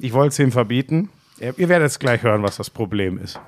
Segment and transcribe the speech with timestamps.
[0.00, 1.10] Ich wollte es ihm verbieten.
[1.38, 3.40] Ihr werdet jetzt gleich hören, was das Problem ist.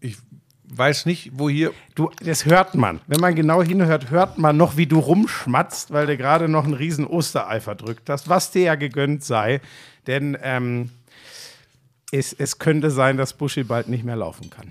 [0.00, 0.16] Ich
[0.64, 1.72] weiß nicht, wo hier.
[1.94, 3.00] Du, das hört man.
[3.06, 6.74] Wenn man genau hinhört, hört man noch, wie du rumschmatzt, weil du gerade noch einen
[6.74, 9.60] riesen Osterei verdrückt hast, was dir ja gegönnt sei.
[10.06, 10.90] Denn ähm,
[12.14, 14.68] es, es könnte sein, dass Buschi bald nicht mehr laufen kann.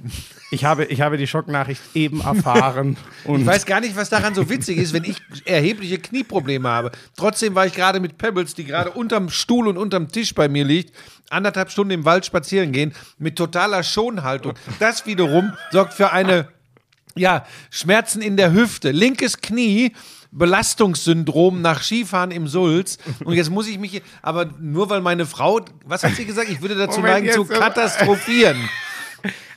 [0.51, 2.95] Ich habe, ich habe die Schocknachricht eben erfahren.
[3.25, 6.91] Und Ich weiß gar nicht, was daran so witzig ist, wenn ich erhebliche Knieprobleme habe.
[7.17, 10.63] Trotzdem war ich gerade mit Pebbles, die gerade unterm Stuhl und unterm Tisch bei mir
[10.63, 10.95] liegt,
[11.29, 14.53] anderthalb Stunden im Wald spazieren gehen, mit totaler Schonhaltung.
[14.79, 16.47] Das wiederum sorgt für eine,
[17.15, 19.91] ja, Schmerzen in der Hüfte, linkes Knie,
[20.33, 22.97] Belastungssyndrom nach Skifahren im Sulz.
[23.23, 26.49] Und jetzt muss ich mich, aber nur weil meine Frau, was hat sie gesagt?
[26.49, 28.57] Ich würde dazu Moment, neigen, zu aber- katastrophieren.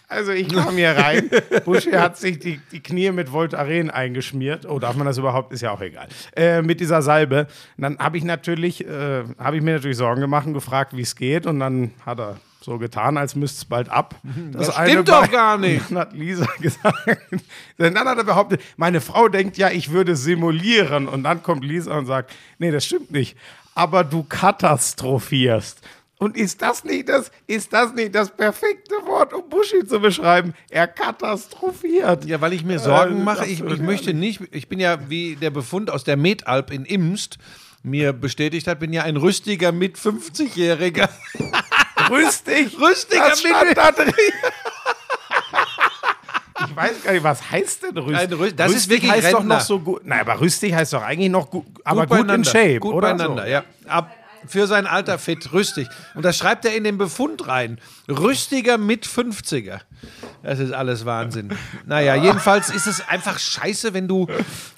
[0.08, 1.28] Also ich kam hier rein.
[1.64, 4.64] Buschi hat sich die, die Knie mit Voltaren eingeschmiert.
[4.64, 5.52] Oh, darf man das überhaupt?
[5.52, 6.06] Ist ja auch egal.
[6.36, 7.48] Äh, mit dieser Salbe.
[7.76, 11.00] Und dann habe ich natürlich, äh, habe ich mir natürlich Sorgen gemacht und gefragt, wie
[11.02, 11.44] es geht.
[11.46, 14.16] Und dann hat er so getan, als müsste es bald ab.
[14.52, 15.88] Das stimmt doch gar nicht.
[15.88, 17.20] Dann hat Lisa gesagt.
[17.78, 21.06] Dann hat er behauptet, meine Frau denkt ja, ich würde simulieren.
[21.06, 23.36] Und dann kommt Lisa und sagt, nee, das stimmt nicht.
[23.76, 25.80] Aber du katastrophierst.
[26.18, 30.54] Und ist das nicht das, ist das nicht das perfekte Wort, um Buschi zu beschreiben?
[30.70, 32.24] Er katastrophiert.
[32.24, 33.38] Ja, weil ich mir Sorgen Äh, mache.
[33.40, 36.84] das Ich, ich möchte nicht, ich bin ja wie der Befund aus der Metalp in
[36.84, 37.38] Imst
[37.86, 41.08] mir bestätigt hat, bin ja ein rüstiger mit 50-Jähriger.
[42.10, 42.76] Rüstig.
[42.78, 43.78] Rüstiger mit.
[46.68, 48.16] Ich weiß gar nicht, was heißt denn rüstig?
[48.18, 49.54] Ein Rü- das ist rüstig wirklich heißt doch Rentner.
[49.56, 50.00] noch so gut.
[50.04, 52.50] Nein, aber rüstig heißt doch eigentlich noch gut, aber gut, in beieinander.
[52.50, 53.08] Shape, Gut oder?
[53.08, 53.48] beieinander, so.
[53.50, 53.64] ja.
[53.86, 54.10] Ab,
[54.48, 55.88] für sein Alter fit, rüstig.
[56.14, 57.78] Und das schreibt er in den Befund rein.
[58.08, 59.80] Rüstiger mit 50er.
[60.42, 61.50] Das ist alles Wahnsinn.
[61.86, 64.26] Naja, jedenfalls ist es einfach scheiße, wenn du.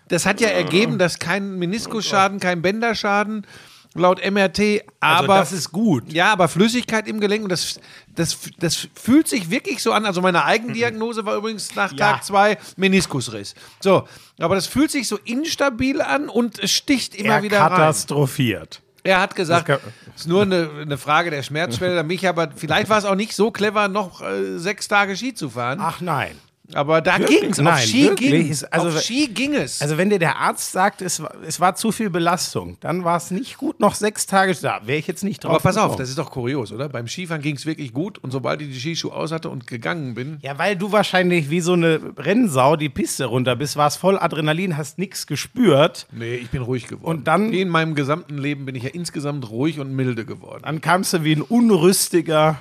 [0.09, 3.47] Das hat ja ergeben, dass kein Meniskusschaden, kein Bänderschaden
[3.95, 5.35] laut MRT, aber.
[5.35, 6.13] Also das ist gut.
[6.13, 7.81] Ja, aber Flüssigkeit im Gelenk, und das,
[8.15, 10.05] das, das fühlt sich wirklich so an.
[10.07, 12.13] Also meine Eigendiagnose war übrigens nach Ja.
[12.13, 13.55] Tag zwei Meniskusriss.
[13.81, 14.07] So,
[14.39, 17.71] aber das fühlt sich so instabil an und es sticht immer Er wieder rein.
[17.71, 18.83] katastrophiert.
[19.09, 22.05] Er hat gesagt, es ist nur eine, eine Frage der Schmerzschwelle.
[22.05, 25.49] Mich aber, vielleicht war es auch nicht so clever, noch äh, sechs Tage Ski zu
[25.49, 25.79] fahren.
[25.81, 26.33] Ach nein.
[26.75, 27.59] Aber da ging es.
[27.61, 29.81] Auf Ski ging Ist- also- Auf Ski ging es.
[29.81, 33.17] Also wenn dir der Arzt sagt, es war, es war zu viel Belastung, dann war
[33.17, 34.81] es nicht gut, noch sechs Tage da.
[34.85, 35.99] Wäre ich jetzt nicht drauf aber pass auf, gekommen.
[35.99, 36.89] das ist doch kurios, oder?
[36.89, 40.15] Beim Skifahren ging es wirklich gut und sobald ich die Skischuhe aus hatte und gegangen
[40.15, 43.97] bin, Ja, weil du wahrscheinlich wie so eine Rennsau die Piste runter bist, war es
[43.97, 46.07] voll Adrenalin, hast nichts gespürt.
[46.13, 47.05] nee, ich bin ruhig geworden.
[47.19, 50.63] Und dann- in meinem gesamten Leben bin ich ja insgesamt ruhig und milde geworden.
[50.65, 52.59] Dann kamst du wie ein unrüstiger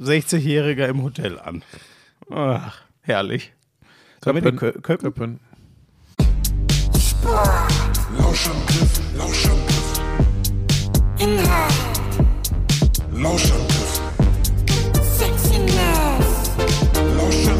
[0.00, 1.62] 60-Jähriger im Hotel an.
[2.30, 3.52] Ach, herrlich.
[4.22, 5.12] Sollen wir den Kö- Köppen?
[5.14, 5.40] Köppen.
[8.18, 10.00] Lauschangriff, Lauschangriff.
[11.18, 11.74] Inhalt,
[13.12, 14.00] Lauschangriff,
[15.18, 16.50] Sexiness,
[17.16, 17.59] Lauschangriff,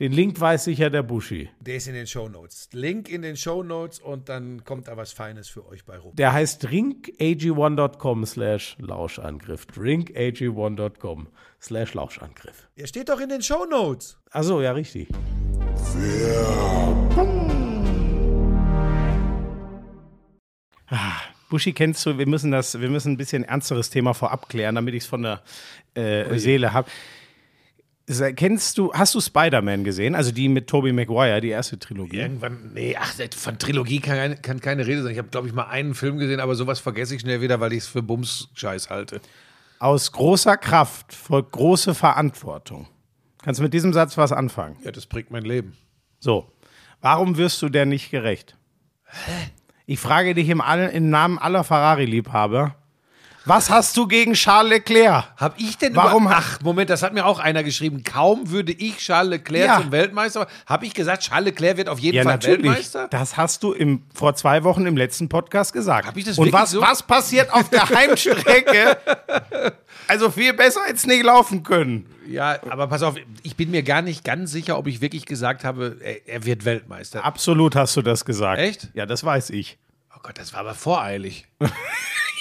[0.00, 1.50] den Link weiß sicher der Buschi.
[1.60, 2.70] Der ist in den Show Notes.
[2.72, 6.16] Link in den Show Notes und dann kommt da was Feines für euch bei rum.
[6.16, 9.66] Der heißt drinkag1.com slash Lauschangriff.
[9.66, 11.28] drinkag1.com
[11.60, 12.68] slash Lauschangriff.
[12.78, 14.18] Der steht doch in den Show Notes.
[14.30, 15.08] Achso, ja, richtig.
[20.86, 21.12] Ah,
[21.50, 24.94] Buschi kennst du, wir müssen das, wir müssen ein bisschen ernsteres Thema vorab klären, damit
[24.94, 25.42] ich es von der
[25.94, 26.88] äh, Seele habe.
[28.36, 30.14] Kennst du, hast du Spider-Man gesehen?
[30.14, 32.18] Also die mit Tobey Maguire, die erste Trilogie?
[32.18, 35.12] Irgendwann, nee, ach, von Trilogie kann, keine- kann keine Rede sein.
[35.12, 37.72] Ich habe, glaube ich, mal einen Film gesehen, aber sowas vergesse ich schnell wieder, weil
[37.72, 39.20] ich es für Bums-Scheiß halte.
[39.78, 42.86] Aus großer Kraft folgt große Verantwortung.
[43.42, 44.76] Kannst du mit diesem Satz was anfangen?
[44.84, 45.76] Ja, das prägt mein Leben.
[46.18, 46.52] So,
[47.00, 48.56] warum wirst du der nicht gerecht?
[49.86, 52.76] Ich frage dich im, All, im Namen aller Ferrari-Liebhaber,
[53.46, 55.24] was hast du gegen Charles Leclerc?
[55.36, 58.04] Hab ich denn Warum über, Ach, Moment, das hat mir auch einer geschrieben.
[58.04, 59.80] Kaum würde ich Charles Leclerc Ja.
[59.80, 60.46] zum Weltmeister.
[60.66, 62.64] Habe ich gesagt, Charles Leclerc wird auf jeden Ja, Fall natürlich.
[62.64, 63.08] Weltmeister?
[63.08, 66.06] Das hast du im, vor zwei Wochen im letzten Podcast gesagt.
[66.06, 66.80] Hab ich das Und wirklich was, so?
[66.82, 68.98] was passiert auf der Heimstrecke?
[70.06, 72.06] Also viel besser als nicht laufen können.
[72.28, 75.64] Ja, aber pass auf, ich bin mir gar nicht ganz sicher, ob ich wirklich gesagt
[75.64, 77.24] habe, er, er wird Weltmeister.
[77.24, 78.60] Absolut hast du das gesagt.
[78.60, 78.88] Echt?
[78.94, 79.78] Ja, das weiß ich.
[80.14, 81.46] Oh Gott, das war aber voreilig.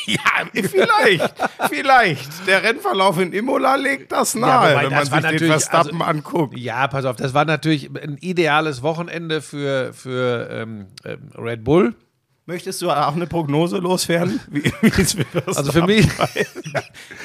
[0.10, 1.34] Ja, vielleicht,
[1.70, 2.48] vielleicht.
[2.48, 6.12] Der Rennverlauf in Imola legt das nahe, wobei, wenn man sich den natürlich- Verstappen also-
[6.12, 6.58] anguckt.
[6.58, 11.96] Ja, pass auf, das war natürlich ein ideales Wochenende für, für ähm, ähm, Red Bull.
[12.50, 14.40] Möchtest du auch eine Prognose loswerden?
[14.50, 15.16] Wie, wie es
[15.56, 16.08] Also für mich-.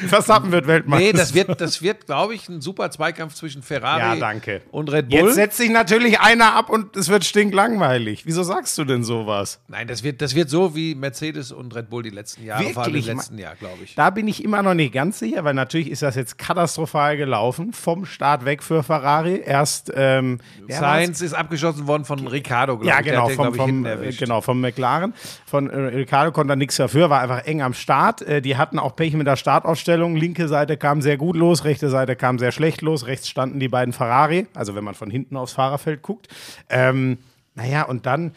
[0.06, 1.02] Verstappen wird Weltmeister.
[1.02, 4.60] Nee, das wird, das wird glaube ich, ein super Zweikampf zwischen Ferrari Ja, danke.
[4.70, 5.20] und Red Bull.
[5.20, 8.26] Jetzt setzt sich natürlich einer ab und es wird stinklangweilig.
[8.26, 9.60] Wieso sagst du denn sowas?
[9.66, 12.82] Nein, das wird, das wird so wie Mercedes und Red Bull die letzten Jahre, vor
[12.82, 13.06] allem im Wirklich?
[13.16, 13.94] letzten Jahr, glaube ich.
[13.94, 17.72] Da bin ich immer noch nicht ganz sicher, weil natürlich ist das jetzt katastrophal gelaufen.
[17.72, 19.40] Vom Start weg für Ferrari.
[19.42, 20.38] Erst ähm?
[20.68, 23.06] Sainz ist abgeschossen worden von Ricardo, glaube Ja, ich.
[23.06, 25.13] Genau, vom, vom, äh, genau, vom McLaren.
[25.46, 28.22] Von äh, Ricardo konnte er nichts dafür, war einfach eng am Start.
[28.22, 30.16] Äh, die hatten auch Pech mit der Startaufstellung.
[30.16, 33.06] Linke Seite kam sehr gut los, rechte Seite kam sehr schlecht los.
[33.06, 36.28] Rechts standen die beiden Ferrari, also wenn man von hinten aufs Fahrerfeld guckt.
[36.68, 37.18] Ähm,
[37.54, 38.32] naja, und dann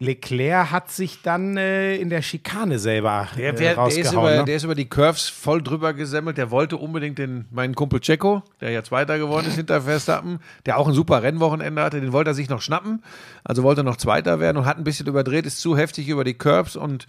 [0.00, 4.18] Leclerc hat sich dann äh, in der Schikane selber Der, äh, der, der, ist rausgehauen.
[4.18, 4.44] über, ne?
[4.44, 6.38] der ist über die Curves voll drüber gesemmelt.
[6.38, 10.78] Der wollte unbedingt den, meinen Kumpel Checo, der ja Zweiter geworden ist hinter Verstappen, der
[10.78, 13.02] auch ein super Rennwochenende hatte, den wollte er sich noch schnappen.
[13.42, 16.22] Also wollte er noch Zweiter werden und hat ein bisschen überdreht, ist zu heftig über
[16.22, 17.08] die Curves und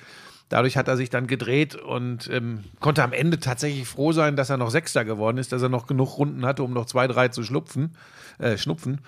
[0.49, 4.49] dadurch hat er sich dann gedreht und ähm, konnte am Ende tatsächlich froh sein, dass
[4.49, 7.27] er noch Sechster geworden ist, dass er noch genug Runden hatte, um noch zwei, drei
[7.27, 7.95] zu schlupfen,
[8.39, 9.01] äh, schnupfen.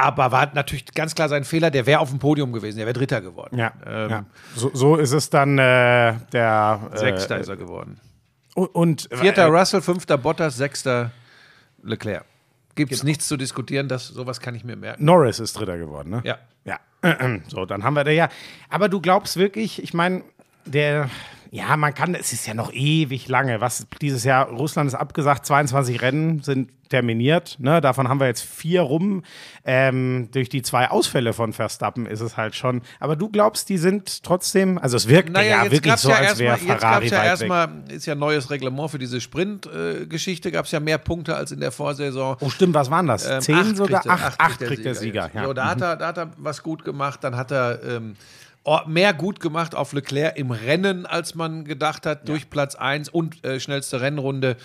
[0.00, 2.94] Aber war natürlich ganz klar sein Fehler, der wäre auf dem Podium gewesen, der wäre
[2.94, 3.58] Dritter geworden.
[3.58, 4.24] ja, Ähm, ja.
[4.54, 8.00] So, so ist es dann äh, der Sechster äh, ist er geworden.
[8.54, 11.10] und, und Vierter äh, Russell, fünfter Bottas, sechster
[11.82, 12.24] Leclerc.
[12.76, 15.04] Gibt es nichts zu diskutieren, das, sowas kann ich mir merken.
[15.04, 16.22] Norris ist Dritter geworden, ne?
[16.24, 16.38] Ja.
[16.64, 16.78] Ja.
[17.48, 18.28] So, dann haben wir da ja.
[18.70, 20.22] Aber du glaubst wirklich, ich meine,
[20.64, 21.08] der,
[21.50, 23.60] ja, man kann, es ist ja noch ewig lange.
[23.60, 27.56] Was dieses Jahr, Russland ist abgesagt, 22 Rennen sind terminiert.
[27.58, 27.80] Ne?
[27.80, 29.22] Davon haben wir jetzt vier rum.
[29.64, 32.82] Ähm, durch die zwei Ausfälle von Verstappen ist es halt schon.
[33.00, 36.38] Aber du glaubst, die sind trotzdem, also es wirkt Naja, ja wirklich so, ja als
[36.38, 40.50] wäre erstmal, jetzt Ferrari gab's ja erstmal, ist ja ein neues Reglement für diese Sprint-Geschichte,
[40.50, 42.36] gab es ja mehr Punkte als in der Vorsaison.
[42.40, 43.28] Oh, stimmt, was waren das?
[43.28, 44.00] Ähm, Zehn acht sogar?
[44.00, 45.24] kriegt acht, acht kriegt der Sieger.
[45.24, 45.34] jetzt.
[45.34, 45.44] Ja.
[45.44, 47.22] Jo, da, hat er, da hat er was gut gemacht.
[47.22, 48.16] Dann hat er ähm,
[48.86, 53.44] mehr gut gemacht auf Leclerc im Rennen, als man gedacht hat, durch Platz 1 und
[53.44, 54.56] äh, schnellste Rennrunde.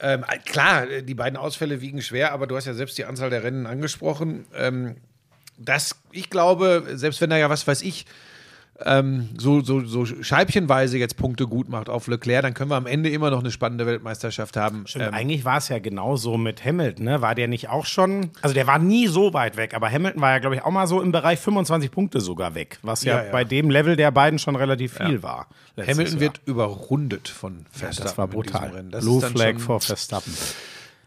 [0.00, 3.04] Ähm, äh, klar, äh, die beiden Ausfälle wiegen schwer, aber du hast ja selbst die
[3.04, 4.46] Anzahl der Rennen angesprochen.
[4.54, 4.96] Ähm,
[5.58, 8.06] das, ich glaube, selbst wenn er ja, was weiß ich,
[8.86, 12.86] ähm, so, so, so scheibchenweise jetzt Punkte gut macht auf Leclerc, dann können wir am
[12.86, 14.86] Ende immer noch eine spannende Weltmeisterschaft haben.
[14.86, 17.22] Stimmt, Ähm, eigentlich war es ja genauso mit Hamilton, ne?
[17.22, 20.30] War der nicht auch schon, also der war nie so weit weg, aber Hamilton war
[20.30, 23.24] ja, glaube ich, auch mal so im Bereich 25 Punkte sogar weg, was ja, Ja,
[23.26, 23.32] ja.
[23.32, 25.48] bei dem Level der beiden schon relativ viel war.
[25.76, 26.20] letztes Hamilton Jahr.
[26.20, 28.04] wird überrundet von Verstappen.
[28.04, 28.84] das war brutal.
[28.90, 30.32] Dann Flag vor Verstappen.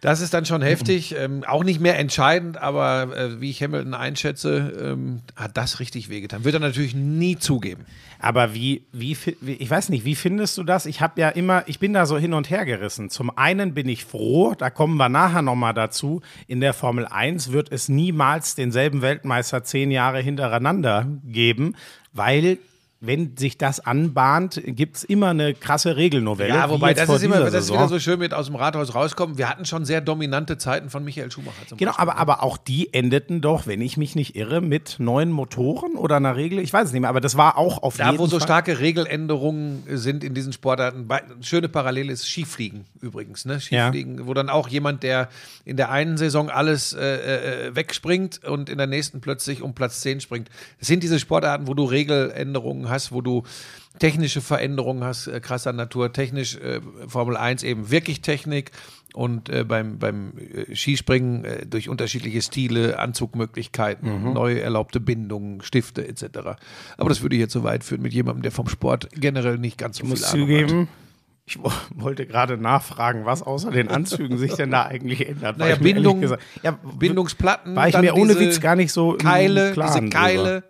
[0.06, 1.16] Das ist dann schon heftig.
[1.18, 6.10] Ähm, auch nicht mehr entscheidend, aber äh, wie ich Hamilton einschätze, ähm, hat das richtig
[6.10, 6.44] wehgetan.
[6.44, 7.86] Wird er natürlich nie zugeben.
[8.20, 10.86] Aber wie, wie, wie, ich weiß nicht, wie findest du das?
[10.86, 13.10] Ich habe ja immer, ich bin da so hin und her gerissen.
[13.10, 17.52] Zum einen bin ich froh, da kommen wir nachher nochmal dazu, in der Formel 1
[17.52, 21.76] wird es niemals denselben Weltmeister zehn Jahre hintereinander geben,
[22.14, 22.60] weil
[23.02, 26.54] wenn sich das anbahnt, gibt es immer eine krasse Regelnovelle.
[26.56, 29.38] Ja, wobei das ist immer, das ist wieder so schön mit aus dem Rathaus rauskommen.
[29.38, 32.10] Wir hatten schon sehr dominante Zeiten von Michael Schumacher zum Genau, Beispiel.
[32.10, 36.16] aber, aber auch die endeten doch, wenn ich mich nicht irre, mit neuen Motoren oder
[36.16, 36.60] einer Regel.
[36.60, 38.48] Ich weiß es nicht mehr, aber das war auch auf Da, jeden wo so Fall.
[38.48, 41.08] starke Regeländerungen sind in diesen Sportarten,
[41.42, 43.46] schöne Parallele ist Skifliegen übrigens.
[43.46, 43.60] Ne?
[43.60, 45.30] Skifliegen, wo dann auch jemand, der
[45.64, 50.02] in der einen Saison alles äh, äh, wegspringt und in der nächsten plötzlich um Platz
[50.02, 50.50] 10 springt.
[50.80, 53.44] Das sind diese Sportarten, wo du Regeländerungen hast, wo du
[54.00, 58.72] technische Veränderungen hast, äh, krasser Natur, technisch äh, Formel 1 eben wirklich Technik
[59.14, 64.34] und äh, beim, beim äh, Skispringen äh, durch unterschiedliche Stile, Anzugmöglichkeiten, Mhm.
[64.34, 66.26] neu erlaubte Bindungen, Stifte etc.
[66.98, 69.98] Aber das würde jetzt so weit führen mit jemandem, der vom Sport generell nicht ganz
[69.98, 70.88] so Ich viel muss Ahnung zugeben,
[71.46, 75.58] ich wo- wollte gerade nachfragen, was außer den Anzügen sich denn da eigentlich ändert.
[75.58, 77.00] Naja, ich Bindung- gesagt- ja, hat.
[77.00, 80.44] Bindungsplatten, War ich mir ohne Witz gar nicht so Keile, diese Keile.
[80.44, 80.64] drüber.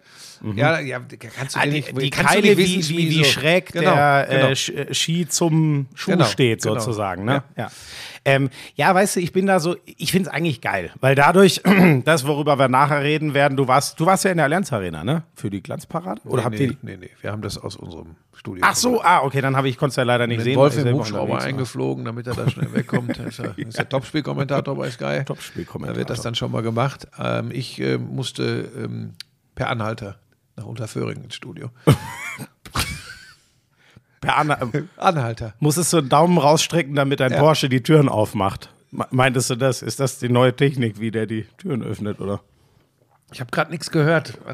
[0.55, 0.99] Ja, ja,
[1.37, 3.23] kannst du Ah, nicht, die kannst Keile, nicht wie, wissen, wie, wie so.
[3.25, 4.47] schräg Genau, der genau.
[4.47, 6.75] Äh, Sch- äh, Ski zum Schuh Genau, steht, genau.
[6.79, 7.25] sozusagen.
[7.25, 7.43] Ne?
[7.57, 7.71] Ja.
[8.27, 11.61] Ähm, ja, weißt du, ich bin da so, ich finde es eigentlich geil, weil dadurch,
[12.05, 15.03] das, worüber wir nachher reden werden, du warst, du warst ja in der Allianz Arena,
[15.03, 15.23] ne?
[15.35, 16.21] Für die Glanzparade?
[16.25, 16.77] Oder habt nee, ihr.
[16.81, 18.63] nee, nee, wir haben das aus unserem Studio.
[18.67, 20.55] Ach so, ah, okay, dann habe ich, konnte es ja leider nicht Mit sehen.
[20.55, 21.49] Wolf im Hubschrauber unterwegs war.
[21.49, 23.15] eingeflogen, damit er da schnell wegkommt.
[23.19, 25.23] ist er, ist der Topspielkommentator bei Sky.
[25.23, 25.93] Topspielkommentator.
[25.93, 27.07] Da wird das dann schon mal gemacht.
[27.19, 29.13] Ähm, ich äh, musste ähm,
[29.53, 30.17] per Anhalter
[30.55, 31.69] nach Unterföhring ins Studio.
[34.21, 34.57] Per Anna,
[34.97, 35.53] Anhalter.
[35.59, 37.39] musstest du einen Daumen rausstrecken, damit dein Ja.
[37.39, 38.69] Porsche die Türen aufmacht.
[38.91, 39.81] Me- Meintest du das?
[39.81, 42.41] Ist das die neue Technik, wie der die Türen öffnet, oder?
[43.33, 44.37] Ich habe gerade nichts gehört.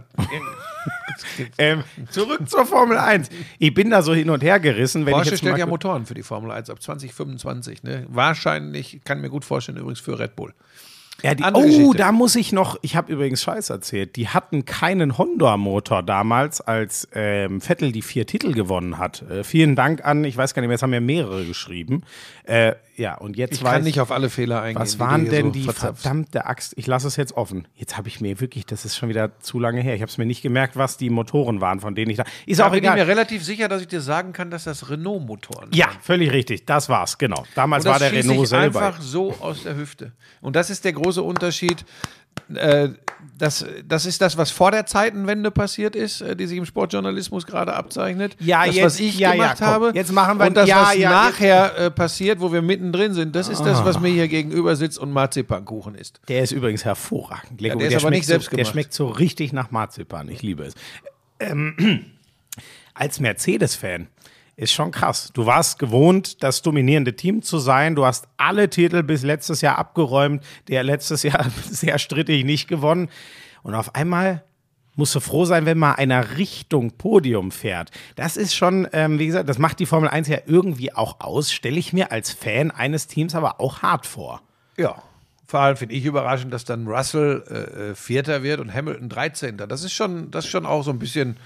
[1.60, 3.30] Ähm, zurück zur Formel 1.
[3.60, 5.02] Ich bin da so hin und her gerissen.
[5.06, 7.84] Wenn ich Porsche jetzt stellt ja Motoren für die Formel 1 ab 2025.
[7.84, 8.08] Ne?
[8.10, 10.54] Wahrscheinlich, kann mir gut vorstellen, übrigens für Red Bull.
[11.24, 11.98] Ja, die, oh, Geschichte.
[11.98, 17.08] da muss ich noch, ich habe übrigens Scheiß erzählt, die hatten keinen Honda-Motor damals, als
[17.14, 19.24] ähm, Vettel die vier Titel gewonnen hat.
[19.30, 22.04] Äh, vielen Dank an, ich weiß gar nicht mehr, es haben ja mehrere geschrieben.
[22.44, 24.80] Äh, ja, und jetzt Ich weiß kann nicht auf alle Fehler eingehen.
[24.82, 26.04] was waren denn so die verzapfst.
[26.04, 26.74] verdammte Axt?
[26.78, 27.68] Ich lasse es jetzt offen.
[27.76, 29.96] Jetzt habe ich mir wirklich, das ist schon wieder zu lange her.
[29.96, 32.26] Ich habe es mir nicht gemerkt, was die Motoren waren, von denen ich da.
[32.46, 32.98] Ist Da auch bin ich egal.
[32.98, 36.66] mir relativ sicher, dass ich dir sagen kann, dass das Renault-Motoren Ja, völlig richtig.
[36.66, 37.44] Das war's, genau.
[37.56, 38.82] Damals Und das war der Renault ich selber.
[38.82, 40.12] einfach so aus der Hüfte.
[40.40, 41.84] Und das ist der große Unterschied.
[42.56, 42.90] Äh,
[43.38, 47.48] das, das ist das, was vor der Zeitenwende passiert ist, äh, die sich im Sportjournalismus
[47.48, 48.36] gerade abzeichnet.
[48.40, 49.68] Ja, das, jetzt- was ich ja, ja, gemacht komm.
[49.68, 49.92] habe.
[49.96, 53.36] Jetzt machen wir- Und das, ja, was ja, nachher äh, passiert, wo wir mittendrin sind,
[53.36, 53.66] das ist Ah.
[53.66, 56.20] das, was mir hier gegenüber sitzt und Marzipankuchen ist.
[56.28, 57.60] Der ist übrigens hervorragend.
[57.60, 58.72] Lego, der ist aber schmeckt nicht selbst so, Der gemacht.
[58.74, 60.30] schmeckt so richtig nach Marzipan.
[60.30, 60.76] Ich liebe es.
[61.40, 62.06] Ähm,
[62.94, 64.08] als Mercedes-Fan
[64.62, 65.32] ist schon krass.
[65.34, 67.96] Du warst gewohnt, das dominierende Team zu sein.
[67.96, 70.44] Du hast alle Titel bis letztes Jahr abgeräumt.
[70.68, 73.10] Der letztes Jahr sehr strittig nicht gewonnen.
[73.64, 74.44] Und auf einmal
[74.96, 77.90] musst du froh sein, wenn mal einer Richtung Podium fährt.
[78.16, 81.52] Das ist schon, ähm, wie gesagt, das macht die Formel 1 ja irgendwie auch aus.
[81.52, 84.44] Stelle ich mir als Fan eines Teams aber auch hart vor.
[84.78, 85.02] Ja.
[85.48, 89.58] Vor allem finde ich überraschend, dass dann Russell äh, äh, Vierter wird und Hamilton 13.
[89.58, 91.38] Das ist schon, das ist schon auch so ein bisschen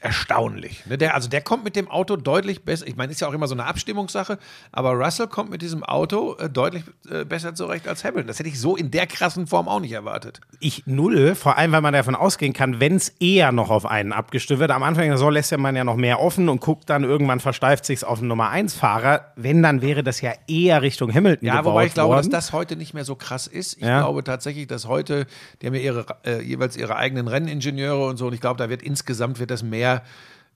[0.00, 0.84] erstaunlich.
[0.86, 0.98] Ne?
[0.98, 2.86] Der, also der kommt mit dem Auto deutlich besser.
[2.86, 4.38] Ich meine, ist ja auch immer so eine Abstimmungssache,
[4.72, 8.26] aber Russell kommt mit diesem Auto äh, deutlich äh, besser zurecht als Hamilton.
[8.28, 10.40] Das hätte ich so in der krassen Form auch nicht erwartet.
[10.60, 14.12] Ich null, vor allem, weil man davon ausgehen kann, wenn es eher noch auf einen
[14.12, 14.70] abgestimmt wird.
[14.70, 17.40] Am Anfang der Saison lässt ja man ja noch mehr offen und guckt dann, irgendwann
[17.40, 19.32] versteift sich's auf den Nummer 1 Fahrer.
[19.36, 22.30] Wenn, dann wäre das ja eher Richtung Hamilton Ja, wobei ich glaube, worden.
[22.30, 23.74] dass das heute nicht mehr so krass ist.
[23.78, 24.00] Ich Ja.
[24.00, 25.26] glaube tatsächlich, dass heute,
[25.62, 28.68] die haben ja ihre, äh, jeweils ihre eigenen Renningenieure und so, und ich glaube, da
[28.68, 29.87] wird insgesamt wird das mehr.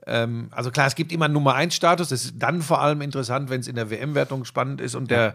[0.06, 2.08] Ähm, also klar, es gibt immer einen Nummer 1 Status.
[2.08, 5.34] Das ist dann vor allem interessant, wenn es in der WM-Wertung spannend ist und der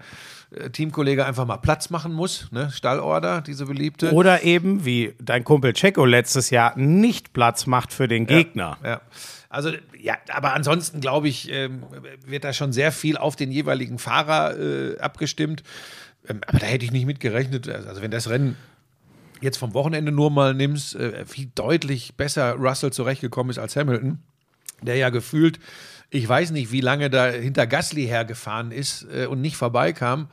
[0.52, 2.52] äh, Teamkollege einfach mal Platz machen muss.
[2.52, 2.70] Ne?
[2.72, 4.12] Stallorder, diese beliebte.
[4.12, 8.78] Oder eben, wie dein Kumpel Checo letztes Jahr nicht Platz macht für den Gegner.
[8.84, 9.02] Ja.
[9.50, 11.84] Also, ja, aber ansonsten glaube ich, ähm,
[12.26, 15.64] wird da schon sehr viel auf den jeweiligen Fahrer äh, abgestimmt.
[16.28, 17.70] Ähm, aber da hätte ich nicht mit gerechnet.
[17.70, 18.58] Also, wenn das Rennen
[19.42, 24.20] jetzt vom Wochenende nur mal nimmst, äh, wie deutlich besser Russell zurechtgekommen ist als Hamilton,
[24.82, 25.60] der ja gefühlt,
[26.10, 30.28] ich weiß nicht, wie lange da hinter Gasly hergefahren ist äh, und nicht vorbeikam.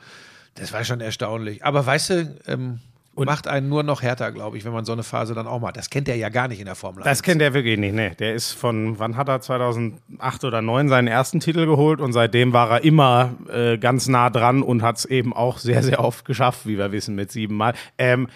[0.53, 1.65] Das war schon erstaunlich.
[1.65, 2.79] Aber weißt du, ähm,
[3.23, 5.77] macht einen nur noch härter, glaube ich, wenn man so eine Phase dann auch macht.
[5.77, 7.05] Das kennt er ja gar nicht in der Formel 1.
[7.05, 8.13] Das kennt er wirklich nicht, ne.
[8.19, 9.99] Der ist von, wann hat er 2008
[10.43, 14.61] oder 2009 seinen ersten Titel geholt und seitdem war er immer äh, ganz nah dran
[14.61, 17.73] und hat es eben auch sehr, sehr oft geschafft, wie wir wissen, mit sieben Mal.
[17.97, 18.27] Ähm,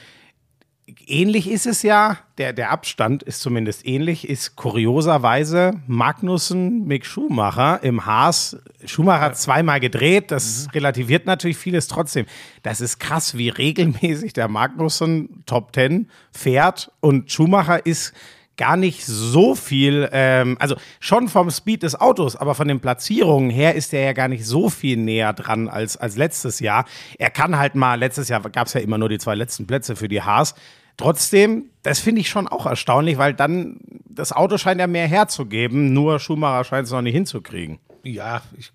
[1.08, 7.84] ähnlich ist es ja, der, der Abstand ist zumindest ähnlich, ist kurioserweise Magnussen Mick Schumacher
[7.84, 8.58] im Haas.
[8.86, 12.25] Schumacher hat zweimal gedreht, das relativiert natürlich vieles trotzdem.
[12.63, 18.13] Das ist krass, wie regelmäßig der Magnussen Top Ten fährt und Schumacher ist
[18.60, 23.50] gar nicht so viel, ähm, also schon vom Speed des Autos, aber von den Platzierungen
[23.50, 26.84] her ist er ja gar nicht so viel näher dran als, als letztes Jahr.
[27.17, 29.96] Er kann halt mal, letztes Jahr gab es ja immer nur die zwei letzten Plätze
[29.96, 30.55] für die Haas.
[31.00, 33.79] Trotzdem, das finde ich schon auch erstaunlich, weil dann
[34.10, 37.79] das Auto scheint ja mehr herzugeben, nur Schumacher scheint es noch nicht hinzukriegen.
[38.03, 38.74] Ja, ich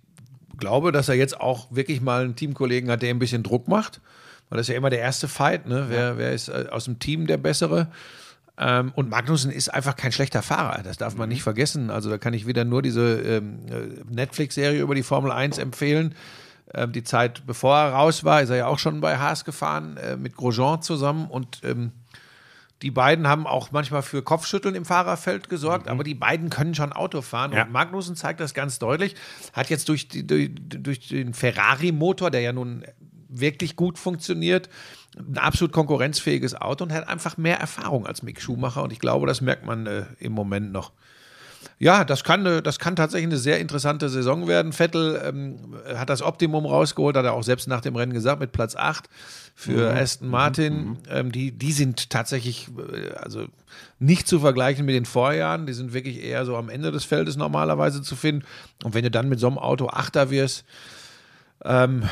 [0.57, 4.01] glaube, dass er jetzt auch wirklich mal einen Teamkollegen hat, der ein bisschen Druck macht.
[4.49, 5.87] Weil das ist ja immer der erste Fight, ne?
[5.91, 7.89] Wer, wer ist äh, aus dem Team der Bessere?
[8.57, 11.91] Ähm, und Magnussen ist einfach kein schlechter Fahrer, das darf man nicht vergessen.
[11.91, 16.15] Also da kann ich wieder nur diese ähm, äh, Netflix-Serie über die Formel 1 empfehlen.
[16.73, 19.99] Ähm, die Zeit, bevor er raus war, ist er ja auch schon bei Haas gefahren,
[19.99, 21.27] äh, mit Grosjean zusammen.
[21.29, 21.93] Und ähm,
[22.83, 26.93] die beiden haben auch manchmal für Kopfschütteln im Fahrerfeld gesorgt, aber die beiden können schon
[26.93, 27.53] Auto fahren.
[27.53, 27.65] Ja.
[27.65, 29.15] Und Magnussen zeigt das ganz deutlich.
[29.53, 32.85] Hat jetzt durch, die, durch, durch den Ferrari-Motor, der ja nun
[33.29, 34.69] wirklich gut funktioniert,
[35.17, 38.83] ein absolut konkurrenzfähiges Auto und hat einfach mehr Erfahrung als Mick Schumacher.
[38.83, 40.93] Und ich glaube, das merkt man äh, im Moment noch.
[41.79, 44.73] Ja, das kann, äh, das kann tatsächlich eine sehr interessante Saison werden.
[44.73, 48.53] Vettel ähm, hat das Optimum rausgeholt, hat er auch selbst nach dem Rennen gesagt, mit
[48.53, 49.09] Platz 8
[49.55, 50.99] für Aston Martin.
[51.09, 53.47] Ähm, die, die sind tatsächlich äh, also
[53.99, 55.67] nicht zu vergleichen mit den Vorjahren.
[55.67, 58.45] Die sind wirklich eher so am Ende des Feldes normalerweise zu finden.
[58.83, 60.65] Und wenn du dann mit so einem Auto Achter wirst,
[61.65, 62.05] ähm,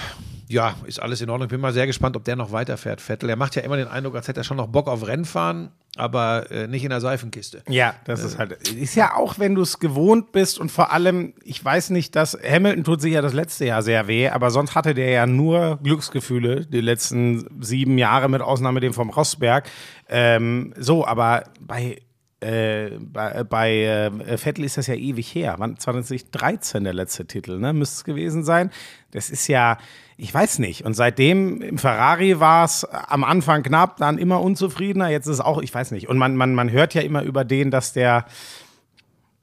[0.53, 1.47] ja, ist alles in Ordnung.
[1.47, 3.31] Ich bin mal sehr gespannt, ob der noch weiterfährt, Vettel.
[3.31, 6.51] Er macht ja immer den Eindruck, als hätte er schon noch Bock auf Rennfahren, aber
[6.51, 7.63] äh, nicht in der Seifenkiste.
[7.69, 11.33] Ja, das ist halt, ist ja auch, wenn du es gewohnt bist und vor allem,
[11.43, 14.75] ich weiß nicht, dass Hamilton tut sich ja das letzte Jahr sehr weh, aber sonst
[14.75, 19.69] hatte der ja nur Glücksgefühle die letzten sieben Jahre mit Ausnahme dem vom Rosberg.
[20.09, 22.03] Ähm, so, aber bei
[22.43, 25.55] äh, bei, bei äh, Vettel ist das ja ewig her.
[25.59, 27.73] Wann 2013 der letzte Titel, ne?
[27.73, 28.71] Müsste es gewesen sein.
[29.13, 29.79] Das ist ja,
[30.17, 30.85] ich weiß nicht.
[30.85, 35.09] Und seitdem im Ferrari war es am Anfang knapp, dann immer unzufriedener.
[35.09, 36.09] Jetzt ist es auch, ich weiß nicht.
[36.09, 38.27] Und man, man, man hört ja immer über den, dass der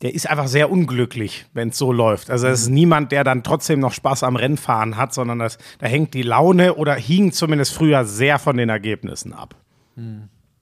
[0.01, 2.29] der ist einfach sehr unglücklich, wenn es so läuft.
[2.29, 5.87] Also es ist niemand, der dann trotzdem noch Spaß am Rennfahren hat, sondern das, da
[5.87, 9.55] hängt die Laune oder hing zumindest früher sehr von den Ergebnissen ab.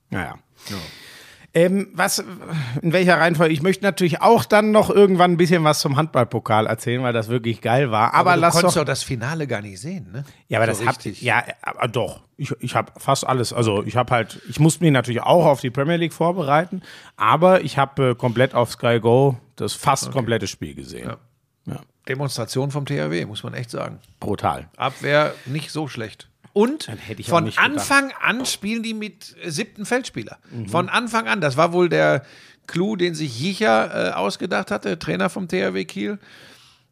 [0.09, 0.39] Naja.
[1.57, 2.23] Ähm, was,
[2.83, 3.51] in welcher Reihenfolge?
[3.51, 7.29] Ich möchte natürlich auch dann noch irgendwann ein bisschen was zum Handballpokal erzählen, weil das
[7.29, 8.13] wirklich geil war.
[8.13, 8.81] Aber, du lass konntest doch.
[8.81, 10.23] doch das Finale gar nicht sehen, ne?
[10.49, 11.23] Ja, aber So das habt richtig.
[11.23, 12.21] ja, aber doch.
[12.35, 13.53] Ich, ich habe fast alles.
[13.53, 16.83] Also ich habe halt, ich musste mich natürlich auch auf die Premier League vorbereiten,
[17.15, 21.07] aber ich habe äh, komplett auf Sky Go das fast komplette Spiel gesehen.
[21.65, 21.73] Ja.
[21.73, 21.81] Ja.
[22.07, 23.97] Demonstration vom THW, muss man echt sagen.
[24.19, 24.69] Brutal.
[24.77, 26.26] Abwehr nicht so schlecht.
[26.57, 26.89] Und
[27.27, 27.63] von gedacht.
[27.63, 30.39] Anfang an spielen die mit äh, siebten Feldspieler.
[30.67, 31.39] Von Anfang an.
[31.39, 32.23] Das war wohl der
[32.65, 36.17] Clou, den sich Jicher äh, ausgedacht hatte, Trainer vom THW Kiel.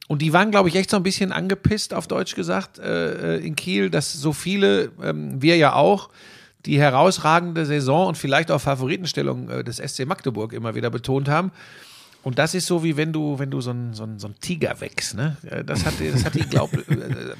[0.07, 3.43] Und die waren, glaube ich, echt so ein bisschen angepisst, auf Deutsch gesagt, äh, äh,
[3.43, 6.11] in Kiel, dass so viele, ähm, wir ja auch,
[6.67, 11.51] die herausragende Saison und vielleicht auch Favoritenstellung äh, des SC Magdeburg immer wieder betont haben.
[12.25, 14.33] Und das ist so, wie wenn du, wenn du so ein, so ein, so ein
[14.41, 15.37] Tiger wächst, ne?
[15.47, 16.81] Ja, Das hat, das hat die glaub, äh,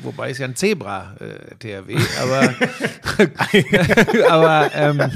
[0.04, 2.54] wobei es ja ein Zebra, äh, THW, aber,
[4.30, 5.12] aber, ähm,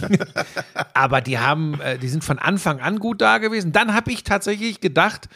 [0.95, 3.71] aber die haben, äh, die sind von Anfang an gut da gewesen.
[3.71, 5.29] Dann habe ich tatsächlich gedacht,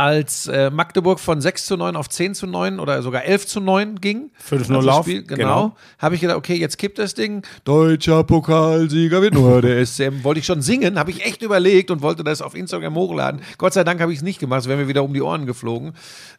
[0.00, 3.60] als äh, Magdeburg von 6 zu 9 auf 10 zu 9 oder sogar 11 zu
[3.60, 4.30] 9 ging.
[4.48, 5.36] 5-0 also Lauf, Spiel, genau.
[5.36, 5.76] genau.
[5.98, 7.42] Habe ich gedacht, okay, jetzt kippt das Ding.
[7.64, 10.24] Deutscher Pokalsieger wird nur der SCM.
[10.24, 13.42] Wollte ich schon singen, habe ich echt überlegt und wollte das auf Instagram hochladen.
[13.58, 15.44] Gott sei Dank habe ich es nicht gemacht, es wäre mir wieder um die Ohren
[15.44, 15.92] geflogen.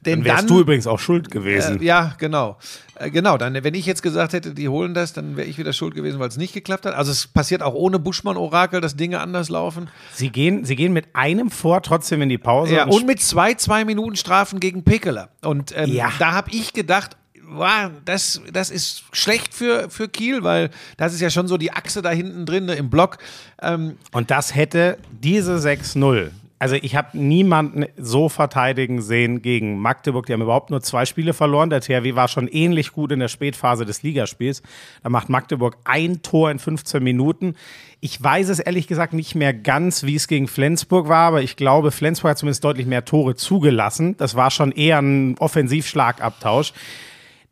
[0.04, 1.82] Denn Dann wärst dann, du übrigens auch schuld gewesen.
[1.82, 2.58] äh, ja, genau.
[2.96, 5.74] Äh, genau, dann, wenn ich jetzt gesagt hätte, die holen das, dann wäre ich wieder
[5.74, 6.94] schuld gewesen, weil es nicht geklappt hat.
[6.94, 9.90] Also es passiert auch ohne Buschmann-Orakel, dass Dinge anders laufen.
[10.14, 12.76] Sie, gehen, sie gehen mit einem vor trotzdem in die Pause.
[12.76, 15.30] Ja, und mit zwei, zwei Minuten Strafen gegen Pekeler.
[15.44, 16.12] Und ähm, Ja.
[16.20, 17.18] da habe ich gedacht,
[17.54, 21.72] wow, das, das ist schlecht für, für Kiel, weil das ist ja schon so die
[21.74, 23.18] Achse da hinten drin ne, im Block.
[23.62, 26.32] Ähm, Und das hätte diese 6-0.
[26.62, 30.28] Also ich habe niemanden so verteidigen sehen gegen Magdeburg.
[30.28, 31.72] Die haben überhaupt nur zwei Spiele verloren.
[31.72, 34.62] Der THW war schon ähnlich gut in der Spätphase des Ligaspiels.
[35.02, 37.56] Da macht Magdeburg ein Tor in 15 Minuten.
[38.00, 41.56] Ich weiß es ehrlich gesagt nicht mehr ganz, wie es gegen Flensburg war, aber ich
[41.56, 44.16] glaube, Flensburg hat zumindest deutlich mehr Tore zugelassen.
[44.18, 46.74] Das war schon eher ein Offensivschlagabtausch.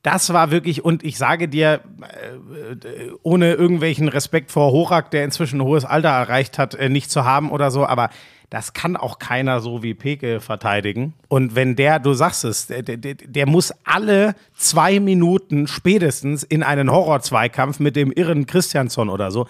[0.02, 5.60] Das war wirklich, und ich sage dir, äh, ohne irgendwelchen Respekt vor Horak, der inzwischen
[5.60, 8.10] ein hohes Alter erreicht hat, äh, nicht zu haben oder so, aber
[8.50, 11.14] das kann auch keiner so wie Peke verteidigen.
[11.28, 16.64] Und wenn der, du sagst es, der, der, der muss alle zwei Minuten spätestens in
[16.64, 19.48] einen Horror-Zweikampf mit dem irren Christiansson oder so.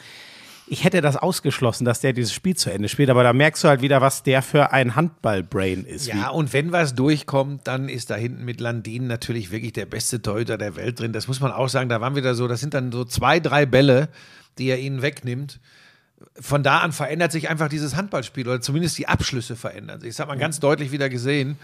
[0.72, 3.68] Ich hätte das ausgeschlossen, dass der dieses Spiel zu Ende spielt, aber da merkst du
[3.68, 6.06] halt wieder, was der für ein Handball-Brain ist.
[6.06, 10.22] ja, und wenn was durchkommt, dann ist da hinten mit Landin natürlich wirklich der beste
[10.22, 11.12] Torhüter der Welt drin.
[11.12, 11.90] Das muss man auch sagen.
[11.90, 14.10] Da waren wieder so, das sind dann so zwei, drei Bälle,
[14.60, 15.60] die er ihnen wegnimmt.
[16.40, 20.10] von da an verändert sich einfach dieses Handballspiel oder zumindest die Abschlüsse verändern sich.
[20.10, 21.58] Das hat man ganz deutlich wieder gesehen.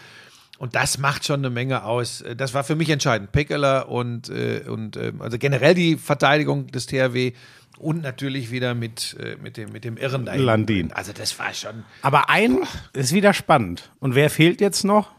[0.58, 2.24] Und das macht schon eine Menge aus.
[2.38, 3.32] Das war für mich entscheidend.
[3.32, 7.34] Pekela und, äh, und äh, also generell die Verteidigung des THW
[7.77, 10.41] und natürlich wieder mit, äh, mit, dem, mit dem Irren dahin.
[10.41, 10.91] Landin.
[10.93, 11.83] Also das war schon.
[12.01, 12.59] Aber ein
[12.93, 13.91] ist wieder spannend.
[13.99, 15.11] Und wer fehlt jetzt noch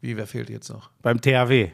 [0.00, 0.90] Wie, wer fehlt jetzt noch?
[1.02, 1.70] beim THW?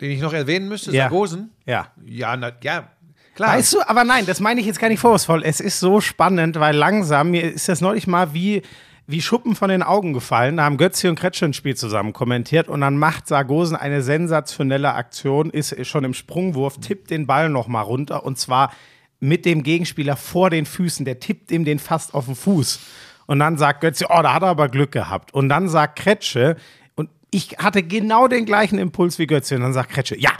[0.00, 1.04] Den ich noch erwähnen müsste, Ja.
[1.04, 1.50] Sargosen?
[1.66, 1.92] Ja.
[2.04, 2.88] Ja, na, ja,
[3.34, 3.56] klar.
[3.56, 5.42] Weißt du, aber nein, das meine ich jetzt gar nicht vorwurfsvoll.
[5.44, 8.62] Es ist so spannend, weil langsam, mir ist das neulich mal wie,
[9.08, 10.58] wie Schuppen von den Augen gefallen.
[10.58, 14.92] Da haben Götzi und Kretsche ein Spiel zusammen kommentiert und dann macht Sargosen eine sensationelle
[14.94, 18.70] Aktion, ist schon im Sprungwurf, tippt den Ball nochmal runter und zwar
[19.18, 21.06] mit dem Gegenspieler vor den Füßen.
[21.06, 22.80] Der tippt ihm den fast auf den Fuß.
[23.26, 25.32] Und dann sagt Götzi, oh, da hat er aber Glück gehabt.
[25.32, 26.56] Und dann sagt Kretsche,
[26.94, 29.54] und ich hatte genau den gleichen Impuls wie Götzi.
[29.54, 30.32] Und dann sagt Kretsche, ja,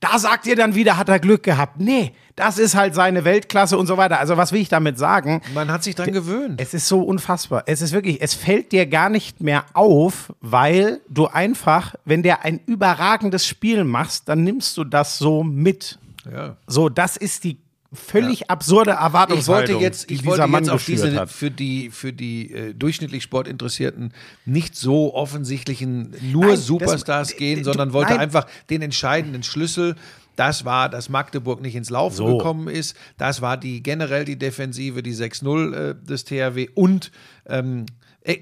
[0.00, 1.80] da sagt ihr dann wieder, hat er Glück gehabt.
[1.80, 4.20] Nee, das ist halt seine Weltklasse und so weiter.
[4.20, 5.42] Also was will ich damit sagen?
[5.54, 6.60] Man hat sich dran gewöhnt.
[6.60, 7.64] Es ist so unfassbar.
[7.66, 12.44] Es ist wirklich, es fällt dir gar nicht mehr auf, weil du einfach, wenn der
[12.44, 15.98] ein überragendes Spiel machst, dann nimmst du das so mit.
[16.30, 16.56] Ja.
[16.66, 17.58] So, das ist die
[17.92, 21.30] völlig absurde Ich Erwartungshaltung, wollte jetzt, ich wollte Mann jetzt auf diese hat.
[21.30, 24.12] für die für die äh, durchschnittlich Sportinteressierten
[24.44, 28.20] nicht so offensichtlichen nur Nein, das- Superstars d- gehen, sondern wollte nein.
[28.20, 29.94] einfach den entscheidenden Schlüssel.
[30.36, 32.36] Das war, dass Magdeburg nicht ins Laufen So.
[32.38, 32.94] gekommen ist.
[33.16, 37.10] Das war die generell die Defensive, die 6-0 äh, des THW und
[37.48, 37.86] ähm,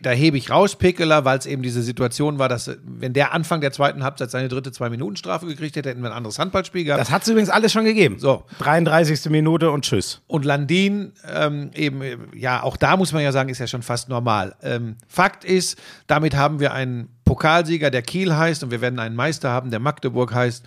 [0.02, 3.32] da hebe ich raus Pickeler, weil es eben diese Situation war, dass äh, wenn der
[3.32, 7.00] Anfang der zweiten Halbzeit seine dritte Zwei-Minuten-Strafe gekriegt hätte, hätten wir ein anderes Handballspiel gehabt.
[7.00, 8.18] Das hat es übrigens alles schon gegeben.
[8.18, 8.44] So.
[8.58, 9.30] 33.
[9.30, 10.22] Minute und tschüss.
[10.26, 13.82] Und Landin, ähm, eben, äh, ja, auch da muss man ja sagen, ist ja schon
[13.82, 14.56] fast normal.
[14.62, 19.14] Ähm, Fakt ist, damit haben wir einen Pokalsieger, der Kiel heißt, und wir werden einen
[19.14, 20.64] Meister haben, der Magdeburg heißt.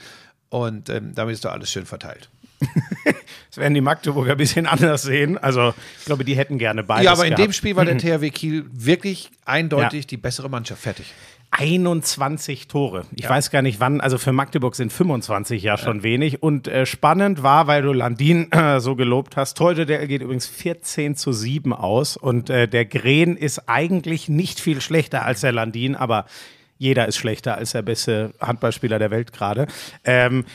[0.50, 2.30] Und ähm, damit ist doch alles schön verteilt.
[3.50, 5.38] Das werden die Magdeburger ein bisschen anders sehen.
[5.38, 7.06] Also, ich glaube, die hätten gerne beides.
[7.06, 7.56] ja, aber in dem gehabt.
[7.56, 10.08] Spiel war der THW Kiel wirklich eindeutig Ja.
[10.08, 10.82] die bessere Mannschaft.
[10.82, 11.08] Fertig.
[11.52, 13.06] 21 Tore.
[13.16, 16.44] Ich weiß gar nicht wann, also für Magdeburg sind 25 ja schon wenig.
[16.44, 20.48] Und äh, spannend war, weil du Landin äh, so gelobt hast, heute der geht übrigens
[20.48, 22.18] 14 zu 7 aus.
[22.18, 26.26] Und äh, der Gren ist eigentlich nicht viel schlechter als der Landin, aber
[26.78, 29.68] jeder ist schlechter als der beste Handballspieler der Welt gerade.
[30.06, 30.46] Ähm,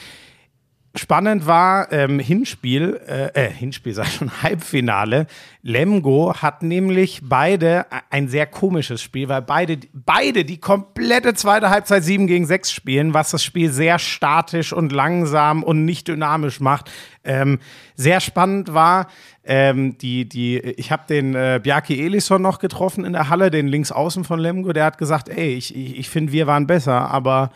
[0.96, 5.26] Spannend war ähm, Hinspiel, äh, äh, Hinspiel ich schon, Halbfinale.
[5.60, 12.04] Lemgo hat nämlich beide ein sehr komisches Spiel, weil beide, beide die komplette zweite Halbzeit
[12.04, 16.92] 7 gegen 6 spielen, was das Spiel sehr statisch und langsam und nicht dynamisch macht.
[17.24, 17.58] Ähm,
[17.96, 19.08] sehr spannend war,
[19.42, 23.66] ähm, die, die, ich habe den äh, Bjarki Elisson noch getroffen in der Halle, den
[23.66, 27.50] Linksaußen von Lemgo, der hat gesagt, ey, ich, ich, ich finde, wir waren besser, aber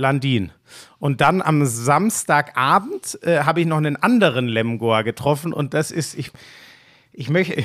[0.00, 0.50] Landin.
[0.98, 6.18] Und dann am Samstagabend äh, habe ich noch einen anderen Lemgoer getroffen und das ist,
[6.18, 6.32] ich,
[7.12, 7.64] ich möchte,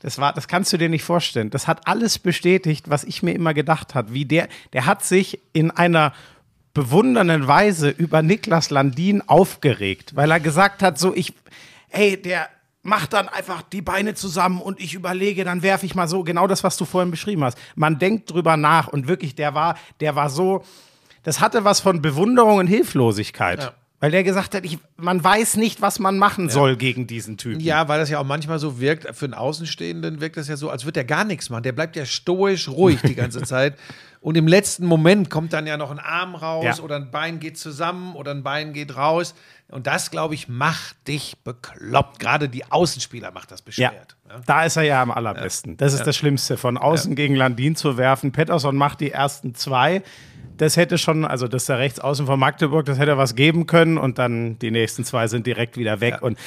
[0.00, 1.50] das war, das kannst du dir nicht vorstellen.
[1.50, 4.12] Das hat alles bestätigt, was ich mir immer gedacht habe.
[4.12, 6.12] Wie der, der hat sich in einer
[6.74, 11.32] bewundernden Weise über Niklas Landin aufgeregt, weil er gesagt hat, so ich,
[11.88, 12.48] ey, der
[12.82, 16.46] macht dann einfach die Beine zusammen und ich überlege, dann werfe ich mal so, genau
[16.46, 17.58] das, was du vorhin beschrieben hast.
[17.74, 20.64] Man denkt drüber nach und wirklich, der war, der war so,
[21.26, 23.72] das hatte was von Bewunderung und Hilflosigkeit.
[23.98, 27.60] Weil der gesagt hat, ich, man weiß nicht, was man machen soll gegen diesen Typen.
[27.60, 30.68] Ja, weil das ja auch manchmal so wirkt, für einen Außenstehenden wirkt das ja so,
[30.70, 31.62] als würde er gar nichts machen.
[31.62, 33.74] Der bleibt ja stoisch ruhig die ganze Zeit.
[34.20, 36.84] Und im letzten Moment kommt dann ja noch ein Arm raus Ja.
[36.84, 39.34] oder ein Bein geht zusammen oder ein Bein geht raus.
[39.68, 42.18] Und das, glaube ich, macht dich bekloppt.
[42.18, 44.15] Gerade die Außenspieler macht das Ja, beschwert.
[44.28, 44.40] Ja.
[44.46, 45.76] da ist er ja am allerbesten.
[45.76, 48.32] Das ist das Schlimmste, von außen gegen Landin zu werfen.
[48.32, 50.02] Pettersson macht die ersten zwei.
[50.56, 53.98] Das hätte schon, also das ist der Rechtsaußen von Magdeburg, das hätte was geben können
[53.98, 56.22] und dann die nächsten zwei sind direkt wieder weg.
[56.22, 56.38] Und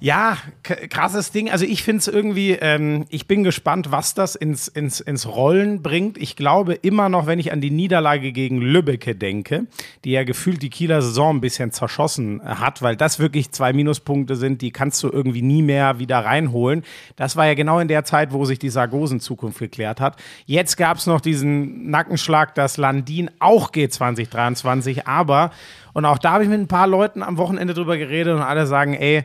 [0.00, 1.50] ja, krasses Ding.
[1.50, 5.82] Also ich finde es irgendwie, ähm, ich bin gespannt, was das ins, ins, ins Rollen
[5.82, 6.16] bringt.
[6.16, 9.66] Ich glaube immer noch, wenn ich an die Niederlage gegen Lübbecke denke,
[10.04, 14.36] die ja gefühlt die Kieler Saison ein bisschen zerschossen hat, weil das wirklich zwei Minuspunkte
[14.36, 16.82] sind, die kannst du irgendwie nie mehr wieder reinholen.
[17.16, 20.16] Das war ja genau in der Zeit, wo sich die Sargosen-Zukunft geklärt hat.
[20.46, 25.50] Jetzt gab es noch diesen Nackenschlag, dass Landin auch geht 2023, aber,
[25.92, 28.66] und auch da habe ich mit ein paar Leuten am Wochenende drüber geredet und alle
[28.66, 29.24] sagen, ey,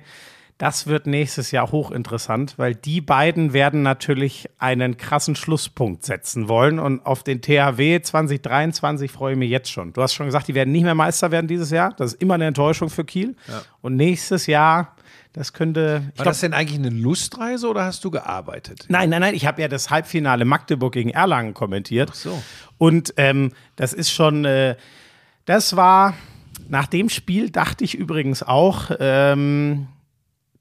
[0.58, 6.80] das wird nächstes Jahr hochinteressant, weil die beiden werden natürlich einen krassen Schlusspunkt setzen wollen.
[6.80, 9.91] Und auf den THW 2023 freue ich mich jetzt schon.
[9.91, 11.94] Du hast schon gesagt, die werden nicht mehr Meister werden dieses Jahr.
[11.98, 13.36] Das ist immer eine Enttäuschung für Kiel.
[13.82, 14.96] Und nächstes Jahr,
[15.34, 16.04] das könnte.
[16.04, 18.86] War glaub, das denn eigentlich eine Lustreise oder hast du gearbeitet?
[18.88, 22.12] Nein, nein, nein, ich habe ja das Halbfinale Magdeburg gegen Erlangen kommentiert.
[22.13, 22.44] Ach so.
[22.78, 24.78] Und ähm, das ist schon, äh,
[25.44, 26.13] das war,
[26.70, 29.88] nach dem Spiel dachte ich übrigens auch, ähm,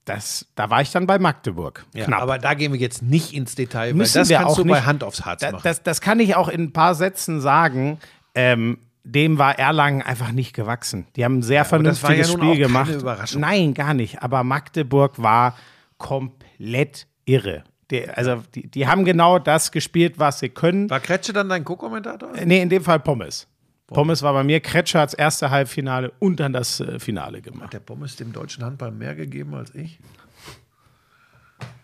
[0.05, 1.85] das, da war ich dann bei Magdeburg.
[1.95, 2.23] Ja, Knapp.
[2.23, 4.65] aber da gehen wir jetzt nicht ins Detail, weil Müssen das wir kannst auch du
[4.65, 4.87] bei nicht.
[4.87, 5.63] Hand aufs Harz Da, machen.
[5.65, 7.99] das, das kann ich auch in ein paar Sätzen sagen.
[8.35, 11.07] Ähm, dem war Erlangen einfach nicht gewachsen.
[11.17, 12.91] Die haben ein sehr war vernünftiges ja Spiel gemacht.
[12.91, 13.41] Überraschung.
[13.43, 14.23] Nein, gar nicht.
[14.23, 15.57] Aber Magdeburg war
[15.99, 17.65] komplett irre.
[17.91, 20.89] Die, also die, die haben genau das gespielt, was sie können.
[20.89, 22.31] war Kretsche dann dein Co-Kommentator?
[22.45, 23.47] Nee, in dem Fall Pommes.
[23.87, 24.61] Pommes war bei mir.
[24.61, 27.65] Das erste Halbfinale und dann das äh, Finale gemacht.
[27.65, 29.99] Hat der Pommes dem deutschen Handball mehr gegeben als ich?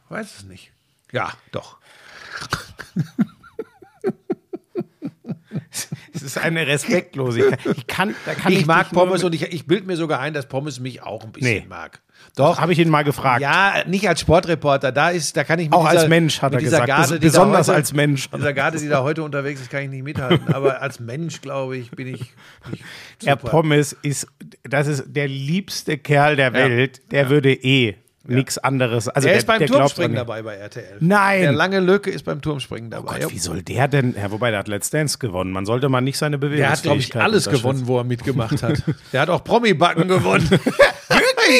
[0.09, 0.73] Weiß es nicht.
[1.13, 1.79] Ja, doch.
[6.13, 7.61] Es ist eine Respektlosigkeit.
[7.77, 10.35] Ich kann, da kann Ich, ich mag Pommes und ich, ich bilde mir sogar ein,
[10.35, 11.67] dass Pommes mich auch ein bisschen Nee.
[11.67, 12.01] mag.
[12.37, 12.61] Doch.
[12.61, 13.41] Habe ich ihn mal gefragt.
[13.41, 14.93] Ja, nicht als Sportreporter.
[14.93, 16.87] Da ist, da kann ich mit Auch als dieser, Mensch, hat er gesagt.
[16.87, 18.29] Garde, besonders heute, als Mensch.
[18.31, 20.49] Dieser Garde, die da heute unterwegs ist, kann ich nicht mithalten.
[20.55, 22.33] Aber als Mensch, glaube ich, bin ich.
[23.25, 23.37] Herr.
[23.51, 24.27] Pommes ist,
[24.63, 27.01] das ist der liebste Kerl der Welt.
[27.11, 29.09] Der würde eh nichts anderes.
[29.09, 30.99] Also Der der, ist beim der Turmspringen dabei bei RTL.
[31.01, 31.43] Nein.
[31.43, 33.21] Der lange Lücke ist beim Turmspringen dabei.
[33.21, 34.15] Gott, wie soll der denn?
[34.15, 35.53] Ja, wobei der hat Let's Dance gewonnen.
[35.53, 38.63] Man sollte mal nicht seine Bewegungsfähigkeit der hat, glaube ich, alles gewonnen, wo er mitgemacht
[38.63, 38.83] hat.
[39.13, 40.49] Der hat auch Promi-Backen gewonnen.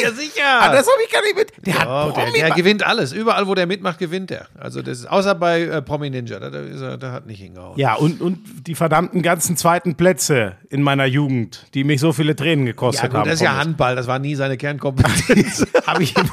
[0.03, 0.43] Ja, sicher.
[0.59, 1.51] Ah, das habe ich gar nicht mit.
[1.65, 3.11] Der Oh, hat der, Promi der gewinnt alles.
[3.13, 4.47] Überall, wo der mitmacht, gewinnt er.
[4.59, 7.41] Also das ist, außer bei äh, Promi Ninja, da, da, ist er, da hat nicht
[7.41, 7.77] hingehauen.
[7.77, 12.35] Ja, und, und die verdammten ganzen zweiten Plätze in meiner Jugend, die mich so viele
[12.35, 13.25] Tränen gekostet Ja, gut, haben.
[13.25, 13.55] das ist ja.
[13.57, 15.65] Handball, das war nie seine Kernkompetenz.
[15.87, 16.29] Habe ich, ihm-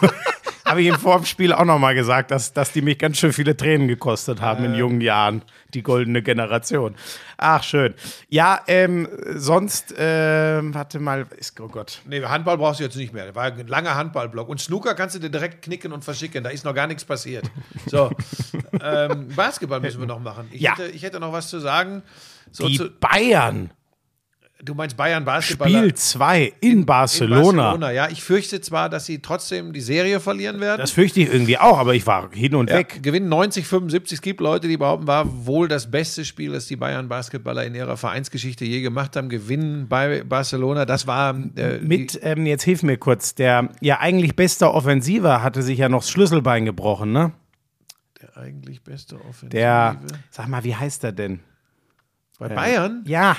[0.68, 3.32] hab ich ihm vor dem Spiel auch nochmal gesagt, dass, dass die mich ganz schön
[3.32, 5.42] viele Tränen gekostet haben in jungen Jahren.
[5.74, 6.94] Die goldene Generation.
[7.36, 7.94] Ach, schön.
[8.30, 12.00] Ja, ähm, sonst, ähm, warte mal, ist, oh Gott.
[12.06, 13.26] nee, Handball brauchst du jetzt nicht mehr.
[13.26, 14.48] Das war ein langer Handballblock.
[14.48, 16.42] Und Snooker kannst du dir direkt knicken und verschicken.
[16.42, 17.50] Da ist noch gar nichts passiert.
[17.86, 18.10] So,
[18.82, 20.48] ähm, Basketball müssen wir noch machen.
[20.52, 20.72] Ich, Ja.
[20.78, 22.02] hätte, ich hätte noch was zu sagen.
[22.50, 23.70] So Die zu, Bayern,
[24.62, 25.68] du meinst Bayern Basketball?
[25.70, 27.92] Spiel 2 in, Barcelona.
[27.92, 30.80] Ja, ich fürchte zwar, dass sie trotzdem die Serie verlieren werden.
[30.80, 33.00] Das fürchte ich irgendwie auch, aber ich war hin und Ja, weg.
[33.02, 34.18] gewinnen 90, 75.
[34.18, 37.74] Es gibt Leute, die behaupten, war wohl das beste Spiel, das die Bayern Basketballer in
[37.74, 39.28] ihrer Vereinsgeschichte je gemacht haben.
[39.28, 40.84] Gewinnen bei Barcelona.
[40.84, 45.62] Das war äh, Mit, ähm, jetzt hilf mir kurz, der ja eigentlich bester Offensiver hatte
[45.62, 47.32] sich ja noch das Schlüsselbein gebrochen, ne?
[48.20, 49.50] der eigentlich beste Offensive.
[49.50, 51.40] Der, sag mal, wie heißt er denn?
[52.38, 53.02] bei Bayern?
[53.06, 53.36] Ja,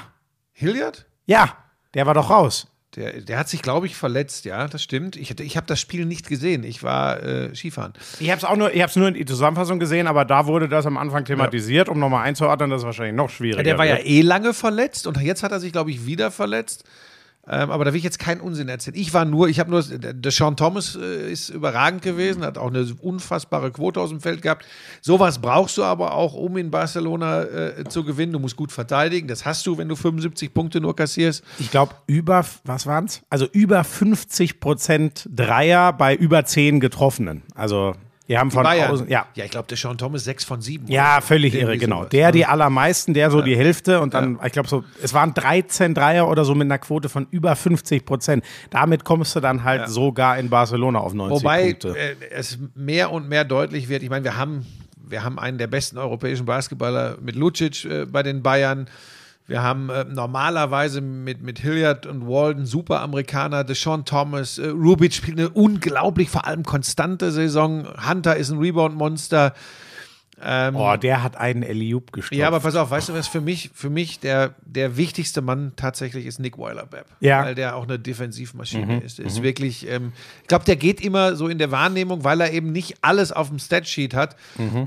[0.52, 1.06] Hilliard?
[1.30, 1.56] Ja,
[1.94, 2.68] der war doch raus.
[2.96, 5.16] Der, der hat sich, glaube ich, verletzt, ja, das stimmt.
[5.16, 6.64] Ich, ich habe das Spiel nicht gesehen.
[6.64, 7.94] Ich war äh, Skifahren.
[8.20, 10.48] Ich habe es auch nur, ich habe es nur in die Zusammenfassung gesehen, aber da
[10.48, 13.62] wurde das am Anfang thematisiert, um nochmal einzuordnen, das ist wahrscheinlich noch schwieriger.
[13.62, 16.84] Der war ja eh lange verletzt und jetzt hat er sich, glaube ich, wieder verletzt.
[17.50, 18.96] Ähm, aber da will ich jetzt keinen Unsinn erzählen.
[18.96, 22.68] Ich war nur, ich habe nur, der Sean Thomas äh, ist überragend gewesen, hat auch
[22.68, 24.66] eine unfassbare Quote aus dem Feld gehabt.
[25.02, 28.34] Sowas brauchst du aber auch, um in Barcelona äh, zu gewinnen.
[28.34, 29.28] Du musst gut verteidigen.
[29.28, 31.44] Das hast du, wenn du 75 Punkte nur kassierst.
[31.58, 33.24] Ich glaube, über, was waren's?
[33.32, 37.42] Also über 50 Prozent Dreier bei über 10 Getroffenen.
[37.56, 37.96] Also,
[38.30, 38.92] die haben von Bayern.
[38.92, 39.26] außen, ja.
[39.34, 40.88] ja, ich glaube, der Sean Thomas 6 von 7.
[40.88, 42.06] Ja, völlig irre, genau.
[42.06, 45.96] Der die allermeisten, der so die Hälfte und dann, ich glaube so, es waren 13
[45.96, 48.46] Dreier oder so mit einer Quote von über 50 Prozent.
[48.70, 51.98] Damit kommst du dann halt sogar in Barcelona auf 90 Wobei Punkte.
[51.98, 54.04] äh, es mehr und mehr deutlich wird.
[54.04, 54.64] Ich meine, wir haben,
[55.08, 58.88] wir haben einen der besten europäischen Basketballer mit Lucic äh, bei den Bayern.
[59.50, 65.12] Wir haben äh, normalerweise mit, mit Hilliard und Walden super Amerikaner, Deshaun Thomas, äh, Rubik
[65.12, 67.88] spielt eine unglaublich, vor allem konstante Saison.
[68.08, 69.56] Hunter ist ein Rebound-Monster.
[70.44, 72.40] Ähm, Oh, der hat einen Eliup gestopft.
[72.40, 75.74] ja, aber pass auf, weißt du, was für mich, für mich der, der wichtigste Mann
[75.76, 77.06] tatsächlich ist Nick Weiler-Bepp.
[77.20, 77.44] Ja.
[77.46, 79.20] Weil der auch eine Defensivmaschine ist.
[79.20, 82.72] Ist wirklich, ähm, ich glaube, der geht immer so in der Wahrnehmung, weil er eben
[82.72, 84.36] nicht alles auf dem Statsheet hat,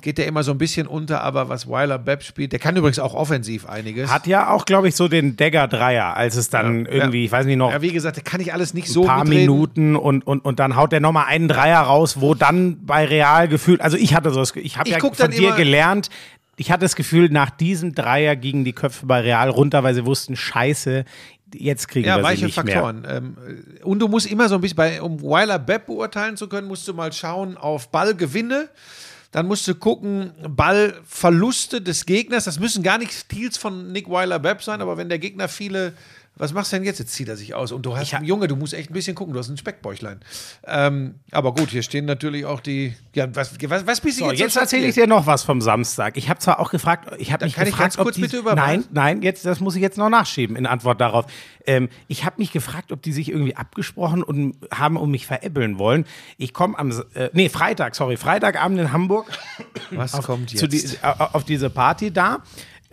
[0.00, 3.14] geht der immer so ein bisschen unter, aber was Weiler-Bepp spielt, der kann übrigens auch
[3.14, 4.10] offensiv einiges.
[4.10, 7.56] Hat ja auch, glaube ich, so den Dagger-Dreier, als es dann irgendwie, ich weiß nicht
[7.56, 9.40] noch, ja, wie gesagt, der kann ich alles nicht ein so paar mitreden.
[9.52, 13.48] Minuten und, und, und dann haut der nochmal einen Dreier raus, wo dann bei Real
[13.48, 16.08] gefühlt, also ich hatte so ich habe ja guck von dann dir gelernt,
[16.56, 20.04] ich hatte das Gefühl, nach diesem Dreier gingen die Köpfe bei Real runter, weil sie
[20.04, 21.04] wussten, scheiße,
[21.54, 22.74] jetzt kriegen Ja, wir sie weiche nicht mehr.
[22.74, 23.06] Faktoren.
[23.08, 23.36] Ähm,
[23.82, 26.86] und du musst immer so ein bisschen, bei, um Weiler Bepp beurteilen zu können, musst
[26.86, 28.68] du mal schauen auf Ballgewinne.
[29.32, 32.44] Dann musst du gucken, Ballverluste des Gegners.
[32.44, 35.94] Das müssen gar nicht Steals von Nick Weiler Bepp sein, aber wenn der Gegner viele.
[36.42, 36.98] Was machst du denn jetzt?
[36.98, 37.70] Jetzt zieht er sich aus.
[37.70, 39.32] Und du hast, Junge, du musst echt ein bisschen gucken.
[39.32, 40.18] Du hast ein Speckbäuchlein.
[40.66, 42.96] Ähm, aber gut, hier stehen natürlich auch die.
[43.14, 44.40] Ja, was, was, was bist du So, jetzt?
[44.40, 46.16] jetzt erzähle ich dir noch was vom Samstag.
[46.16, 48.22] Ich habe zwar auch gefragt, ich habe mich kann ich gefragt, ganz kurz ob die,
[48.22, 51.26] bitte über Nein, nein, jetzt das muss ich jetzt noch nachschieben in Antwort darauf.
[51.64, 55.78] Ähm, ich habe mich gefragt, ob die sich irgendwie abgesprochen und haben und mich veräppeln
[55.78, 56.06] wollen.
[56.38, 59.30] Ich komme am äh, nee Freitag, sorry, Freitagabend in Hamburg
[59.92, 60.72] Was kommt jetzt?
[60.72, 62.42] die, auf diese Party da.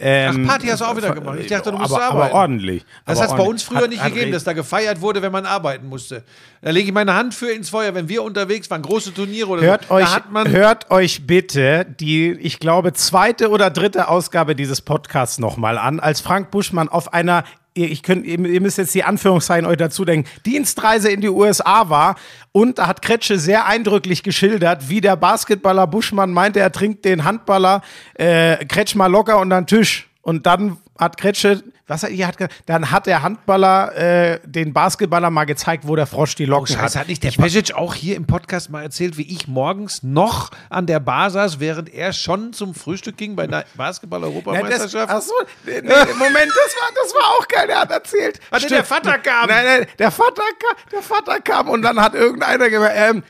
[0.01, 1.39] Ähm, Ach, Party hast du auch wieder gemacht.
[1.41, 2.31] Ich dachte, du musst aber, arbeiten.
[2.31, 2.85] aber ordentlich.
[3.05, 5.31] Das hat es bei uns früher Hat- nicht hat gegeben, dass da gefeiert wurde, wenn
[5.31, 6.23] man arbeiten musste.
[6.61, 9.61] Da lege ich meine Hand für ins Feuer, wenn wir unterwegs waren, große Turniere oder
[9.61, 9.93] Hört so.
[9.95, 14.81] euch, da hat man hört euch bitte die, ich glaube, zweite oder dritte Ausgabe dieses
[14.81, 18.93] Podcasts nochmal an, als Frank Buschmann auf einer, ihr, ich könnt, ihr ihr müsst jetzt
[18.95, 22.15] die Anführungszeichen euch dazu denken, Dienstreise in die USA war
[22.51, 27.23] und da hat Kretsche sehr eindrücklich geschildert, wie der Basketballer Buschmann meinte, er trinkt den
[27.23, 27.81] Handballer
[28.15, 30.09] äh, Kretsch mal locker unter den Tisch.
[30.21, 35.45] Und dann hat Kretsche, was hat, hat, dann hat der Handballer äh, den Basketballer mal
[35.45, 36.83] gezeigt, wo der Frosch die Locken hat.
[36.83, 40.51] Scheiße, hat nicht der Pesic auch hier im Podcast mal erzählt, wie ich morgens noch
[40.69, 45.11] an der Bar saß, während er schon zum Frühstück ging bei der Basketball-Europameisterschaft?
[45.11, 45.33] ach so,
[45.65, 47.67] nee, nee, Moment, das war, das war auch geil.
[47.67, 48.39] Der hat erzählt.
[48.49, 49.47] Warte, der Vater kam.
[49.47, 53.23] Nein, nein, der Vater kam, der Vater kam und dann hat irgendeiner gesagt, ähm,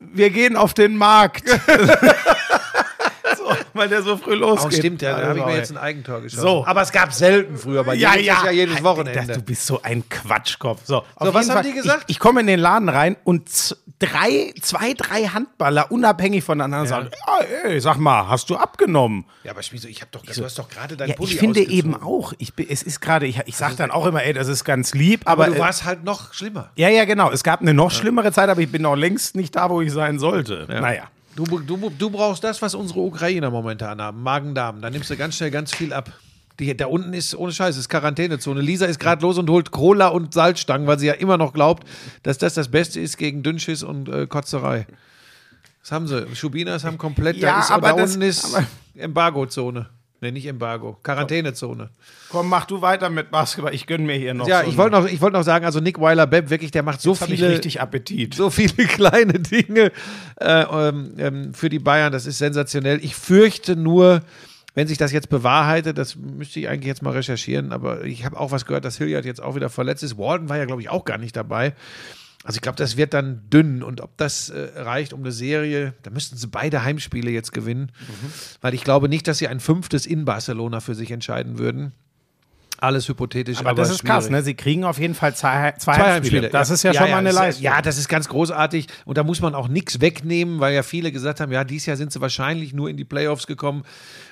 [0.00, 1.44] wir gehen auf den Markt.
[3.48, 4.72] so, weil der so früh losgeht.
[4.72, 6.42] Oh, stimmt, ja, da Also, habe ich mir jetzt ein Eigentor geschossen.
[6.42, 6.66] So.
[6.66, 9.34] Aber es gab selten früher bei ja, ja, ja jedes Das, Wochenende.
[9.34, 10.80] du bist so ein Quatschkopf.
[10.84, 12.04] So, auf was jeden haben Fall, die gesagt?
[12.06, 13.48] Ich, ich komme in den Laden rein und
[13.98, 19.24] drei, zwei, drei Handballer unabhängig voneinander sagen, ja, ey, sag mal, hast du abgenommen?
[19.42, 21.60] Ja, aber Schmieso, ich hab doch, du hast doch gerade dein Ja, Pulli ich finde
[21.60, 21.78] ausgezogen.
[21.94, 24.64] eben auch, ich, es ist gerade, ich, ich sag dann auch immer, ey, das ist
[24.64, 26.70] ganz lieb, aber, Aber du äh, warst halt noch schlimmer.
[26.76, 29.56] ja, ja, genau, es gab eine noch schlimmere Zeit, aber ich bin noch längst nicht
[29.56, 30.66] da, wo ich sein sollte.
[30.68, 31.04] Naja.
[31.38, 34.80] Du, du, du brauchst das, was unsere Ukrainer momentan haben, Magen-Darm.
[34.80, 36.12] Da nimmst du ganz schnell ganz viel ab.
[36.58, 38.60] Die, da unten ist, ohne Scheiß, ist Quarantänezone.
[38.60, 41.86] Lisa ist gerade los und holt Cola und Salzstangen, weil sie ja immer noch glaubt,
[42.24, 44.88] dass das das Beste ist gegen Dünnschiss und äh, Kotzerei.
[45.82, 46.26] Das haben sie.
[46.34, 48.58] Schubinas haben komplett, Ja, da, ist, aber da das- unten ist
[48.96, 49.86] Embargo-Zone.
[50.20, 51.90] Ne, nicht Embargo, Quarantänezone.
[52.28, 54.96] Komm, mach du weiter mit Basketball, ich gönn mir hier noch Ja, so ich wollte
[55.00, 57.80] noch, ich wollte noch sagen, also Nick Weiler-Bepp, wirklich, der macht so Jetzt viele, richtig
[57.80, 58.34] Appetit.
[58.34, 59.92] so viele kleine Dinge
[60.40, 62.12] äh, ähm, ähm, für die Bayern.
[62.12, 62.98] Das ist sensationell.
[63.04, 64.22] Ich fürchte nur,
[64.74, 68.40] wenn sich das jetzt bewahrheitet, das müsste ich eigentlich jetzt mal recherchieren, aber ich habe
[68.40, 70.18] auch was gehört, dass Hilliard jetzt auch wieder verletzt ist.
[70.18, 71.74] Walden war ja, glaube ich, auch gar nicht dabei.
[72.48, 75.92] Also ich glaube, das wird dann dünn und ob das äh, reicht um eine Serie,
[76.02, 77.92] da müssten sie beide Heimspiele jetzt gewinnen,
[78.62, 81.92] weil ich glaube nicht, dass sie ein fünftes in Barcelona für sich entscheiden würden.
[82.78, 84.38] Alles hypothetisch, aber das ist krass, schwierig.
[84.38, 84.42] ne?
[84.44, 86.48] Sie kriegen auf jeden Fall zwei, zwei, Zwei Heimspiele.
[86.48, 87.64] Das ist ja, schon mal eine Leistung.
[87.64, 88.86] Ja, das ist ganz großartig.
[89.04, 91.96] Und da muss man auch nichts wegnehmen, weil ja viele gesagt haben, ja, dieses Jahr
[91.98, 93.82] sind sie wahrscheinlich nur in die Playoffs gekommen,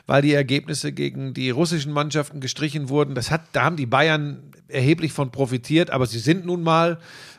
[0.07, 3.15] weil die Ergebnisse gegen die russischen Mannschaften gestrichen wurden.
[3.15, 6.99] Das hat, da haben die Bayern erheblich von profitiert, aber sie sind nun mal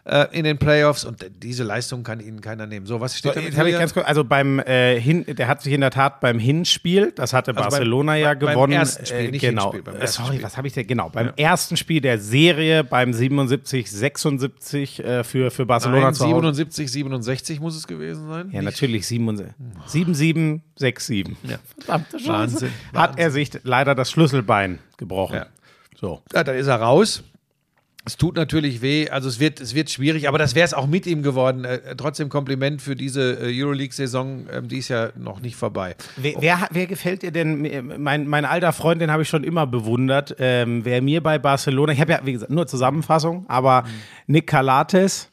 [0.10, 2.86] äh, in den Playoffs und diese Leistung kann ihnen keiner nehmen.
[2.86, 5.92] So, was steht da mit kurz, also beim äh, Hin, der hat sich in der
[5.92, 8.74] Tat beim Hinspiel, das hatte Also beim- Barcelona ja beim gewonnen.
[8.74, 9.64] ersten Spiel, äh, nicht genau.
[9.74, 10.46] Hinspiel, beim Äh, ersten Sorry, Spiel.
[10.46, 10.88] was habe ich denn?
[10.88, 16.24] Genau, beim ersten Spiel der Serie beim 77, 76 äh, für, für Barcelona Nein, zu
[16.24, 16.34] Hause.
[16.36, 18.50] 77, 67 muss es gewesen sein.
[18.52, 19.54] Ja, Nicht- natürlich 77.
[19.88, 20.58] 77,
[21.00, 21.38] 67.
[21.44, 21.58] Ja.
[21.80, 22.30] Verdammte Scheiße.
[22.32, 25.36] Wahnsinn, Hat er sich leider das Schlüsselbein gebrochen.
[25.38, 25.46] Ja.
[26.00, 26.22] So.
[26.34, 27.24] Ja, dann ist er raus.
[28.08, 30.88] Es tut natürlich weh, also es wird, es wird schwierig, aber das wäre es auch
[30.88, 31.66] mit ihm geworden.
[31.66, 35.96] Äh, trotzdem Kompliment für diese äh, Euroleague-Saison, ähm, die ist ja noch nicht vorbei.
[36.16, 37.92] Wer, wer, wer gefällt dir denn?
[38.02, 40.38] Mein, mein alter Freund, den habe ich schon immer bewundert.
[40.40, 43.90] Ähm, wer mir bei Barcelona, ich habe ja, wie gesagt, nur Zusammenfassung, aber Mhm.
[44.28, 45.30] Nick Calates,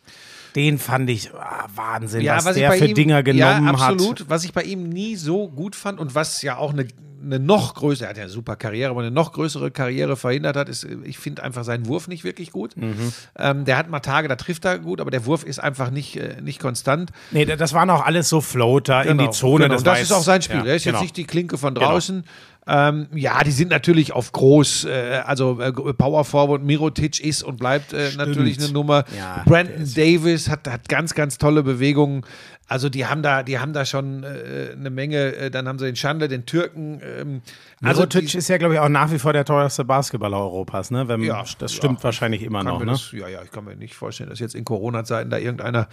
[0.57, 3.81] den fand ich ah, Wahnsinn, was, der für Dinger genommen ja, hat.
[3.81, 4.29] absolut.
[4.29, 6.87] Was ich bei ihm nie so gut fand und was ja auch eine,
[7.25, 10.57] eine noch größere, er hat ja eine super Karriere, aber eine noch größere Karriere verhindert
[10.57, 12.77] hat, ist, ich finde einfach seinen Wurf nicht wirklich gut.
[12.77, 13.12] Mhm.
[13.37, 16.17] Ähm, der hat mal Tage, da trifft er gut, aber der Wurf ist einfach nicht,
[16.17, 17.11] äh, nicht konstant.
[17.33, 19.64] Nee, das waren auch alles so Floater in die Genau, Zone.
[19.64, 19.75] Genau.
[19.75, 20.59] Das, Das, ist auch sein Spiel.
[20.59, 20.99] Ja, er ist genau.
[20.99, 22.25] jetzt nicht die Klinke von draußen.
[22.66, 27.59] Ähm, ja, die sind natürlich auf groß, äh, also äh, Power Forward Mirotic ist und
[27.59, 29.05] bleibt äh, natürlich eine Nummer.
[29.16, 32.24] Ja, Brandon Davis hat, hat ganz, ganz tolle Bewegungen.
[32.66, 35.37] Also die haben da, die haben da schon äh, eine Menge.
[35.37, 37.03] Äh, dann haben sie den Chandler, den Türken.
[37.03, 37.42] Ähm,
[37.83, 40.90] also Mirotic die, ist ja, glaube ich, auch nach wie vor der teuerste Basketballer Europas.
[40.90, 41.07] Ne?
[41.07, 42.05] Wenn, Ja, das stimmt ja.
[42.05, 42.81] wahrscheinlich immer noch.
[42.81, 42.87] Ne?
[42.87, 45.88] das, ja, ja, ich kann mir nicht vorstellen, dass jetzt in Corona-Zeiten da irgendeiner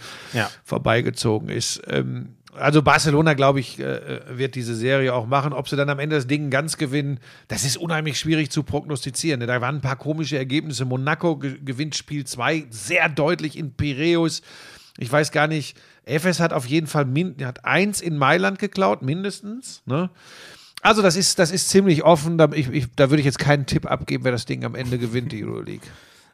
[0.64, 1.82] vorbeigezogen ist.
[1.86, 5.52] Ähm, also Barcelona, glaube ich, äh, wird diese Serie auch machen.
[5.52, 9.40] Ob sie dann am Ende das Ding ganz gewinnen, das ist unheimlich schwierig zu prognostizieren.
[9.40, 10.84] Da waren ein paar komische Ergebnisse.
[10.84, 14.42] Monaco ge gewinnt Spiel 2 sehr deutlich in Piräus.
[14.98, 17.06] Ich weiß gar nicht, Efes hat auf jeden Fall
[17.42, 19.82] hat eins in Mailand geklaut, mindestens.
[19.86, 20.10] Ne?
[20.82, 22.36] Also das ist, das ist ziemlich offen.
[22.38, 24.98] Da, ich, ich, da würde ich jetzt keinen Tipp abgeben, wer das Ding am Ende
[24.98, 25.86] gewinnt, die Euroleague.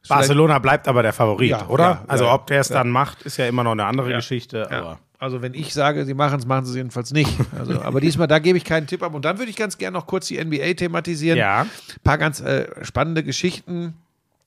[0.08, 1.84] Barcelona bleibt aber der Favorit, Ja, oder?
[1.84, 4.70] ja, also ja, ob der es dann macht, ist ja immer noch eine andere Geschichte.
[4.70, 7.30] Aber Also wenn ich sage, sie machen es, machen sie es jedenfalls nicht.
[7.58, 9.14] Also, aber diesmal, da gebe ich keinen Tipp ab.
[9.14, 11.38] Und dann würde ich ganz gerne noch kurz die NBA thematisieren.
[11.38, 11.62] Ja.
[11.62, 11.68] Ein
[12.04, 13.94] paar ganz äh, spannende Geschichten.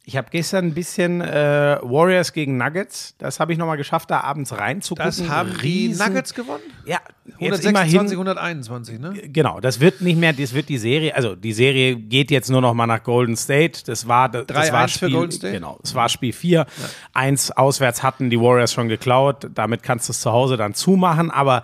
[0.03, 3.13] Ich habe gestern ein bisschen äh, Warriors gegen Nuggets.
[3.19, 5.05] Das habe ich nochmal geschafft, da abends reinzugucken.
[5.05, 6.63] Das haben die Riesen- Nuggets gewonnen?
[6.85, 6.97] Ja,
[7.37, 8.27] jetzt 126, immerhin.
[8.37, 9.13] 121, ne?
[9.29, 12.61] Genau, das wird nicht mehr, das wird die Serie, also die Serie geht jetzt nur
[12.61, 13.83] noch mal nach Golden State.
[13.85, 15.53] Das war das, 3-1 war für Spiel, Golden State?
[15.53, 16.65] Genau, es war Spiel 4.
[17.13, 19.49] Eins auswärts hatten die Warriors schon geklaut.
[19.53, 21.61] Damit kannst du es zu Hause dann zumachen, aber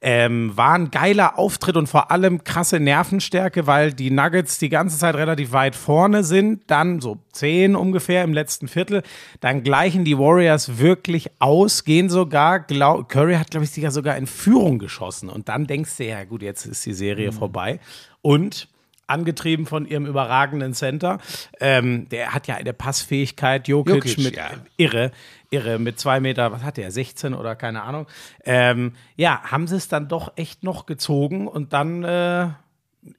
[0.00, 4.98] ähm, war ein geiler Auftritt und vor allem krasse Nervenstärke, weil die Nuggets die ganze
[4.98, 9.02] Zeit relativ weit vorne sind, dann so 10 ungefähr im letzten Viertel,
[9.40, 14.16] dann gleichen die Warriors wirklich aus, gehen sogar, glaub, Curry hat glaube ich sogar sogar
[14.16, 17.36] in Führung geschossen und dann denkst du, ja gut, jetzt ist die Serie Mhm.
[17.36, 17.80] vorbei
[18.22, 18.68] und
[19.06, 21.18] angetrieben von ihrem überragenden Center.
[21.60, 24.50] Ähm, der hat ja eine Passfähigkeit, Jokic, Jokic, mit ja.
[24.76, 25.12] irre,
[25.50, 28.06] irre, mit zwei Meter, was hat der, 16 oder keine Ahnung.
[28.44, 32.48] Ähm, ja, haben sie es dann doch echt noch gezogen und dann äh,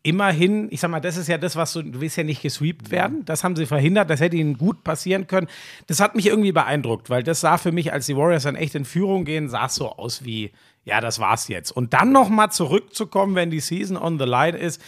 [0.03, 2.91] immerhin, ich sag mal, das ist ja das, was du, du willst ja nicht gesweept
[2.91, 3.23] werden.
[3.25, 5.47] Das haben sie verhindert, das hätte ihnen gut passieren können.
[5.87, 8.75] Das hat mich irgendwie beeindruckt, weil das sah für mich, als die Warriors dann echt
[8.75, 10.51] in Führung gehen, sah es so aus wie,
[10.83, 11.71] ja, das war's jetzt.
[11.71, 14.81] Und dann nochmal zurückzukommen, wenn die Season on the line ist.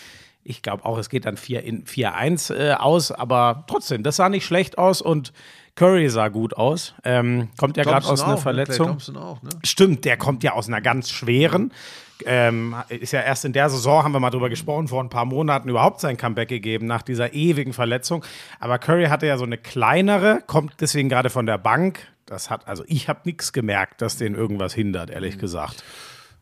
[0.44, 4.30] Ich glaube auch, es geht dann 4 in 4-1 äh, aus, aber trotzdem, das sah
[4.30, 5.34] nicht schlecht aus und
[5.80, 6.94] Curry sah gut aus.
[7.06, 8.38] Ähm, kommt ja gerade aus einer ne?
[8.38, 8.98] Verletzung.
[9.16, 9.50] Auch, ne?
[9.64, 11.72] Stimmt, der kommt ja aus einer ganz schweren.
[12.26, 15.24] Ähm, ist ja erst in der Saison, haben wir mal drüber gesprochen, vor ein paar
[15.24, 18.26] Monaten überhaupt sein Comeback gegeben nach dieser ewigen Verletzung.
[18.60, 22.00] Aber Curry hatte ja so eine kleinere, kommt deswegen gerade von der Bank.
[22.26, 25.40] Das hat, also ich habe nichts gemerkt, dass den irgendwas hindert, ehrlich Mhm.
[25.40, 25.82] gesagt.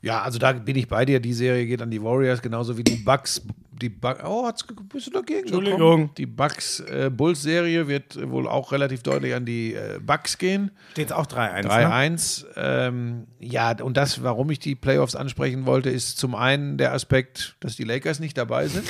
[0.02, 1.20] Ja, also da bin ich bei dir.
[1.20, 3.42] Die Serie geht an die Warriors, genauso wie die Bucks.
[3.72, 5.42] Die Bucks oh, hat's, bist du dagegen?
[5.42, 5.80] Entschuldigung.
[5.80, 6.10] gekommen?
[6.18, 10.72] Die Bucks-Bulls-Serie wird äh, wohl auch relativ deutlich an die äh, Bucks gehen.
[10.92, 11.64] Steht auch 3-1.
[11.64, 11.70] Ne?
[11.70, 12.46] 3-1.
[12.56, 17.56] Ähm, ja, und das, warum ich die Playoffs ansprechen wollte, ist zum einen der Aspekt,
[17.60, 18.88] dass die Lakers nicht dabei sind.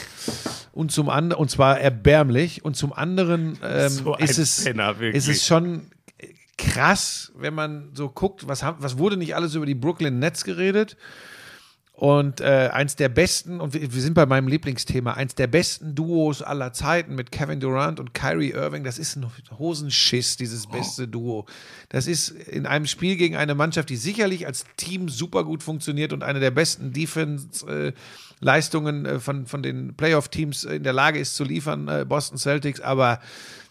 [0.71, 2.63] Und zum anderen, und zwar erbärmlich.
[2.63, 5.87] Und zum anderen ähm, So ist, es, Penner, ist es schon
[6.57, 10.43] krass, wenn man so guckt, was, haben, was wurde nicht alles über die Brooklyn Nets
[10.43, 10.97] geredet.
[11.97, 16.43] Und äh, eins der besten, und wir, sind bei meinem Lieblingsthema, eins der besten Duos
[16.43, 19.25] aller Zeiten mit Kevin Durant und Kyrie Irving, das ist ein
[19.57, 21.47] Hosenschiss, dieses beste Duo.
[21.89, 26.13] Das ist in einem Spiel gegen eine Mannschaft, die sicherlich als Team super gut funktioniert
[26.13, 31.45] und eine der besten Defense-Leistungen äh, von, von den Playoff-Teams in der Lage ist zu
[31.45, 33.19] liefern, äh, Boston Celtics, aber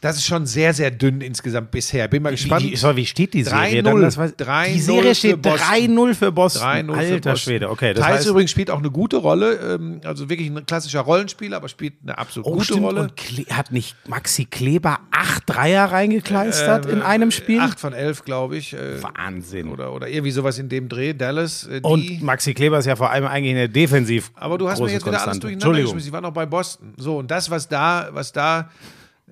[0.01, 2.09] das ist schon sehr, sehr dünn insgesamt bisher.
[2.09, 2.63] Bin mal gespannt.
[2.63, 3.83] Wie, wie, wie steht die Serie 3-0.
[3.83, 4.01] dann?
[4.03, 5.67] Das weiß- 3-0 die Serie steht Boston.
[5.69, 6.63] 3-0 für Boston.
[6.63, 7.37] 3-0 für Alter Boston.
[7.37, 7.95] Schwede, okay.
[7.95, 11.57] Das Thais heißt, übrigens spielt auch eine gute Rolle, ähm, also wirklich ein klassischer Rollenspieler,
[11.57, 13.01] aber spielt eine absolut oh, gute stimmt, Rolle.
[13.03, 17.59] und Kle hat nicht Maxi Kleber acht Dreier reingekleistert in einem Spiel?
[17.59, 18.75] Äh, Acht von elf, glaube ich.
[18.75, 19.69] Äh, Wahnsinn.
[19.69, 21.15] oder, oder irgendwie sowas in dem Dreh.
[21.15, 21.87] Dallas, äh, die.
[21.87, 25.03] Und Maxi Kleber ist ja vor allem eigentlich eine defensiv aber du hast mir jetzt
[25.07, 25.41] wieder alles Konstante.
[25.41, 25.85] durcheinander Entschuldigung.
[25.93, 26.07] geschmissen.
[26.07, 26.95] Sie waren noch bei Boston.
[26.97, 28.71] So, und das, was da, was da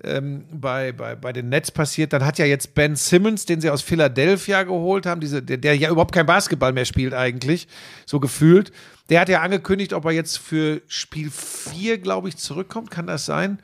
[0.03, 3.71] ähm, bei, bei, bei den Nets passiert, dann hat ja jetzt Ben Simmons, den sie
[3.71, 7.69] aus Philadelphia geholt haben, diese, der, der ja überhaupt kein Basketball mehr spielt eigentlich,
[8.05, 8.73] so gefühlt.
[9.09, 12.91] Der hat ja angekündigt, ob er jetzt für Spiel 4, glaube ich, zurückkommt.
[12.91, 13.59] Kann das sein?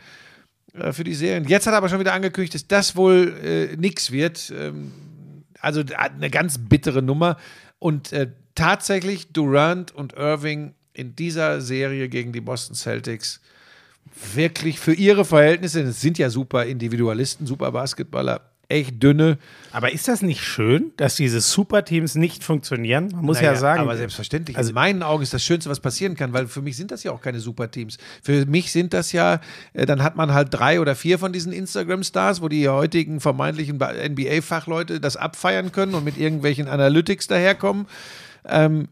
[0.75, 1.45] Äh, für die Serien.
[1.45, 4.53] Jetzt hat er aber schon wieder angekündigt, dass das wohl äh, nix wird.
[4.57, 4.93] Ähm,
[5.61, 7.37] also eine ganz bittere Nummer.
[7.79, 13.41] Und äh, tatsächlich Durant und Irving in dieser Serie gegen die Boston Celtics
[14.35, 19.39] wirklich für ihre Verhältnisse, es sind ja super Individualisten, super Basketballer, echt dünne.
[19.73, 23.09] Aber ist das nicht schön, dass diese Superteams nicht funktionieren?
[23.13, 23.81] Man muss Naja, ja sagen.
[23.81, 24.57] Aber selbstverständlich.
[24.57, 27.03] Also- in meinen Augen ist das Schönste, was passieren kann, weil für mich sind das
[27.03, 27.99] ja auch keine Superteams.
[28.23, 29.41] Für mich sind das ja,
[29.73, 33.79] äh, dann hat man halt drei oder vier von diesen Instagram-Stars, wo die heutigen vermeintlichen
[33.79, 37.87] Ba- NBA-Fachleute das abfeiern können und mit irgendwelchen Analytics daherkommen.
[38.49, 38.89] Ähm,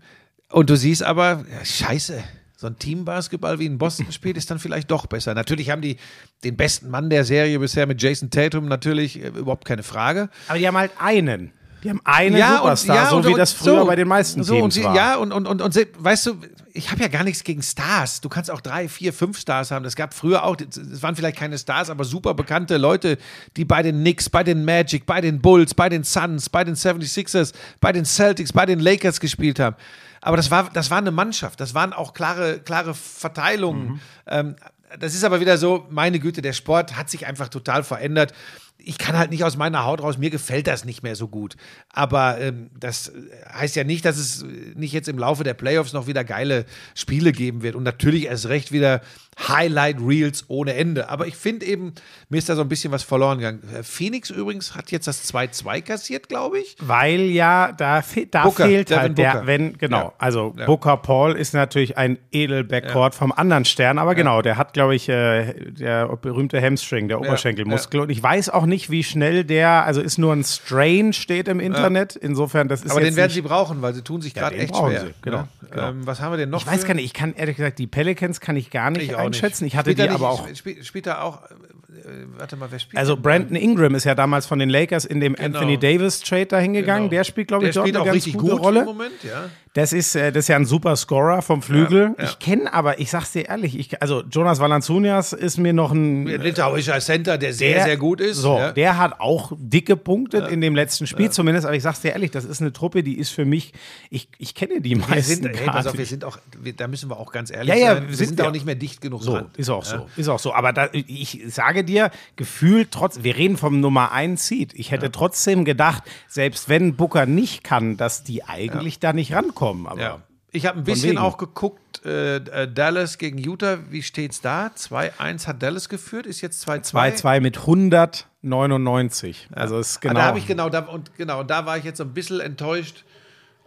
[0.51, 2.25] und du siehst aber, ja, scheiße.
[2.61, 5.33] So ein Teambasketball wie in Boston spielt, ist dann vielleicht doch besser.
[5.33, 5.97] Natürlich haben die
[6.43, 10.29] den besten Mann der Serie bisher mit Jason Tatum, natürlich äh, überhaupt keine Frage.
[10.49, 11.53] aber die haben halt einen.
[11.85, 14.55] Die haben einen Superstar, so und- wie und das früher so, bei den meisten so,
[14.57, 14.97] Teams und, war.
[14.97, 16.41] Ja, und, und, und, und weißt du,
[16.73, 18.21] ich habe ja gar nichts gegen Stars.
[18.21, 19.85] Du kannst auch drei, vier, fünf Stars haben.
[19.85, 23.19] Es gab früher auch, es waren vielleicht keine Stars, aber super bekannte Leute,
[23.57, 26.75] die bei den Knicks, bei den Magic, bei den Bulls, bei den Suns, bei den
[26.75, 29.77] 76ers, bei den Celtics, bei den Lakers gespielt haben.
[30.21, 31.61] Aber das war, das war eine Mannschaft.
[31.61, 34.01] Das waren auch klare, klare Verteilungen.
[34.27, 34.57] Ähm,
[34.99, 38.33] das ist aber wieder so, meine Güte, der Sport hat sich einfach total verändert.
[38.79, 41.57] Ich kann halt nicht aus meiner Haut raus, mir gefällt das nicht mehr so gut.
[41.93, 43.13] Aber ähm, das
[43.53, 44.45] heißt ja nicht, dass es
[44.75, 46.65] nicht jetzt im Laufe der Playoffs noch wieder geile
[46.95, 47.75] Spiele geben wird.
[47.75, 49.03] Und natürlich erst recht wieder
[49.47, 51.09] Highlight-Reels ohne Ende.
[51.09, 51.93] Aber ich finde eben,
[52.29, 53.63] mir ist da so ein bisschen was verloren gegangen.
[53.75, 56.77] Äh, Phoenix übrigens hat jetzt das 2-2 kassiert, glaube ich.
[56.81, 60.13] Weil ja, da, fe da Booker, fehlt Devin halt der, wenn, genau, Ja.
[60.19, 60.67] also Ja.
[60.67, 65.09] Booker Paul ist natürlich ein Edel-Backcourt vom anderen Stern, aber genau, der hat, glaube ich,
[65.09, 68.01] äh, der berühmte Hamstring, der Oberschenkelmuskel.
[68.01, 71.61] Und ich weiß auch nicht, wie schnell der, also ist nur ein Strain, steht im
[71.61, 72.17] Internet.
[72.17, 75.01] Insofern, das ist Aber den werden sie brauchen, weil sie tun sich gerade echt schwer.
[75.01, 75.49] sie, genau, Ja.
[75.71, 75.89] genau.
[75.89, 76.61] Ähm, was haben wir denn noch?
[76.63, 79.17] Ich weiß gar nicht, ich kann ehrlich gesagt, die Pelicans kann ich gar nicht Ich
[79.29, 79.65] einschätzen.
[79.67, 80.49] Ich hatte Spielt die er aber auch.
[80.55, 81.43] Spielt, spielt er auch.
[81.45, 83.17] Äh, warte mal, wer spielt Also?
[83.17, 87.09] Brandon Ingram ist ja damals von den Lakers in dem Anthony Davis Trade dahin gegangen.
[87.09, 87.19] Genau.
[87.19, 88.81] Der spielt, glaube ich, Der dort spielt eine auch ganz richtig gute gut Rolle.
[88.81, 89.49] im Moment, ja.
[89.79, 92.15] Das ist, äh, das ist ja ein super Scorer vom Flügel.
[92.19, 92.31] Ja, ja.
[92.31, 96.27] Ich kenne aber, ich sag's dir ehrlich, ich, also Jonas Valanciunas ist mir noch ein
[96.27, 98.39] Litauischer Center, der sehr, der- sehr gut ist.
[98.39, 98.73] So, ja.
[98.73, 102.33] der hat auch dick gepunktet in dem letzten Spiel zumindest, aber ich sag's dir ehrlich,
[102.33, 103.73] das ist eine Truppe, die ist für mich,
[104.11, 106.89] ich, ich kenne die wir meisten sind, hey, pass auf, wir sind auch, wir, da
[106.89, 108.09] müssen wir auch ganz ehrlich Ja, ja, sein.
[108.09, 108.49] Wir sind sind, wir.
[108.49, 109.47] auch nicht mehr dicht genug So, dran.
[109.57, 110.55] ist auch so, ist auch so.
[110.55, 114.73] Aber da, ich sage dir, gefühlt trotz, wir reden vom Nummer 1 Seed.
[114.75, 119.68] Ich hätte trotzdem gedacht, selbst wenn Booker nicht kann, dass die eigentlich da nicht rankommen.
[119.87, 120.23] Aber Ja.
[120.51, 124.69] Ich habe ein bisschen auch geguckt, äh, äh, Dallas gegen Utah, wie steht's da?
[124.75, 126.91] 2-1 hat Dallas geführt, ist jetzt 2-2.
[126.91, 129.49] 2-2 mit 199.
[129.53, 130.15] Also ist Ah, genau.
[130.15, 133.05] Da habe ich genau, da, und genau, da war ich jetzt so ein bisschen enttäuscht.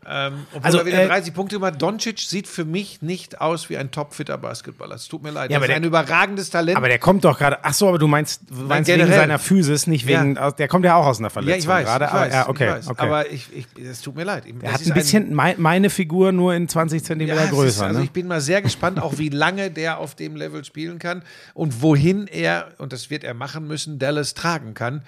[0.08, 1.76] Ähm, Also, er wieder äh, 30 Punkte gemacht.
[1.80, 4.96] Doncic sieht für mich nicht aus wie ein topfitter Basketballer.
[4.96, 5.52] Es tut mir leid.
[5.52, 6.76] Ja, aber ist ein der- überragendes Talent.
[6.76, 7.60] aber der kommt doch gerade.
[7.62, 10.22] Ach so, aber du meinst, du meinst wegen seiner Physis, nicht Ja.
[10.22, 10.38] wegen.
[10.40, 11.86] aus- Der kommt ja auch aus einer ja, Verletzung ich weiß.
[11.86, 12.06] gerade.
[12.06, 12.88] ich aber, weiß, ja, okay, ich weiß.
[12.90, 13.02] okay.
[13.04, 14.44] Aber ich, ich, es tut mir leid.
[14.62, 17.68] er hat ein bisschen mei- meine Figur nur in 20 Zentimeter Ja, größer.
[17.68, 18.06] Ist, also ne?
[18.06, 21.22] ich bin mal sehr gespannt, auch wie lange der auf dem Level spielen kann
[21.54, 25.04] und wohin er, und das wird er machen müssen, Dallas tragen kann.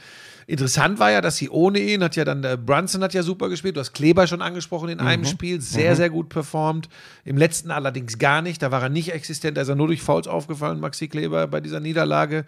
[0.48, 3.50] Interessant war ja, dass sie ohne ihn, hat ja dann der Brunson hat ja super
[3.50, 5.08] gespielt, du hast Kleber schon angesprochen in Mhm.
[5.08, 6.90] einem Spiel, sehr, sehr gut performt.
[7.26, 10.02] Im letzten allerdings gar nicht, da war er nicht existent, da ist er nur durch
[10.02, 12.46] Fouls aufgefallen, Maxi Kleber bei dieser Niederlage.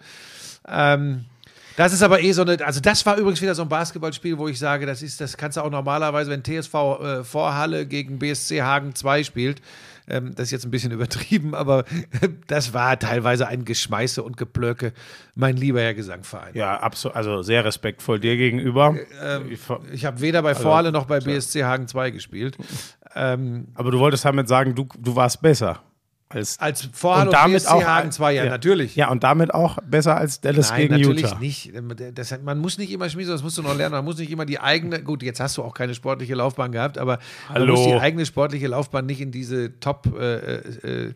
[0.68, 1.24] Ähm,
[1.76, 4.48] das ist aber eh so eine, also das war übrigens wieder so ein Basketballspiel, wo
[4.48, 8.62] ich sage, das ist, das kannst du auch normalerweise, wenn TSV äh, Vorhalle gegen BSC
[8.62, 9.60] Hagen 2 spielt,
[10.08, 11.84] ähm, das ist jetzt ein bisschen übertrieben, aber
[12.46, 14.92] das war teilweise ein Geschmeiße und Geplöcke,
[15.34, 16.54] mein lieber Herr Gesangverein.
[16.54, 17.16] ja, absolut.
[17.16, 18.96] Also sehr respektvoll dir gegenüber.
[19.22, 19.60] Ähm, Ich
[19.92, 22.56] Ich habe weder bei Vorhalle noch bei BSC Hagen 2 gespielt.
[23.14, 25.80] Ähm, aber du wolltest damit sagen, du, du warst besser.
[26.28, 28.50] Als, als Vorhalle Und und, damit BSC auch- Hagen 2, ja, ja.
[28.50, 28.96] natürlich.
[28.96, 31.38] ja, und damit auch besser als Dallas Nein, gegen natürlich Utah.
[31.38, 31.72] nicht.
[32.14, 33.92] Das, man muss nicht immer schmieden, das musst du noch lernen.
[33.94, 36.98] Man muss nicht immer die eigene, gut, jetzt hast du auch keine sportliche Laufbahn gehabt,
[36.98, 37.76] aber man Hallo.
[37.76, 41.12] muss die eigene sportliche Laufbahn nicht in diese Top-Ereignisse äh,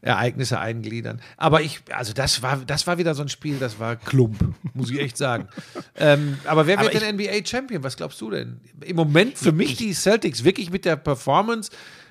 [0.00, 1.20] Ereignisse eingliedern.
[1.36, 4.90] Aber ich, also das war, das war wieder so ein Spiel, das war Klump, muss
[4.90, 5.48] ich echt sagen.
[5.96, 7.82] ähm, aber wer wird Aber denn NBA-Champion?
[7.82, 8.60] Was glaubst du denn?
[8.82, 11.70] Im Moment für mich die Celtics wirklich mit der Performance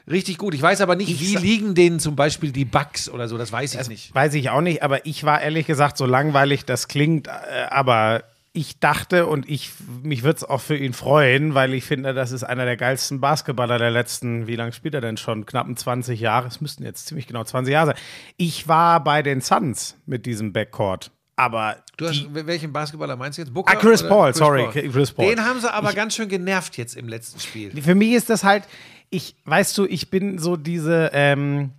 [0.09, 0.53] richtig gut.
[0.53, 3.51] Ich weiß aber nicht, wie sa- liegen denen zum Beispiel die Bucks oder so, das
[3.51, 4.13] weiß ich nicht.
[4.15, 7.31] Weiß ich auch nicht, aber ich war ehrlich gesagt, so langweilig das klingt, äh,
[7.69, 8.23] aber
[8.55, 9.71] ich dachte und ich,
[10.03, 13.19] mich würde es auch für ihn freuen, weil ich finde, das ist einer der geilsten
[13.19, 15.47] Basketballer der letzten, wie lange spielt er denn schon?
[15.47, 17.95] Knappen 20 Jahre, es müssten jetzt ziemlich genau 20 Jahre sein.
[18.37, 23.41] Ich war bei den Suns mit diesem Backcourt, aber Du hast, welchen Basketballer meinst du
[23.41, 23.53] jetzt?
[23.53, 25.27] Booker Ah, Chris Paul, sorry, Chris Paul.
[25.27, 27.71] Den haben sie aber ganz schön genervt jetzt im letzten Spiel.
[27.81, 28.63] Für mich ist das halt,
[29.14, 31.72] ich, weißt du, ich bin so diese, ähm,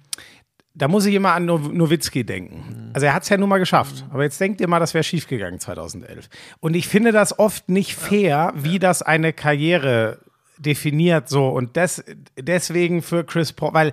[0.75, 2.91] da muss ich immer an Now- Nowitzki denken.
[2.95, 4.05] Also er hat es ja nun mal geschafft.
[4.11, 6.29] Aber jetzt denkt ihr mal, das wäre schiefgegangen 2011.
[6.61, 10.19] Und ich finde das oft nicht fair, wie das eine Karriere
[10.59, 11.49] definiert so.
[11.49, 12.03] Und das,
[12.39, 13.93] deswegen für Chris Paul, weil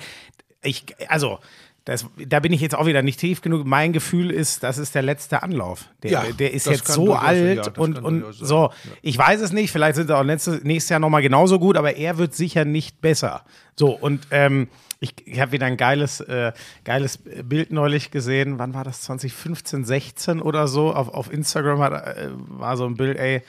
[0.63, 1.39] ich, also,
[1.85, 3.65] das, da bin ich jetzt auch wieder nicht tief genug.
[3.65, 5.85] Mein Gefühl ist, das ist der letzte Anlauf.
[6.03, 8.71] Der, Ja, der ist jetzt so durchaus sein, alt ja, und, und so.
[9.01, 11.95] Ich weiß es nicht, vielleicht sind sie auch nächstes, nächstes Jahr nochmal genauso gut, aber
[11.95, 13.43] er wird sicher nicht besser.
[13.75, 14.67] So, und ähm,
[14.99, 16.51] ich, ich habe wieder ein geiles, äh,
[16.83, 18.59] geiles Bild neulich gesehen.
[18.59, 19.01] Wann war das?
[19.01, 20.93] 2015, 16 oder so?
[20.93, 23.41] Auf, auf Instagram hat, äh, war so ein Bild, ey,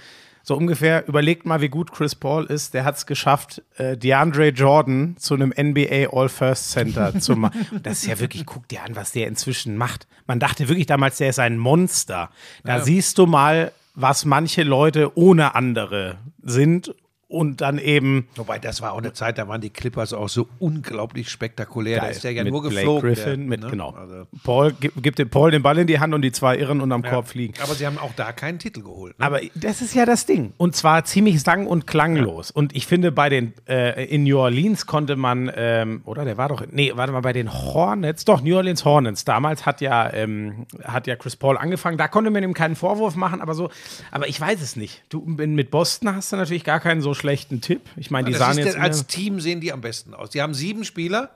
[0.42, 2.74] so ungefähr, überlegt mal, wie gut Chris Paul ist.
[2.74, 7.80] Der hat es geschafft, äh, DeAndre Jordan zu einem NBA All-First Center zu machen.
[7.82, 10.06] Das ist ja wirklich, guck dir an, was der inzwischen macht.
[10.26, 12.30] Man dachte wirklich damals, der ist ein Monster.
[12.64, 16.94] Da siehst du mal, was manche Leute ohne andere sind
[17.32, 20.48] und dann eben Wobei, das war auch eine Zeit, da waren die Clippers auch so
[20.58, 21.96] unglaublich spektakulär.
[21.96, 22.10] da Geil.
[22.12, 23.08] ist der ja mit nur Blake geflogen.
[23.08, 23.70] Griffin, der, mit, ne?
[23.70, 23.90] genau.
[23.90, 27.02] Also, Paul gibt, dem Paul den Ball in die Hand und die zwei Irren unterm
[27.02, 27.54] Korb fliegen.
[27.62, 29.18] aber sie haben auch da keinen Titel geholt.
[29.18, 29.24] Ne?
[29.24, 30.52] Aber das ist ja das Ding.
[30.56, 32.50] Und zwar ziemlich sang- und klanglos.
[32.50, 36.48] Und ich finde, bei den äh, in New Orleans konnte man, ähm, oder der war
[36.48, 39.24] doch, nee, warte mal, bei den Hornets, doch, New Orleans Hornets.
[39.24, 41.96] Damals hat ja, ähm, hat ja Chris Paul angefangen.
[41.96, 43.70] Da konnte man ihm keinen Vorwurf machen, aber so,
[44.10, 45.02] aber ich weiß es nicht.
[45.08, 47.80] Du mit Boston hast du natürlich gar keinen so schlechten Tipp.
[47.96, 48.76] Ich meine, die das sahen jetzt.
[48.76, 50.30] als Team sehen die am besten aus.
[50.30, 51.30] Die haben sieben Spieler,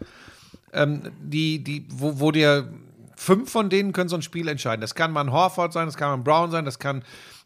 [0.73, 2.73] ähm, die, die, wo, wo dir
[3.17, 4.81] fünf von denen können so ein Spiel entscheiden.
[4.81, 7.03] Das kann man Horford sein, das kann man Brown sein, das kann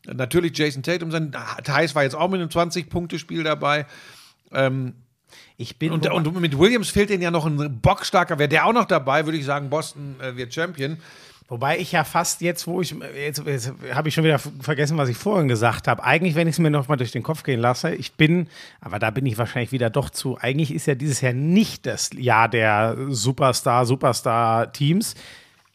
[0.06, 1.32] natürlich Jason Tatum sein.
[1.62, 3.86] Thais war jetzt auch mit einem 20-Punkte-Spiel dabei.
[5.56, 8.38] ich bin Und, und mit Williams fehlt denen ja noch ein bockstarker.
[8.38, 10.96] Wäre der auch noch dabei, würde ich sagen, Boston äh, wird Champion.
[11.50, 15.08] Wobei ich ja fast jetzt, wo ich, jetzt, jetzt habe ich schon wieder vergessen, was
[15.08, 16.04] ich vorhin gesagt habe.
[16.04, 18.46] Eigentlich, wenn ich es mir noch mal durch den Kopf gehen lasse, ich bin,
[18.80, 22.10] aber da bin ich wahrscheinlich wieder doch zu, eigentlich ist ja dieses Jahr nicht das
[22.16, 25.14] Jahr der Superstar, Superstar-Teams.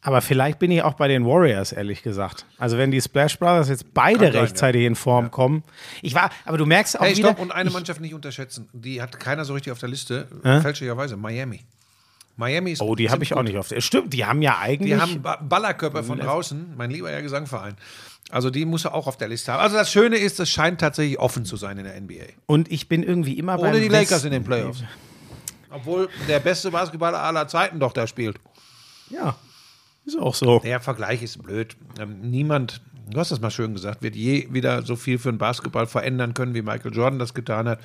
[0.02, 2.46] Aber vielleicht bin ich auch bei den Warriors, ehrlich gesagt.
[2.60, 5.64] Also wenn die Splash Brothers jetzt beide sein, rechtzeitig in Form kommen.
[6.04, 7.30] Ich war, aber du merkst auch Hey, wieder.
[7.30, 8.70] stopp, und eine Mannschaft nicht unterschätzen.
[8.72, 10.28] Die hat keiner so richtig auf der Liste.
[10.62, 11.66] Fälschlicherweise, Miami.
[12.38, 12.82] Miami ist.
[12.82, 13.46] oh, die habe ich auch gut.
[13.48, 13.82] nicht auf der.
[13.82, 14.94] Stimmt, die haben ja eigentlich.
[14.94, 17.76] Die haben Ba- Ballerkörper von draußen, mein lieber Herr Gesangverein.
[18.32, 19.62] Also die muss er auch auf der Liste haben.
[19.62, 22.26] Also das Schöne ist, es scheint tatsächlich offen zu sein in der NBA.
[22.48, 24.84] und ich bin irgendwie immer Ohne beim die Lakers Westen- in den Playoffs.
[25.70, 28.38] Obwohl der beste Basketballer aller Zeiten doch da spielt.
[29.10, 29.36] Ja,
[30.06, 30.60] ist auch so.
[30.60, 31.76] Der Vergleich ist blöd.
[32.00, 35.38] Ähm, niemand, du hast das mal schön gesagt, wird je wieder so viel für den
[35.38, 37.80] Basketball verändern können, wie Michael Jordan das getan hat.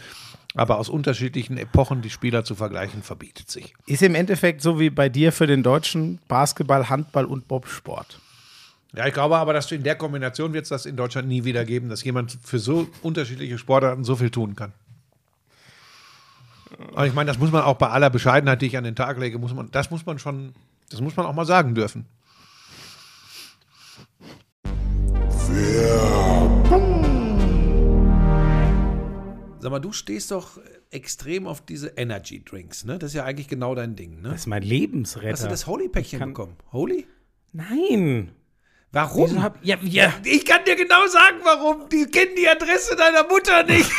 [0.55, 3.75] Aber aus unterschiedlichen Epochen die Spieler zu vergleichen, verbietet sich.
[3.87, 8.21] Ist im Endeffekt so wie bei dir für den Deutschen Basketball, Handball und Bobsport.
[8.93, 11.45] Ja, ich glaube aber, dass du in der Kombination wird es das in Deutschland nie
[11.45, 14.73] wieder geben, dass jemand für so unterschiedliche Sportarten so viel tun kann.
[16.93, 19.19] Und ich meine, das muss man auch bei aller Bescheidenheit, die ich an den Tag
[19.19, 20.55] lege, muss man, das muss man schon,
[20.91, 22.07] das muss man auch mal sagen dürfen.
[29.61, 30.59] Sag mal, du stehst doch
[30.91, 32.99] extrem auf diese Energy Drinks, ne?
[32.99, 34.31] Das ist ja eigentlich genau dein Ding, ne?
[34.31, 35.33] Das ist mein Lebensretter.
[35.33, 36.57] Hast du das Holy-Päckchen bekommen?
[36.73, 37.07] Holy?
[37.53, 38.33] Nein.
[38.93, 39.43] Warum?
[39.43, 40.13] Hab, ja, ja.
[40.25, 41.89] Ich kann dir genau sagen, warum.
[41.91, 43.89] Die kennen die Adresse deiner Mutter nicht.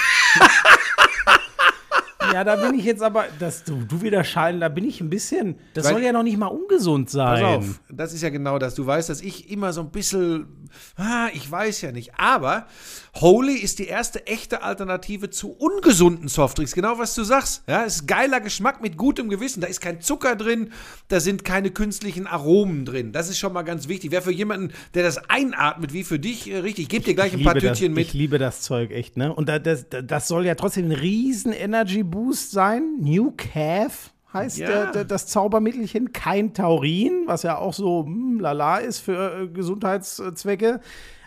[2.34, 5.10] ja, da bin ich jetzt aber, dass du, du wieder scheiden, da bin ich ein
[5.10, 7.42] bisschen, das Weil- soll ja noch nicht mal ungesund sein.
[7.42, 8.76] Pass auf, das ist ja genau das.
[8.76, 12.16] Du weißt, dass ich immer so ein bisschen, ah, ich weiß ja nicht.
[12.16, 12.68] Aber
[13.16, 16.74] Holy ist die erste echte Alternative zu ungesunden Softdrinks.
[16.74, 17.64] Genau was du sagst.
[17.68, 19.60] Ja, es ist geiler Geschmack mit gutem Gewissen.
[19.60, 20.72] Da ist kein Zucker drin,
[21.10, 23.12] da sind keine künstlichen Aromen drin.
[23.12, 24.12] Das ist schon mal ganz wichtig.
[24.12, 26.84] Wäre für jemanden, der das einatmet, wie für dich, äh, richtig.
[26.84, 28.08] Ich gebe dir gleich ein paar das, Tütchen mit.
[28.08, 29.34] Ich liebe das Zeug echt, ne?
[29.34, 32.98] Und da, das, das soll ja trotzdem ein riesen Energy Boost sein.
[33.02, 34.68] New Calf heißt Ja.
[34.68, 36.14] der, der, das Zaubermittelchen.
[36.14, 40.80] Kein Taurin, was ja auch so hm, lala ist für äh, Gesundheitszwecke.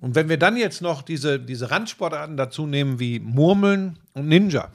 [0.00, 4.70] Und wenn wir dann jetzt noch diese, diese Randsportarten dazu nehmen wie Murmeln und Ninja.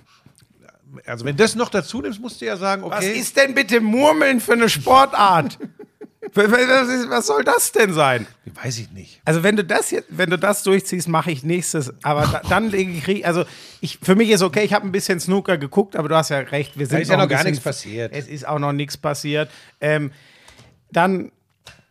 [1.06, 2.96] Also wenn das noch dazu nimmst, musst du ja sagen, okay.
[2.98, 5.58] Was ist denn bitte Murmeln für eine Sportart?
[6.34, 8.28] was, soll das denn sein?
[8.62, 9.22] Weiß ich nicht.
[9.26, 11.94] Also wenn du das jetzt, wenn du das durchziehst, mache ich nächstes.
[12.04, 13.46] Aber da, dann lege ich, also
[13.82, 14.64] ich, für mich ist okay.
[14.64, 16.78] Ich habe ein bisschen Snooker geguckt, aber du hast ja recht.
[16.78, 18.14] Wir sind ist ja noch gar nichts passiert.
[18.14, 19.50] Es ist auch noch nichts passiert.
[19.82, 20.12] Ähm,
[20.92, 21.32] dann,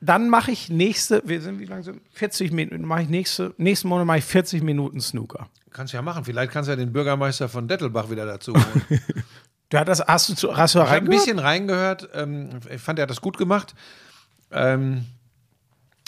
[0.04, 1.22] dann mache ich nächste.
[1.24, 2.84] Wir sind wie lange sind 40 Minuten.
[2.84, 5.48] Mache ich nächste, nächsten Monat mache ich 40 Minuten Snooker.
[5.70, 6.24] Kannst du ja machen.
[6.24, 9.00] Vielleicht kannst du ja den Bürgermeister von Dettelbach wieder dazu holen.
[9.70, 11.24] Du hast das, hast du zu, hast du Ich habe ein reingehört?
[11.24, 12.08] bisschen reingehört.
[12.12, 13.74] Ähm, ich fand, er hat das gut gemacht.
[14.50, 15.06] Ähm,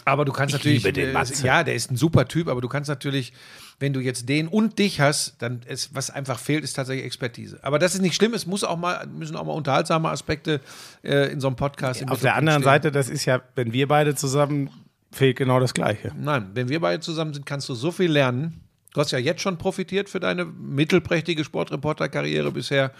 [0.04, 0.82] aber du kannst Ich natürlich.
[0.84, 1.46] liebe den äh, Matze.
[1.46, 3.32] ja, der ist ein super Typ, aber du kannst natürlich
[3.78, 7.58] wenn du jetzt den und dich hast, dann ist, was einfach fehlt, ist tatsächlich Expertise.
[7.62, 10.60] Aber das ist nicht schlimm, es muss auch mal, müssen auch mal unterhaltsame Aspekte
[11.02, 12.70] äh, in so einem Podcast im Auf der anderen stehen.
[12.70, 14.70] Seite, das ist ja, wenn wir beide zusammen,
[15.12, 16.12] fehlt genau das Gleiche.
[16.18, 18.60] Nein, wenn wir beide zusammen sind, kannst du so viel lernen.
[18.92, 22.92] Du hast ja jetzt schon profitiert für deine mittelprächtige Sportreporter-Karriere bisher.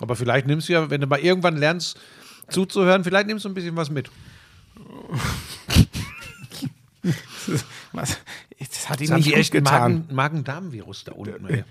[0.00, 1.98] Aber vielleicht nimmst du ja, wenn du mal irgendwann lernst
[2.48, 4.10] zuzuhören, vielleicht nimmst du ein bisschen was mit.
[7.92, 8.18] Was?
[8.58, 10.04] Das hat ihm nicht echt getan.
[10.08, 11.46] Magen- Magen-Darm-Virus da unten.
[11.48, 11.64] ey.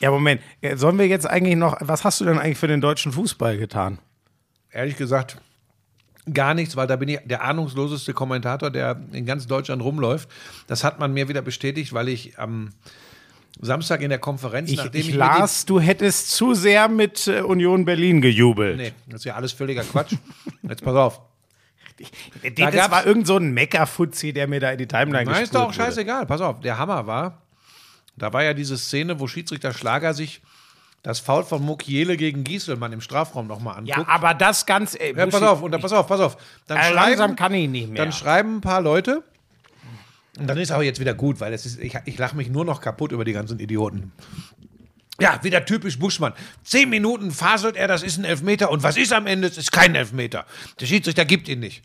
[0.00, 0.40] Ja, Moment.
[0.76, 3.98] Sollen wir jetzt eigentlich noch, was hast du denn eigentlich für den deutschen Fußball getan?
[4.70, 5.38] Ehrlich gesagt,
[6.32, 10.28] gar nichts, weil da bin ich der ahnungsloseste Kommentator, der in ganz Deutschland rumläuft.
[10.68, 12.70] Das hat man mir wieder bestätigt, weil ich am
[13.60, 17.40] Samstag in der Konferenz, Ich, nachdem ich ich, las, du hättest zu sehr mit äh,
[17.42, 18.76] Union Berlin gejubelt.
[18.78, 20.14] Nee, das ist ja alles völliger Quatsch.
[20.62, 21.20] Jetzt pass auf.
[22.42, 25.42] Das Da gab's- war irgend so ein Meckerfuzzi, der mir da in die Timeline Nein,
[25.42, 25.94] ist doch auch gespült wurde.
[25.96, 26.26] scheißegal.
[26.26, 27.42] Pass auf, der Hammer war,
[28.16, 30.40] da war ja diese Szene, wo Schiedsrichter Schlager sich
[31.02, 34.14] das Foul von Mukiele gegen Gieselmann im Strafraum nochmal Ja, anguckt.
[34.14, 34.94] aber das ganz.
[34.98, 36.36] Ey, Ja, pass auf, und dann, pass auf, pass auf.
[36.66, 38.02] Dann, Äh, schreiben, langsam kann ich nicht mehr.
[38.04, 39.22] dann schreiben ein paar Leute,
[40.38, 42.64] und dann ist aber jetzt wieder gut, weil es ist, ich, ich lache mich nur
[42.64, 44.12] noch kaputt über die ganzen Idioten.
[45.20, 46.32] Ja, wieder typisch Buschmann.
[46.64, 48.70] Zehn Minuten faselt er, das ist ein Elfmeter.
[48.70, 49.48] Und was ist am Ende?
[49.48, 50.46] Es ist kein Elfmeter.
[50.80, 51.82] Der Schiedsrichter gibt ihn nicht.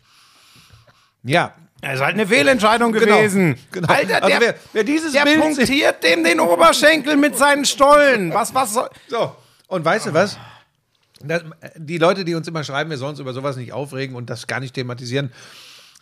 [1.22, 3.58] Ja, Es ist halt eine Fehlentscheidung Genau, gewesen.
[3.70, 3.88] genau.
[3.92, 8.32] Alter, Also der, wer- wer dieses der Bild punktiert dem den Oberschenkel mit seinen Stollen.
[8.32, 8.88] Was, was soll.
[9.08, 9.36] So,
[9.68, 10.38] und weißt du was?
[11.20, 11.42] Das,
[11.76, 14.46] die Leute, die uns immer schreiben, wir sollen uns über sowas nicht aufregen und das
[14.46, 15.32] gar nicht thematisieren,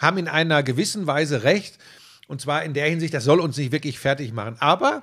[0.00, 1.78] haben in einer gewissen Weise recht.
[2.28, 4.56] Und zwar in der Hinsicht, das soll uns nicht wirklich fertig machen.
[4.60, 5.02] Aber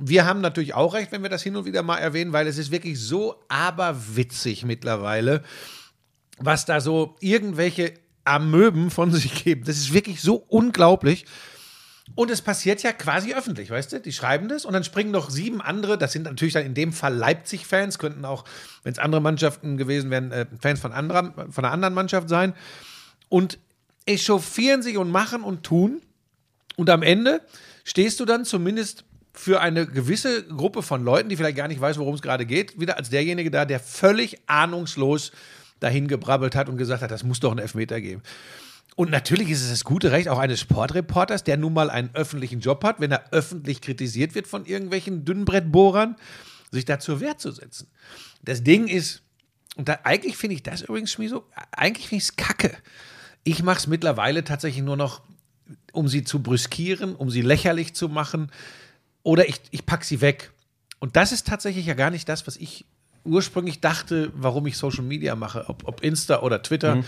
[0.00, 2.58] wir haben natürlich auch recht, wenn wir das hin und wieder mal erwähnen, weil es
[2.58, 5.42] ist wirklich so aberwitzig mittlerweile,
[6.38, 7.94] was da so irgendwelche
[8.24, 9.64] Amöben von sich geben.
[9.64, 11.26] Das ist wirklich so unglaublich.
[12.16, 14.00] Und es passiert ja quasi öffentlich, weißt du?
[14.00, 16.92] Die schreiben das und dann springen noch sieben andere, das sind natürlich dann in dem
[16.92, 18.44] Fall Leipzig-Fans, könnten auch,
[18.82, 22.54] wenn es andere Mannschaften gewesen wären, äh, Fans von, anderer, von einer anderen Mannschaft sein.
[23.28, 23.58] Und
[24.06, 26.02] echauffieren sich und machen und tun.
[26.76, 27.42] Und am Ende
[27.84, 29.04] stehst du dann zumindest
[29.40, 32.78] für eine gewisse Gruppe von Leuten, die vielleicht gar nicht weiß, worum es gerade geht,
[32.78, 35.32] wieder als derjenige da, der völlig ahnungslos
[35.80, 38.22] dahin gebrabbelt hat und gesagt hat, das muss doch einen Elfmeter geben.
[38.96, 42.60] Und natürlich ist es das gute Recht auch eines Sportreporters, der nun mal einen öffentlichen
[42.60, 46.16] Job hat, wenn er öffentlich kritisiert wird von irgendwelchen Dünnbrettbohrern,
[46.70, 47.88] sich da zur Wehr zu setzen.
[48.42, 49.22] Das Ding ist,
[49.76, 52.76] und da, eigentlich finde ich das übrigens, Schmieso, eigentlich finde ich es kacke.
[53.42, 55.22] Ich mache es mittlerweile tatsächlich nur noch,
[55.92, 58.50] um sie zu brüskieren, um sie lächerlich zu machen,
[59.22, 60.50] oder ich, ich packe sie weg.
[60.98, 62.84] Und das ist tatsächlich ja gar nicht das, was ich
[63.24, 67.02] ursprünglich dachte, warum ich Social Media mache, ob, ob Insta oder Twitter.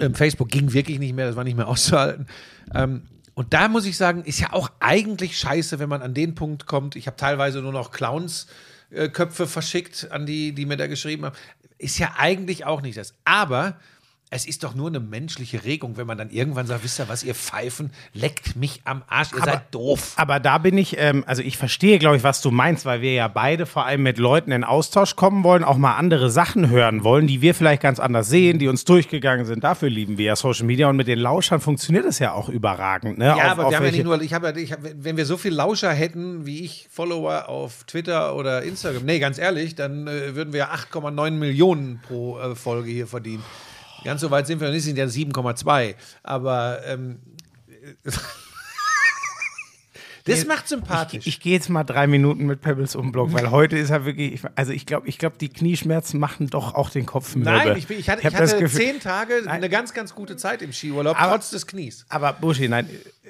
[0.00, 2.26] Ähm, Facebook ging wirklich nicht mehr, das war nicht mehr auszuhalten.
[2.74, 3.02] Ähm,
[3.34, 6.66] und da muss ich sagen, ist ja auch eigentlich scheiße, wenn man an den Punkt
[6.66, 6.96] kommt.
[6.96, 11.36] Ich habe teilweise nur noch Clowns-Köpfe verschickt an die, die mir da geschrieben haben.
[11.78, 13.14] Ist ja eigentlich auch nicht das.
[13.24, 13.78] Aber
[14.30, 17.22] es ist doch nur eine menschliche Regung, wenn man dann irgendwann sagt, wisst ihr was,
[17.22, 20.12] ihr Pfeifen, leckt mich am Arsch, ihr seid doof.
[20.16, 23.14] Aber da bin ich, ähm, also ich verstehe, glaube ich, was du meinst, weil wir
[23.14, 27.04] ja beide vor allem mit Leuten in Austausch kommen wollen, auch mal andere Sachen hören
[27.04, 29.64] wollen, die wir vielleicht ganz anders sehen, die uns durchgegangen sind.
[29.64, 33.16] Dafür lieben wir ja Social Media und mit den Lauschern funktioniert es ja auch überragend.
[33.18, 33.26] Ne?
[33.26, 35.16] Ja, Auf- aber auf wir haben ja nicht nur, ich habe ja, ich hab, wenn
[35.16, 39.74] wir so viel Lauscher hätten, wie ich Follower auf Twitter oder Instagram, nee, ganz ehrlich,
[39.74, 43.42] dann äh, würden wir ja 8,9 Millionen pro äh, Folge hier verdienen.
[44.04, 45.94] Ganz so weit sind wir noch nicht, sind ja 7,2.
[46.22, 47.18] Aber ähm,
[50.24, 51.20] das macht sympathisch.
[51.26, 54.04] Ich, ich gehe jetzt mal drei Minuten mit Pebbles um Block, weil heute ist er
[54.04, 57.50] wirklich, ich- also ich glaube, ich glaube, die Knieschmerzen machen doch auch den Kopf mürbe.
[57.50, 60.72] Nein, ich, bin, ich hatte, ich hatte zehn Tage eine ganz, ganz gute Zeit im
[60.72, 62.04] Skiurlaub, Aber- trotz des Knies.
[62.10, 62.88] Aber Buschi, nein,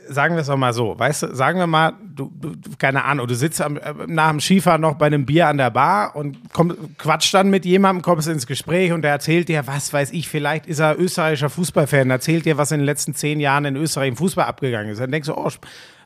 [0.08, 3.26] sagen wir es doch mal so, weißt du, sagen wir mal, du, du keine Ahnung,
[3.26, 6.38] du sitzt am, äh, nach dem Skifahren noch bei einem Bier an der Bar und
[6.52, 10.28] komm, quatscht dann mit jemandem, kommst ins Gespräch und der erzählt dir, was weiß ich,
[10.28, 14.08] vielleicht ist er österreichischer Fußballfan, erzählt dir, was in den letzten zehn Jahren in Österreich
[14.08, 15.00] im Fußball abgegangen ist.
[15.00, 15.50] Dann denkst du, oh,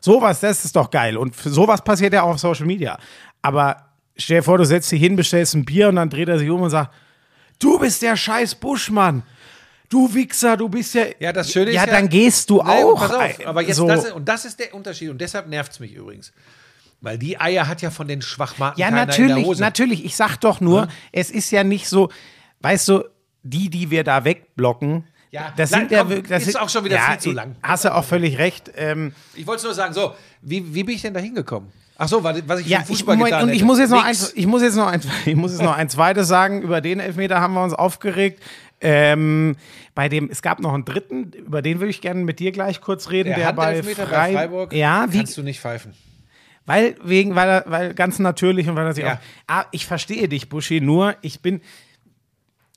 [0.01, 1.17] sowas, das ist doch geil.
[1.17, 2.97] Und sowas passiert ja auch auf Social Media.
[3.41, 3.77] Aber
[4.15, 6.49] stell dir vor, du setzt dich hin, bestellst ein Bier und dann dreht er sich
[6.49, 6.93] um und sagt,
[7.59, 9.23] du bist der scheiß Buschmann.
[9.93, 11.05] Du Wichser, du bist ja.
[11.19, 11.85] Ja, das Schöne ist ja.
[11.85, 12.95] ja- dann gehst du Nein, auch.
[12.99, 13.87] Pass auf, aber jetzt so.
[13.87, 16.33] das, und das ist der Unterschied und deshalb nervt es mich übrigens.
[17.01, 19.61] Weil die Eier hat ja von den Schwachmaten Ja, keiner in der natürlich, Hose.
[19.61, 20.03] natürlich.
[20.05, 22.09] Ich sag doch nur, es ist ja nicht so,
[22.61, 23.03] weißt du,
[23.43, 26.29] die, die wir da wegblocken, Ja, das lang, sind ja komm, wirklich.
[26.29, 27.55] Das ist auch schon wieder ja, viel zu lang.
[27.61, 28.71] Hast du auch völlig recht.
[28.75, 31.71] Ähm, Ich wollte nur sagen, so, wie, wie bin ich denn da hingekommen?
[31.97, 33.65] Ach so, was ich ja, den ich, Fußball Moment, getan und ich hätte.
[33.65, 34.23] muss jetzt noch Nix.
[34.23, 36.61] eins, ich muss jetzt noch eins, ich muss jetzt noch ein zweites sagen.
[36.63, 38.41] Über den Elfmeter haben wir uns aufgeregt.
[38.83, 39.55] Ähm,
[39.95, 42.81] bei dem, es gab noch einen dritten, über den würde ich gerne mit dir gleich
[42.81, 45.93] kurz reden, der, Der bei, Handelfmeter Frei bei Freiburg Ja, wie, kannst du nicht pfeifen.
[46.65, 49.13] Weil, wegen, weil er, weil ganz natürlich und weil er sich Ja.
[49.15, 49.17] auch.
[49.47, 51.61] Ah, ich verstehe dich, Buschi, nur ich bin.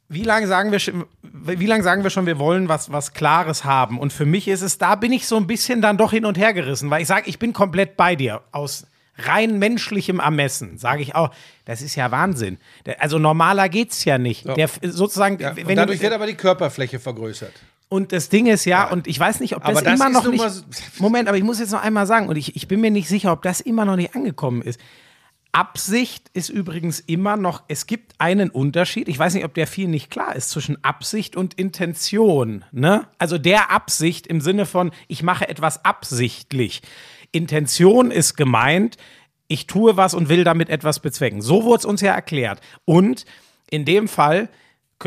[0.08, 3.64] Wie lange sagen wir schon, wie lange sagen wir schon, wir wollen was, was Klares
[3.64, 3.98] haben?
[3.98, 6.38] Und für mich ist es, da bin ich so ein bisschen dann doch hin und
[6.38, 8.42] her gerissen, weil ich sage, ich bin komplett bei dir.
[8.52, 8.86] Aus
[9.18, 11.30] rein menschlichem Ermessen sage ich auch,
[11.64, 12.58] das ist ja Wahnsinn.
[12.84, 14.46] Der- Also normaler geht's ja nicht.
[14.46, 17.52] Der f- sozusagen, Ja, und dadurch du, wird aber die Körperfläche vergrößert.
[17.88, 20.42] und das Ding ist ja, und ich weiß nicht, ob das, das immer noch nicht.
[20.50, 20.62] so-
[20.98, 23.32] Moment, aber ich muss jetzt noch einmal sagen, und ich, ich bin mir nicht sicher,
[23.32, 24.78] ob das immer noch nicht angekommen ist.
[25.52, 29.88] Absicht ist übrigens immer noch, es gibt einen Unterschied, ich weiß nicht, ob der viel
[29.88, 32.62] nicht klar ist, zwischen Absicht und Intention.
[32.72, 33.06] Ne?
[33.18, 36.82] Also der Absicht im Sinne von, ich mache etwas absichtlich.
[37.36, 38.96] Intention ist gemeint,
[39.48, 41.40] ich tue was und will damit etwas bezwecken.
[41.40, 42.60] So wurde es uns ja erklärt.
[42.84, 43.24] Und
[43.70, 44.48] in dem Fall,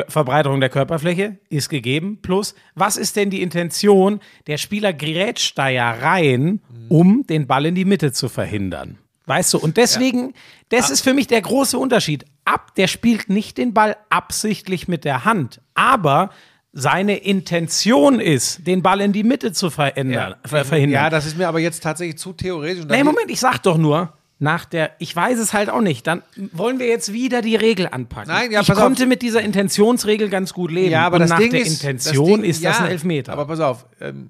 [0.08, 2.20] Verbreiterung der Körperfläche ist gegeben.
[2.22, 4.20] Plus, was ist denn die Intention?
[4.48, 9.00] Der Spieler grätscht da ja rein, um den Ball in die Mitte zu verhindern.
[9.26, 10.34] Weißt du, und deswegen,
[10.70, 12.26] das ist für mich der große Unterschied.
[12.46, 16.32] Ab, der spielt nicht den Ball absichtlich mit der Hand, aber
[16.72, 21.04] seine Intention ist, den Ball in die Mitte zu verändern, ver verhindern.
[21.04, 22.86] Ja, das ist mir aber jetzt tatsächlich zu theoretisch.
[22.86, 26.22] Nee, Moment, ich sag doch nur, nach der, ich weiß es halt auch nicht, dann
[26.54, 28.32] wollen wir jetzt wieder die Regel anpacken.
[28.32, 28.84] Nein, ja, ich pass auf.
[28.84, 30.92] konnte mit dieser Intentionsregel ganz gut leben.
[30.92, 33.34] Ja, aber Und das nach Ding der ist, Intention Ding- ist das ja, ein Elfmeter.
[33.34, 34.30] Aber pass auf, ähm,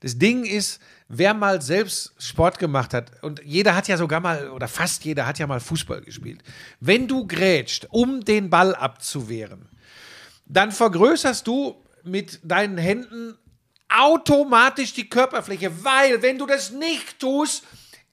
[0.00, 4.48] das Ding ist, wer mal selbst Sport gemacht hat, und jeder hat ja sogar mal,
[4.50, 6.40] oder fast jeder hat ja mal Fußball gespielt.
[6.80, 9.68] Wenn du grätscht, um den Ball abzuwehren,
[10.52, 13.38] dann vergrößerst du mit deinen Händen
[13.88, 17.64] automatisch die Körperfläche, weil wenn du das nicht tust,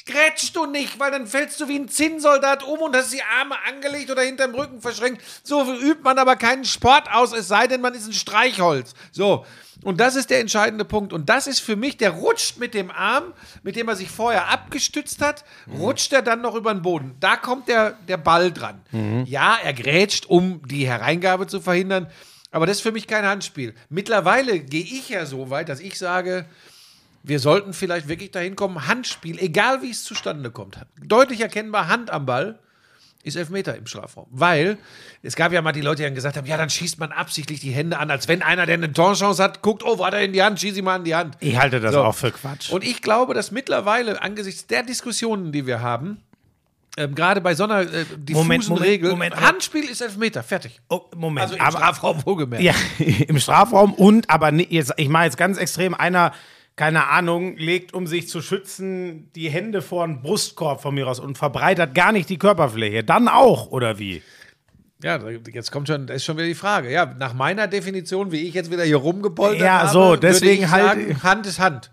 [0.05, 3.55] grätschst du nicht, weil dann fällst du wie ein Zinnsoldat um und hast die Arme
[3.67, 5.21] angelegt oder hinterm Rücken verschränkt.
[5.43, 8.93] So übt man aber keinen Sport aus, es sei denn, man ist ein Streichholz.
[9.11, 9.45] So.
[9.81, 11.13] Und das ist der entscheidende Punkt.
[11.13, 13.33] Und das ist für mich, der rutscht mit dem Arm,
[13.63, 15.45] mit dem er sich vorher abgestützt hat,
[15.79, 17.15] rutscht er dann noch über den Boden.
[17.21, 18.81] Da kommt der, der Ball dran.
[19.25, 22.07] Ja, er grätscht, um die Hereingabe zu verhindern.
[22.51, 23.73] Aber das ist für mich kein Handspiel.
[23.89, 26.45] Mittlerweile gehe ich ja so weit, dass ich sage,
[27.23, 30.77] wir sollten vielleicht wirklich dahin kommen, Handspiel, egal wie es zustande kommt.
[31.03, 32.57] Deutlich erkennbar Hand am Ball
[33.23, 34.27] ist Elfmeter im Strafraum.
[34.31, 34.77] Weil
[35.21, 37.59] es gab ja mal die Leute, die dann gesagt haben, ja, dann schießt man absichtlich
[37.59, 40.31] die Hände an, als wenn einer, der eine Torchance hat, guckt, oh, war der in
[40.31, 41.35] die Hand, schieß ihn mal in die Hand.
[41.41, 42.03] ich halte das So.
[42.03, 42.71] auch für Quatsch.
[42.71, 46.21] Und ich glaube, dass mittlerweile angesichts der Diskussionen, die wir haben,
[46.97, 50.43] ähm, gerade bei so einer äh, diffusen Moment, Moment, Regel, Moment, aber- Handspiel ist Elfmeter,
[50.43, 50.79] fertig.
[50.89, 52.63] oh, Moment, Also im aber, Strafraum wohlgemerkt.
[52.63, 52.73] ja,
[53.27, 56.33] im Strafraum und, aber ni- jetzt, ich mache jetzt ganz extrem, einer,
[56.75, 61.19] keine Ahnung, legt, um sich zu schützen, die Hände vor den Brustkorb von mir aus
[61.19, 63.03] und verbreitert gar nicht die Körperfläche.
[63.03, 64.21] Dann auch, oder wie?
[65.01, 66.91] Ja, da- jetzt kommt schon, da ist schon wieder die Frage.
[66.91, 70.63] Ja, nach meiner Definition, wie ich jetzt wieder hier rumgepoltert Ja, habe, so, würde deswegen
[70.63, 71.91] ich halt- sagen, Hand ist Hand.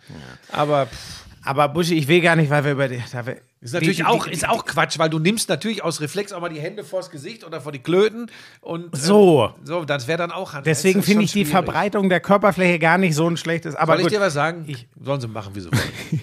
[0.50, 3.00] Aber pff, Aber Buschi, ich will gar nicht, weil wir über die.
[3.12, 3.36] Da wir,
[3.66, 6.40] ist natürlich die, auch, die, ist auch Quatsch, weil du nimmst natürlich aus Reflex auch
[6.40, 9.52] mal die Hände vors Gesicht oder vor die Klöten und So.
[9.64, 10.66] so, das wäre dann auch Hand.
[10.66, 11.50] Deswegen finde ich die schwierig.
[11.50, 13.74] Verbreitung der Körperfläche gar nicht so ein schlechtes.
[13.74, 14.66] Aber Soll ich gut, dir was sagen?
[15.00, 16.22] Sollen sie machen, wie sie wollen.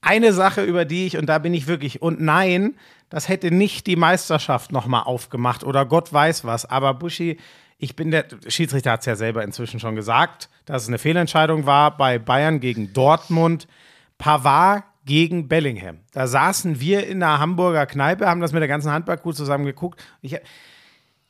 [0.00, 2.74] eine Sache, über die ich, und da bin ich wirklich, und nein,
[3.10, 6.64] das hätte nicht die Meisterschaft nochmal aufgemacht oder Gott weiß was.
[6.64, 7.38] Aber Buschi,
[7.76, 11.66] ich bin der Schiedsrichter hat es ja selber inzwischen schon gesagt, dass es eine Fehlentscheidung
[11.66, 13.66] war bei Bayern gegen Dortmund.
[14.18, 16.00] Pavard gegen Bellingham.
[16.12, 20.02] Da saßen wir in einer Hamburger Kneipe, haben das mit der ganzen Handballcrew zusammen geguckt.
[20.20, 20.36] Ich,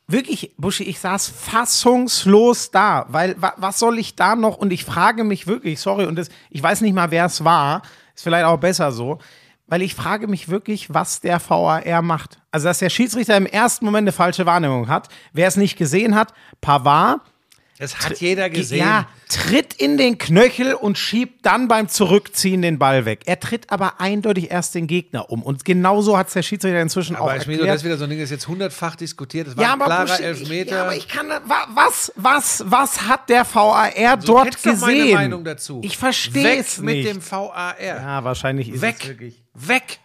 [0.07, 4.57] wirklich, Buschi, ich saß fassungslos da, weil wa, was soll ich da noch?
[4.57, 7.83] Und ich frage mich wirklich, sorry, und das, ich weiß nicht mal, wer es war,
[8.15, 9.19] ist vielleicht auch besser so,
[9.67, 12.41] weil ich frage mich wirklich, was der VAR macht.
[12.51, 15.09] Also, dass der Schiedsrichter im ersten Moment eine falsche Wahrnehmung hat.
[15.33, 17.21] Wer es nicht gesehen hat, Pavard
[17.81, 18.79] Das hat jeder gesehen.
[18.81, 23.23] ja, tritt in den Knöchel und schiebt dann beim Zurückziehen den Ball weg.
[23.25, 25.43] Er tritt aber eindeutig erst den Gegner um.
[25.43, 27.75] Und genauso hat es der Schiedsrichter inzwischen auch aber Schmiedo, erklärt.
[27.77, 29.47] das ist wieder so ein Ding, das ist jetzt hundertfach diskutiert.
[29.49, 30.77] Das war Ja, ein aber klarer Buschi, Elfmeter.
[30.77, 34.87] Ja, aber ich kann, wa- was, was, was hat der VAR du dort kennst doch
[34.87, 35.15] meine gesehen?
[35.15, 35.81] Meinung dazu.
[35.83, 37.09] Ich verstehe es mit nicht.
[37.09, 37.77] dem VAR.
[37.83, 39.09] ja, wahrscheinlich ist es Weg.
[39.09, 39.43] wirklich.
[39.55, 40.01] Weg.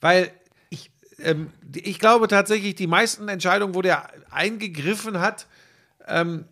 [0.00, 0.30] Weil
[0.70, 5.46] ich, ähm, ich glaube tatsächlich, die meisten Entscheidungen, wo der eingegriffen hat,
[6.06, 6.44] ähm,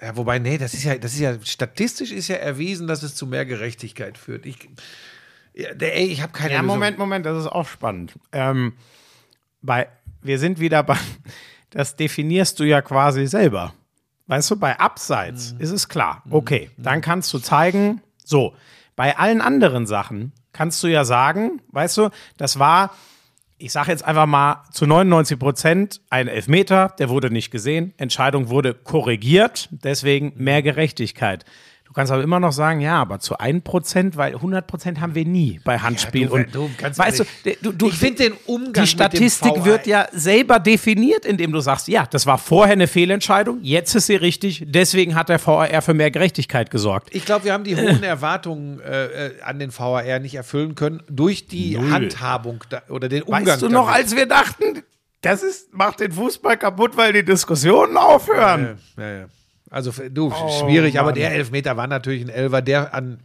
[0.00, 3.14] ja, wobei, nee, das ist ja, das ist ja, statistisch ist ja erwiesen, dass es
[3.14, 4.46] zu mehr Gerechtigkeit führt.
[4.46, 4.68] Ich,
[5.54, 6.74] ey, ich habe keine Ja, Lösung.
[6.76, 8.14] Moment, Moment, das ist auch spannend.
[8.32, 8.74] Ähm,
[9.62, 9.88] bei,
[10.20, 10.96] wir sind wieder bei,
[11.70, 13.74] das definierst du ja quasi selber.
[14.26, 16.22] Weißt du, bei Abseits ist es klar.
[16.30, 18.54] Okay, dann kannst du zeigen, so,
[18.96, 22.94] bei allen anderen Sachen kannst du ja sagen, weißt du, das war,
[23.64, 28.50] ich sage jetzt einfach mal zu 99 Prozent ein Elfmeter, der wurde nicht gesehen, Entscheidung
[28.50, 31.46] wurde korrigiert, deswegen mehr Gerechtigkeit.
[31.86, 35.60] Du kannst aber immer noch sagen, ja, aber zu 1%, weil 100% haben wir nie
[35.64, 36.28] bei Handspielen.
[36.28, 40.08] du, und du, weißt ehrlich, du, du, ich finde den Umgang die Statistik wird ja
[40.12, 44.64] selber definiert, indem du sagst, ja, das war vorher eine Fehlentscheidung, jetzt ist sie richtig,
[44.66, 47.14] deswegen hat der VAR für mehr Gerechtigkeit gesorgt.
[47.14, 51.02] Ich glaube, wir haben die hohen Erwartungen äh, äh, an den VAR nicht erfüllen können
[51.08, 51.90] durch die Null.
[51.90, 53.46] Handhabung da, oder den Umgang.
[53.46, 54.02] Weißt du noch, damit.
[54.02, 54.82] als wir dachten,
[55.20, 58.78] das ist, macht den Fußball kaputt, weil die Diskussionen aufhören.
[58.96, 59.24] Ja, ja.
[59.74, 61.16] Also du, schwierig, aber Mann.
[61.16, 63.18] der Elfmeter war natürlich ein Elfer, der an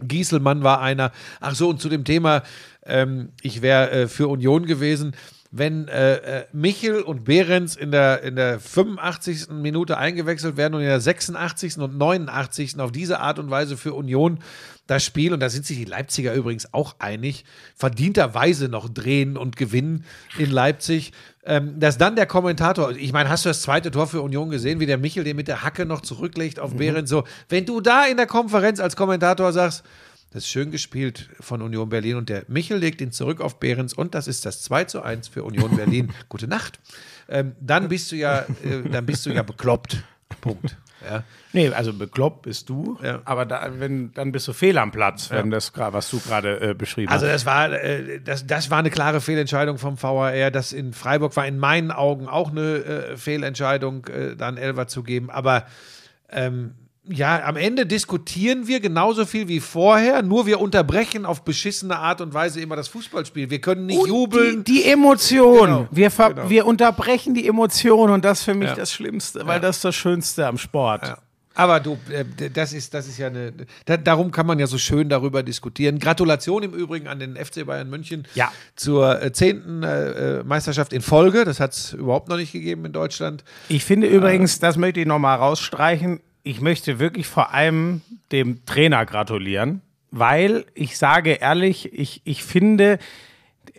[0.00, 1.12] Gieselmann war einer.
[1.40, 2.42] Ach so, und zu dem Thema,
[2.84, 5.14] ähm, ich wäre äh, für Union gewesen,
[5.50, 9.50] wenn äh, äh, Michel und Behrens in der, in der 85.
[9.50, 11.78] Minute eingewechselt werden und in der 86.
[11.78, 12.78] und 89.
[12.80, 14.40] auf diese Art und Weise für Union
[14.86, 19.56] das Spiel, und da sind sich die Leipziger übrigens auch einig, verdienterweise noch drehen und
[19.56, 20.04] gewinnen
[20.38, 21.12] in Leipzig,
[21.46, 24.80] ähm, dass dann der Kommentator, ich meine, hast du das zweite Tor für Union gesehen,
[24.80, 28.04] wie der Michel den mit der Hacke noch zurücklegt auf Behrens, so, wenn du da
[28.06, 29.84] in der Konferenz als Kommentator sagst,
[30.32, 33.94] das ist schön gespielt von Union Berlin und der Michel legt ihn zurück auf Behrens
[33.94, 36.12] und das ist das 2 zu 1 für Union Berlin.
[36.28, 36.80] Gute Nacht.
[37.28, 40.02] Ähm, dann bist du ja, äh, dann bist du ja bekloppt.
[40.40, 40.76] Punkt.
[41.08, 41.22] Ja.
[41.52, 43.20] Nee, also bekloppt bist du, Ja.
[43.24, 46.70] aber da, wenn, dann bist du fehl am Platz, wenn das, gra- was du gerade
[46.70, 47.32] äh, beschrieben Also hast.
[47.34, 50.50] das war, äh, das, das war eine klare Fehlentscheidung vom VAR.
[50.50, 54.88] Das in Freiburg war in meinen Augen auch eine äh, Fehlentscheidung, äh, da einen Elfer
[54.88, 55.30] zu geben.
[55.30, 55.66] Aber
[56.30, 56.74] ähm,
[57.08, 62.20] ja, am Ende diskutieren wir genauso viel wie vorher, nur wir unterbrechen auf beschissene Art
[62.20, 63.50] und Weise immer das Fußballspiel.
[63.50, 64.64] Wir können nicht Und jubeln.
[64.64, 65.66] Die, die Emotion.
[65.66, 66.50] Genau, wir, ver genau.
[66.50, 68.74] wir unterbrechen die Emotion und das ist für mich Ja.
[68.74, 71.06] das Schlimmste, weil das ist das Schönste am Sport.
[71.06, 71.18] Ja.
[71.58, 73.50] Aber du, äh, das ist, das ist ja eine.
[73.86, 75.98] Da, darum kann man ja so schön darüber diskutieren.
[75.98, 78.52] Gratulation im Übrigen an den FC Bayern München Ja.
[78.74, 81.46] zur äh, zehnten äh, Meisterschaft in Folge.
[81.46, 83.42] Das hat es überhaupt noch nicht gegeben in Deutschland.
[83.68, 89.04] Ich finde übrigens, das möchte ich nochmal rausstreichen, ich möchte wirklich vor allem dem Trainer
[89.04, 89.82] gratulieren,
[90.12, 93.00] weil ich sage ehrlich, ich, ich finde,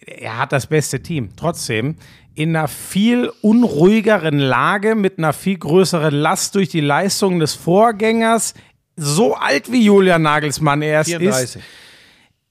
[0.05, 1.29] er hat das beste Team.
[1.37, 1.95] Trotzdem,
[2.35, 8.53] in einer viel unruhigeren Lage, mit einer viel größeren Last durch die Leistungen des Vorgängers,
[8.97, 11.19] so alt wie Julian Nagelsmann erst ist.
[11.19, 11.63] 34.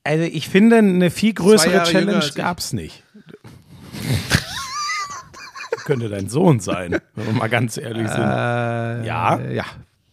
[0.03, 3.03] Also ich finde, eine viel größere Challenge gab es nicht.
[5.85, 8.19] Könnte dein Sohn sein, wenn wir mal ganz ehrlich sind.
[8.19, 9.41] ja?
[9.51, 9.67] ja.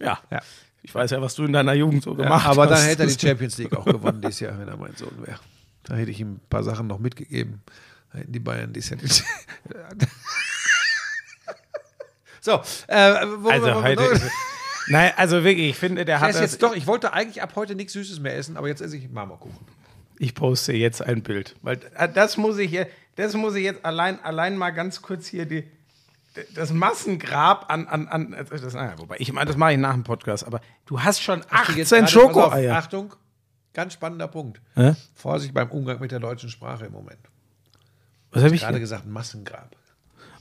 [0.03, 0.19] Ja.
[0.31, 0.41] Ja.
[0.85, 2.71] Ich weiß ja, was du in deiner Jugend so Ja, gemacht aber hast.
[2.71, 5.39] dann hätte er die Champions League auch gewonnen dieses Jahr, wenn er mein Sohn wäre.
[5.83, 7.61] Da hätte ich ihm ein paar Sachen noch mitgegeben.
[8.11, 9.23] Da hätten die Bayern dieses Jahr nicht.
[12.41, 14.21] so, äh, wo, Also heute.
[14.87, 17.75] Nein, also wirklich, ich finde, der Ich hat jetzt doch, ich wollte eigentlich ab heute
[17.75, 19.65] nichts Süßes mehr essen, aber jetzt esse ich Marmorkuchen.
[20.19, 23.85] Ich poste jetzt ein Bild, weil äh, das muss ich jetzt, das muss ich jetzt
[23.85, 25.63] allein, allein mal ganz kurz hier die,
[26.55, 30.03] das Massengrab an, an, an das, naja, wobei ich meine, das mache ich nach dem
[30.03, 32.75] Podcast, aber du hast schon Hast du 18 jetzt gerade- pass auf, Schokoeier.
[32.75, 33.13] Achtung,
[33.73, 34.61] ganz spannender Punkt.
[34.75, 34.93] Hä?
[35.15, 37.19] Vorsicht beim Umgang mit der deutschen Sprache im Moment.
[38.31, 38.61] Was habe ich?
[38.61, 39.75] Gerade gesagt, Massengrab.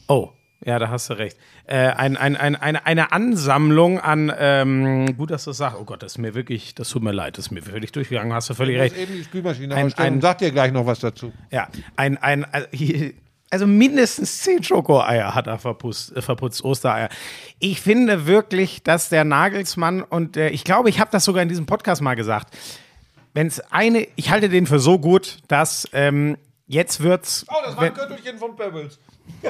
[0.08, 0.30] Oh,
[0.64, 1.36] ja, da hast du recht.
[1.66, 5.76] Äh, ein, ein, ein, eine, eine Ansammlung an, ähm, gut, dass du das sagst.
[5.78, 8.32] Oh Gott, das ist mir wirklich, das tut mir leid, das ist mir völlig durchgegangen,
[8.32, 8.96] hast du völlig recht.
[8.96, 11.32] eben die Spülmaschine Ein- ein- sag dir gleich noch was dazu.
[11.50, 13.12] Ja, ein, ein, also hier-
[13.52, 17.10] also mindestens zehn Schokoeier hat er verputzt, äh, verputzt, Ostereier.
[17.58, 21.50] Ich finde wirklich, dass der Nagelsmann und äh, ich glaube, ich habe das sogar in
[21.50, 22.56] diesem Podcast mal gesagt.
[23.34, 27.44] Wenn es eine, ich halte den für so gut, dass ähm, jetzt wird's.
[27.48, 28.98] Oh, das war ein Gürtelchen von Pebbles.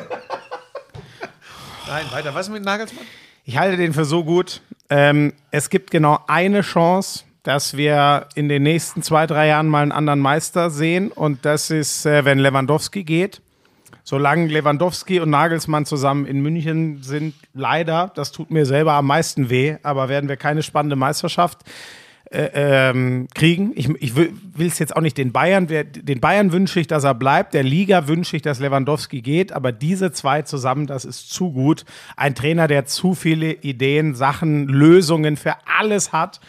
[1.87, 2.35] Nein, weiter.
[2.35, 3.05] Was mit Nagelsmann?
[3.45, 4.63] Ich halte den für so gut.
[4.91, 9.83] Ähm, es gibt genau eine Chance, dass wir in den nächsten zwei, drei Jahren mal
[9.83, 11.13] einen anderen Meister sehen.
[11.13, 13.41] Und das ist, äh, wenn Lewandowski geht.
[14.05, 19.49] Solange Lewandowski und Nagelsmann zusammen in München sind, leider, das tut mir selber am meisten
[19.49, 21.61] weh, aber werden wir keine spannende Meisterschaft
[22.33, 23.73] äh, ähm, kriegen.
[23.75, 27.15] Ich, ich will es jetzt auch nicht den Bayern, den Bayern wünsche ich, dass er
[27.15, 31.53] bleibt, der Liga wünsche ich, dass Lewandowski geht, aber diese zwei zusammen, das ist zu
[31.53, 31.85] gut.
[32.17, 36.41] Ein Trainer, der zu viele Ideen, Sachen, Lösungen für alles hat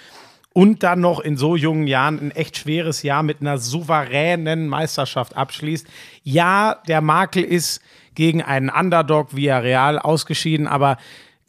[0.54, 5.36] und dann noch in so jungen Jahren ein echt schweres Jahr mit einer souveränen Meisterschaft
[5.36, 5.88] abschließt.
[6.24, 7.82] Ja, der Makel ist
[8.16, 10.98] gegen einen Underdog via Real ausgeschieden, aber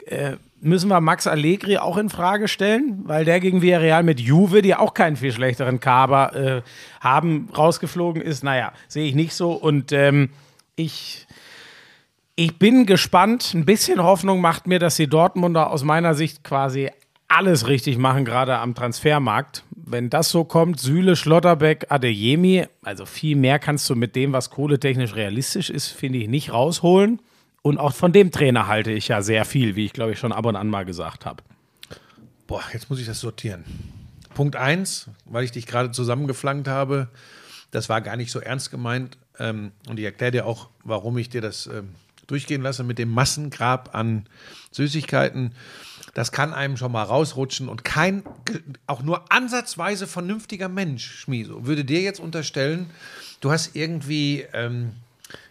[0.07, 4.63] äh, müssen wir Max Allegri auch in Frage stellen, weil der gegen Villarreal mit Juve,
[4.63, 6.61] die auch keinen viel schlechteren Kader äh,
[6.99, 8.43] haben, rausgeflogen ist.
[8.43, 10.31] Naja, sehe ich nicht so und ähm,
[10.75, 11.27] ich
[12.37, 13.53] ich bin gespannt.
[13.53, 16.89] Ein bisschen Hoffnung macht mir, dass die Dortmunder aus meiner Sicht quasi
[17.27, 19.63] alles richtig machen, gerade am Transfermarkt.
[19.71, 24.49] Wenn das so kommt, Süle, Schlotterbeck, Adeyemi, also viel mehr kannst du mit dem, was
[24.49, 27.19] kohletechnisch realistisch ist, finde ich, nicht rausholen.
[27.61, 30.31] Und auch von dem Trainer halte ich ja sehr viel, wie ich glaube ich schon
[30.31, 31.43] ab und an mal gesagt habe.
[32.47, 33.63] Boah, jetzt muss ich das sortieren.
[34.35, 37.07] Punkt eins, weil ich dich gerade zusammengeflankt habe,
[37.71, 39.17] das war gar nicht so ernst gemeint.
[39.39, 41.89] Ähm, und ich erkläre dir auch, warum ich dir das ähm,
[42.27, 44.27] durchgehen lasse mit dem Massengrab an
[44.71, 45.53] Süßigkeiten.
[46.15, 48.23] Das kann einem schon mal rausrutschen und kein,
[48.87, 52.89] auch nur ansatzweise vernünftiger Mensch, Schmieso, würde dir jetzt unterstellen,
[53.41, 54.93] du hast irgendwie, ähm,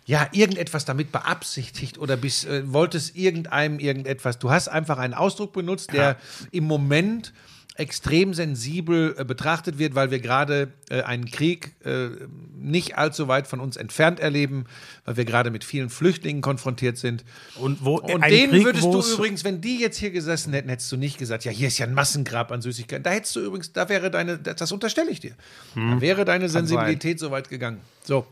[0.06, 4.38] ja, irgendetwas damit beabsichtigt oder bist, äh, wolltest irgendeinem irgendetwas.
[4.38, 6.16] Du hast einfach einen Ausdruck benutzt, der
[6.50, 7.34] im Moment
[7.76, 12.08] extrem sensibel äh, betrachtet wird, weil wir gerade äh, einen Krieg äh,
[12.56, 14.66] nicht allzu weit von uns entfernt erleben,
[15.04, 17.24] weil wir gerade mit vielen Flüchtlingen konfrontiert sind.
[17.56, 20.90] Und wo Und denen Krieg, würdest du übrigens, wenn die jetzt hier gesessen hätten, hättest
[20.92, 23.02] du nicht gesagt, ja, hier ist ja ein Massengrab an Süßigkeiten.
[23.02, 25.34] Da hättest du übrigens, da wäre deine, das, das unterstelle ich dir.
[25.74, 25.96] Hm.
[25.96, 27.80] Da wäre deine Sensibilität so weit gegangen.
[28.04, 28.24] So.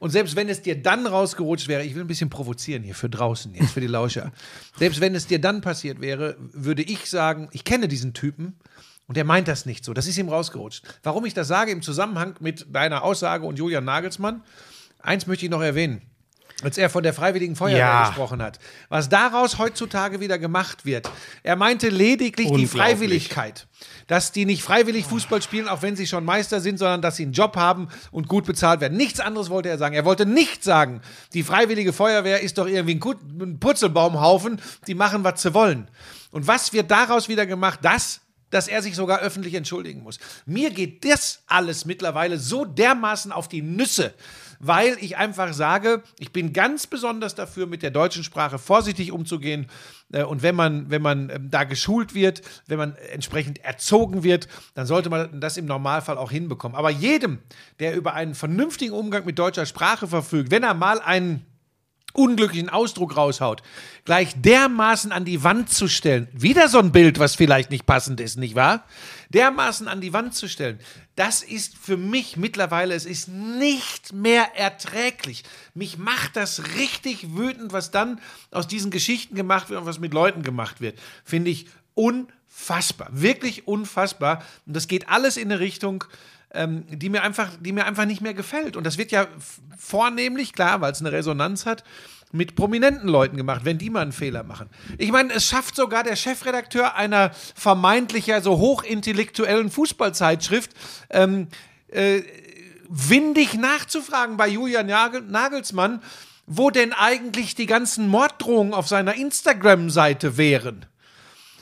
[0.00, 3.08] Und selbst wenn es dir dann rausgerutscht wäre, ich will ein bisschen provozieren hier für
[3.08, 4.32] draußen, jetzt für die Lauscher.
[4.76, 8.54] selbst wenn es dir dann passiert wäre, würde ich sagen, ich kenne diesen Typen
[9.08, 9.92] und der meint das nicht so.
[9.94, 10.84] Das ist ihm rausgerutscht.
[11.02, 14.42] Warum ich das sage im Zusammenhang mit deiner Aussage und Julian Nagelsmann,
[15.00, 16.02] eins möchte ich noch erwähnen.
[16.60, 18.06] Als er von der Freiwilligen Feuerwehr Ja.
[18.08, 21.08] gesprochen hat, was daraus heutzutage wieder gemacht wird.
[21.44, 22.66] Er meinte lediglich die.
[22.66, 23.68] Freiwilligkeit.
[24.08, 27.22] Dass die nicht freiwillig Fußball spielen, auch wenn sie schon Meister sind, sondern dass sie
[27.22, 28.98] einen Job haben und gut bezahlt werden.
[28.98, 29.94] Nichts anderes wollte er sagen.
[29.94, 31.00] Er wollte nicht sagen,
[31.32, 33.00] die Freiwillige Feuerwehr ist doch irgendwie
[33.40, 35.88] ein, Purzelbaumhaufen, die machen, was sie wollen.
[36.32, 37.78] Und was wird daraus wieder gemacht?
[37.82, 38.20] Das
[38.50, 40.18] dass er sich sogar öffentlich entschuldigen muss.
[40.46, 44.14] Mir geht das alles mittlerweile so dermaßen auf die Nüsse,
[44.60, 49.66] weil ich einfach sage, ich bin ganz besonders dafür, mit der deutschen Sprache vorsichtig umzugehen.
[50.12, 54.48] Äh, Und wenn man, wenn man ähm, da geschult wird, wenn man entsprechend erzogen wird,
[54.74, 56.76] dann sollte man das im Normalfall auch hinbekommen.
[56.76, 57.38] Aber jedem,
[57.78, 61.44] der über einen vernünftigen Umgang mit deutscher Sprache verfügt, wenn er mal einen
[62.12, 63.62] unglücklichen Ausdruck raushaut,
[64.04, 68.20] gleich dermaßen an die Wand zu stellen, wieder so ein Bild, was vielleicht nicht passend
[68.20, 68.84] ist, nicht wahr?
[69.30, 70.80] Dermaßen an die Wand zu stellen,
[71.16, 75.44] das ist für mich mittlerweile, es ist nicht mehr erträglich.
[75.74, 80.14] Mich macht das richtig wütend, was dann aus diesen Geschichten gemacht wird und was mit
[80.14, 80.98] Leuten gemacht wird.
[81.24, 84.44] Finde ich unfassbar, wirklich unfassbar.
[84.66, 86.04] Und das geht alles in eine Richtung,
[86.52, 88.76] ähm, die, mir einfach, die mir einfach nicht mehr gefällt.
[88.76, 89.26] Und das wird ja
[89.76, 91.84] vornehmlich, klar, weil es eine Resonanz hat,
[92.30, 94.68] mit prominenten Leuten gemacht, wenn die mal einen Fehler machen.
[94.98, 100.70] Ich meine, es schafft sogar der Chefredakteur einer vermeintlich ja so hochintellektuellen Fußballzeitschrift,
[101.10, 101.48] ähm,
[101.90, 102.22] äh,
[102.88, 106.02] windig nachzufragen bei Julian Nagel Nagelsmann,
[106.46, 110.86] wo denn eigentlich die ganzen Morddrohungen auf seiner Instagram-Seite wären.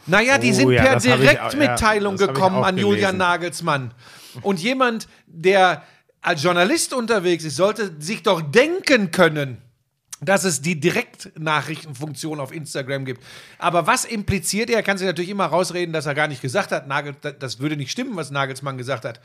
[0.07, 3.18] Naja, die Oh sind ja, per ich auch- Direktmitteilung ja, gekommen an Julian gelesen.
[3.18, 3.91] Nagelsmann.
[4.43, 5.82] Und jemand, der
[6.22, 9.59] als Journalist unterwegs ist, sollte sich doch denken können,
[10.20, 13.22] dass es die Direktnachrichtenfunktion auf Instagram gibt.
[13.59, 14.76] Aber was impliziert er?
[14.76, 17.76] Er kann sich natürlich immer rausreden, dass er gar nicht gesagt hat, Nagel, das würde
[17.76, 19.20] nicht stimmen, was Nagelsmann gesagt hat.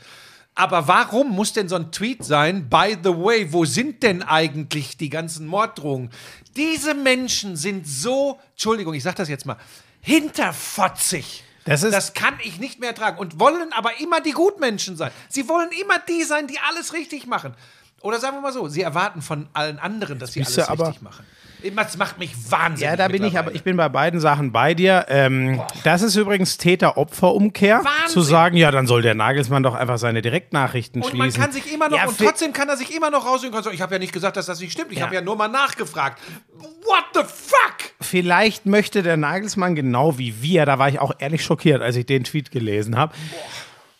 [0.54, 2.68] Aber warum muss denn so ein Tweet sein?
[2.68, 6.10] By the way, wo sind denn eigentlich die ganzen Morddrohungen?
[6.56, 9.56] Diese Menschen sind so, Entschuldigung, ich sag das jetzt mal,
[10.02, 11.42] hinterfotzig.
[11.64, 13.18] Das ist- das kann ich nicht mehr ertragen.
[13.18, 15.12] Und wollen aber immer die Gutmenschen sein.
[15.28, 17.54] Sie wollen immer die sein, die alles richtig machen.
[18.02, 21.02] Oder sagen wir mal so, sie erwarten von allen anderen, dass sie alles aber- richtig
[21.02, 21.24] machen.
[21.76, 22.90] Das macht mich wahnsinnig.
[22.90, 25.06] Ja, da bin ich, aber ich bin bei beiden Sachen bei dir.
[25.08, 27.84] Ähm, das ist übrigens Täter-Opfer-Umkehr.
[27.84, 28.08] Wahnsinn.
[28.08, 31.18] Zu sagen, ja, dann soll der Nagelsmann doch einfach seine Direktnachrichten Und schließen.
[31.18, 33.72] man kann sich immer noch, Ja, und trotzdem kann er sich immer noch rausholen und
[33.72, 34.90] ich habe ja nicht gesagt, dass das nicht stimmt.
[34.90, 35.04] Ich Ja.
[35.04, 36.20] habe ja nur mal nachgefragt.
[36.58, 37.92] What the fuck?
[38.00, 42.06] Vielleicht möchte der Nagelsmann genau wie wir, da war ich auch ehrlich schockiert, als ich
[42.06, 43.14] den Tweet gelesen habe.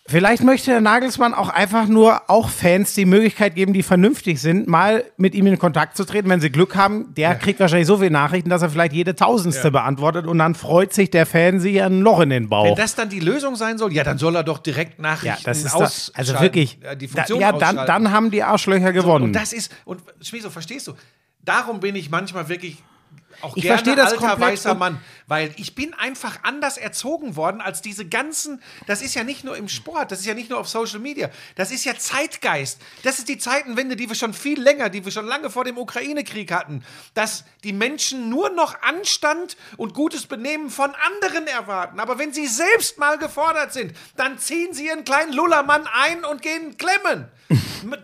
[0.07, 4.66] Vielleicht möchte der Nagelsmann auch einfach nur auch Fans die Möglichkeit geben, die vernünftig sind,
[4.66, 6.28] mal mit ihm in Kontakt zu treten.
[6.28, 9.70] Wenn sie Glück haben, der kriegt wahrscheinlich so viele Nachrichten, dass er vielleicht jede Tausendste
[9.70, 12.64] beantwortet und dann freut sich der Fan sich ein Loch in den Bauch.
[12.64, 15.44] Wenn das dann die Lösung sein soll, ja, dann soll er doch direkt ja, Nachrichten
[15.44, 16.18] das ist da, ausschalten.
[16.18, 16.78] also wirklich.
[16.82, 19.26] äh, die da, Funktion ja, dann, dann haben die Arschlöcher gewonnen.
[19.26, 20.94] Und das ist, und Schmieso, verstehst du?
[21.44, 22.82] Darum bin ich manchmal wirklich
[23.43, 27.61] auch Ich verstehe das alter komplett weißer Mann, weil ich bin einfach anders erzogen worden
[27.61, 30.58] als diese ganzen, das ist ja nicht nur im Sport, das ist ja nicht nur
[30.58, 32.80] auf Social Media, das ist ja Zeitgeist.
[33.03, 35.79] Das ist die Zeitenwende, die wir schon viel länger, die wir schon lange vor dem
[35.79, 36.84] Ukraine-Krieg hatten,
[37.14, 42.00] dass die Menschen nur noch Anstand und gutes Benehmen von anderen erwarten.
[42.00, 46.42] Aber wenn sie selbst mal gefordert sind, dann ziehen sie ihren kleinen Lullermann ein und
[46.42, 47.29] gehen klemmen.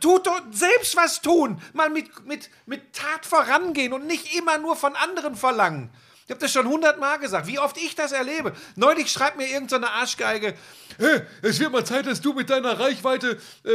[0.01, 1.61] Tut selbst was tun.
[1.73, 5.91] Mal mit, mit, mit Tat vorangehen und nicht immer nur von anderen verlangen.
[6.29, 8.53] Ich habe das schon hundertmal gesagt, wie oft ich das erlebe.
[8.77, 10.55] Neulich schreibt mir irgendeine so Arschgeige,
[10.99, 13.70] "Hä, es wird mal Zeit, dass du mit deiner Reichweite äh,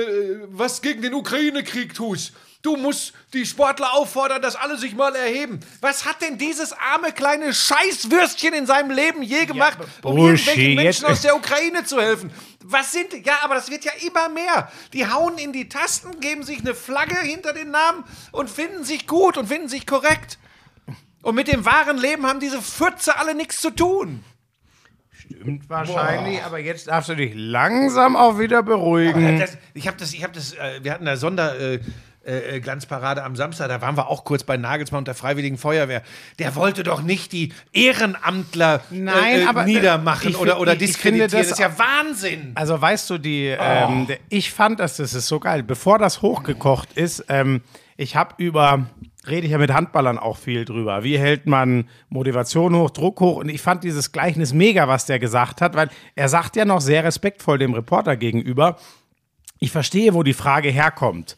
[0.50, 2.32] was gegen den Ukraine-Krieg tust.
[2.62, 5.60] Du musst die Sportler auffordern, dass alle sich mal erheben.
[5.82, 10.76] Was hat denn dieses arme kleine Scheißwürstchen in seinem Leben je gemacht, um Buschi, irgendwelchen
[10.76, 12.32] Menschen aus der Ukraine zu helfen?
[12.64, 14.72] Was sind, ja, aber das wird ja immer mehr.
[14.94, 19.06] Die hauen in die Tasten, geben sich eine Flagge hinter den Namen und finden sich
[19.08, 20.40] gut und finden sich korrekt.
[21.22, 24.24] Und mit dem wahren Leben haben diese Fürze alle nichts zu tun.
[25.12, 29.40] Stimmt wahrscheinlich, aber jetzt darfst du dich langsam auch wieder beruhigen.
[29.40, 31.60] Das, ich habe das, ich habe das, äh, wir hatten eine Sonder.
[31.60, 31.80] Äh,
[32.26, 36.02] äh, Glanzparade am Samstag, da waren wir auch kurz bei Nagelsmann und der Freiwilligen Feuerwehr.
[36.40, 40.74] Der wollte doch nicht die Ehrenamtler Nein, äh, äh, aber, äh, niedermachen ich oder, oder
[40.74, 41.32] ich- ich finde diskreditieren.
[41.32, 42.52] das Das, ist ja Wahnsinn.
[42.56, 45.64] Also weißt du, die, ähm, der- ich fand das, das ist so geil.
[45.64, 47.62] Bevor das hochgekocht ist, ähm,
[47.98, 48.88] ich habe über,
[49.28, 51.04] rede ich ja mit Handballern auch viel drüber.
[51.04, 53.38] Wie hält man Motivation hoch, Druck hoch?
[53.38, 56.82] Und ich fand dieses Gleichnis mega, was der gesagt hat, weil er sagt ja noch
[56.82, 58.78] sehr respektvoll dem Reporter gegenüber,
[59.60, 61.38] ich verstehe, wo die Frage herkommt.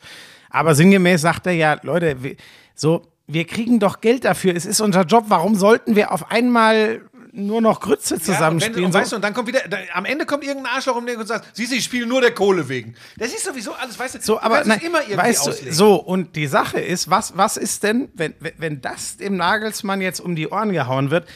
[0.56, 2.36] Aber sinngemäß sagt er ja, Leute, wir,
[2.76, 4.56] so, wir kriegen doch Geld dafür.
[4.56, 5.26] Es ist unser Job.
[5.28, 7.02] Warum sollten wir auf einmal
[7.34, 8.78] nur noch Grütze Ja, und, zusammenspielen?
[8.78, 11.06] wenn, und, weißt du, und dann kommt wieder, da, am Ende kommt irgendein Arschloch um
[11.06, 12.96] den und sagt, siehst du, ich spiele nur der Kohle wegen.
[13.18, 15.50] Das ist sowieso alles, weißt du, So, du aber nein, es immer irgendwie weißt du,
[15.52, 15.74] auslegen.
[15.74, 20.22] so und die Sache ist, was was ist denn, wenn- wenn das dem Nagelsmann jetzt
[20.22, 21.28] um die Ohren gehauen wird,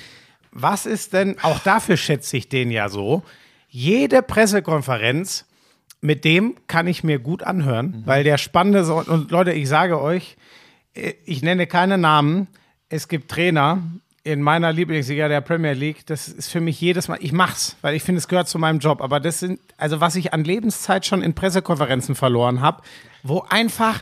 [0.52, 1.36] was ist denn?
[1.42, 3.24] Auch dafür schätze ich den ja so.
[3.68, 5.46] Jede Pressekonferenz
[6.02, 10.02] mit dem kann ich mir gut anhören, weil der spannende so und Leute, ich sage
[10.02, 10.38] euch,
[10.94, 12.48] äh, ich nenne keine Namen.
[12.90, 13.84] Es gibt Trainer
[14.24, 16.06] in meiner Lieblingsliga der Premier League.
[16.06, 17.18] Das ist für mich jedes Mal.
[17.22, 19.02] Ich mach's, weil ich finde, es gehört zu meinem Job.
[19.02, 22.82] Aber das sind also was ich an Lebenszeit schon in Pressekonferenzen verloren habe,
[23.24, 24.02] wo einfach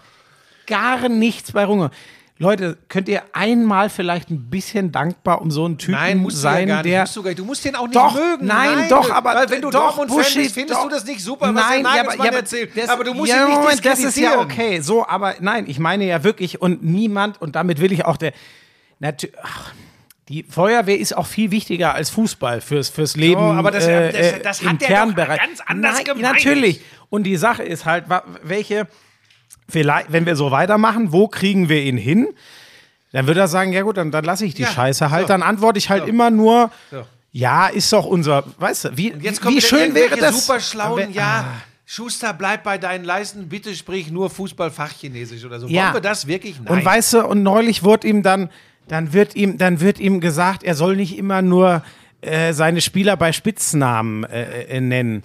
[0.66, 1.92] gar nichts bei runge.
[2.40, 6.68] Leute, könnt ihr einmal vielleicht ein bisschen dankbar um so einen Typen Nein, musst sein,
[6.68, 8.46] ja der Musst du, du musst den auch nicht Doch, mögen.
[8.46, 10.84] nein, doch, aber weil wenn du doch, Dortmund-Fan Buschi, bist, findest doch.
[10.88, 12.72] du das nicht super, was der ja, aber- Nagelsmann ja, aber erzählt.
[12.78, 14.82] das- aber du musst ja, ihn nicht Moment, Das ist ja okay.
[14.82, 18.34] So, aber nein, ich meine ja wirklich und niemand und damit will ich auch der
[19.02, 19.74] natü- ach,
[20.30, 23.42] die Feuerwehr ist auch viel wichtiger als Fußball fürs, fürs Leben.
[23.42, 25.40] aber das- äh, das- das im hat der doch Kernbereich.
[25.40, 26.36] ganz anders Nein, gemeint.
[26.36, 26.82] Natürlich.
[27.10, 28.04] Und die Sache ist halt,
[28.44, 28.88] welche,
[29.70, 32.28] vielleicht, wenn wir so weitermachen, wo kriegen wir ihn hin?
[33.12, 35.24] Dann würde er sagen, ja gut, dann, dann lasse ich die Ja, Scheiße halt.
[35.24, 35.28] so.
[35.30, 37.06] Dann antworte ich halt immer nur, So.
[37.32, 40.46] ja, ist doch unser, weißt du, wie, Jetzt kommt wie schön wäre das?
[40.46, 41.46] super schlauen, ja.
[41.86, 45.68] Schuster, bleib bei deinen Leisten, bitte sprich nur Fußball-Fachchinesisch oder so.
[45.68, 45.86] Ja.
[45.86, 46.60] Wollen wir das wirklich?
[46.60, 46.68] Nein.
[46.80, 48.50] Und weißt du, und neulich wurde ihm dann,
[48.90, 51.82] dann wird ihm, dann wird ihm gesagt, er soll nicht immer nur
[52.20, 55.24] äh, seine Spieler bei Spitznamen äh, äh, nennen.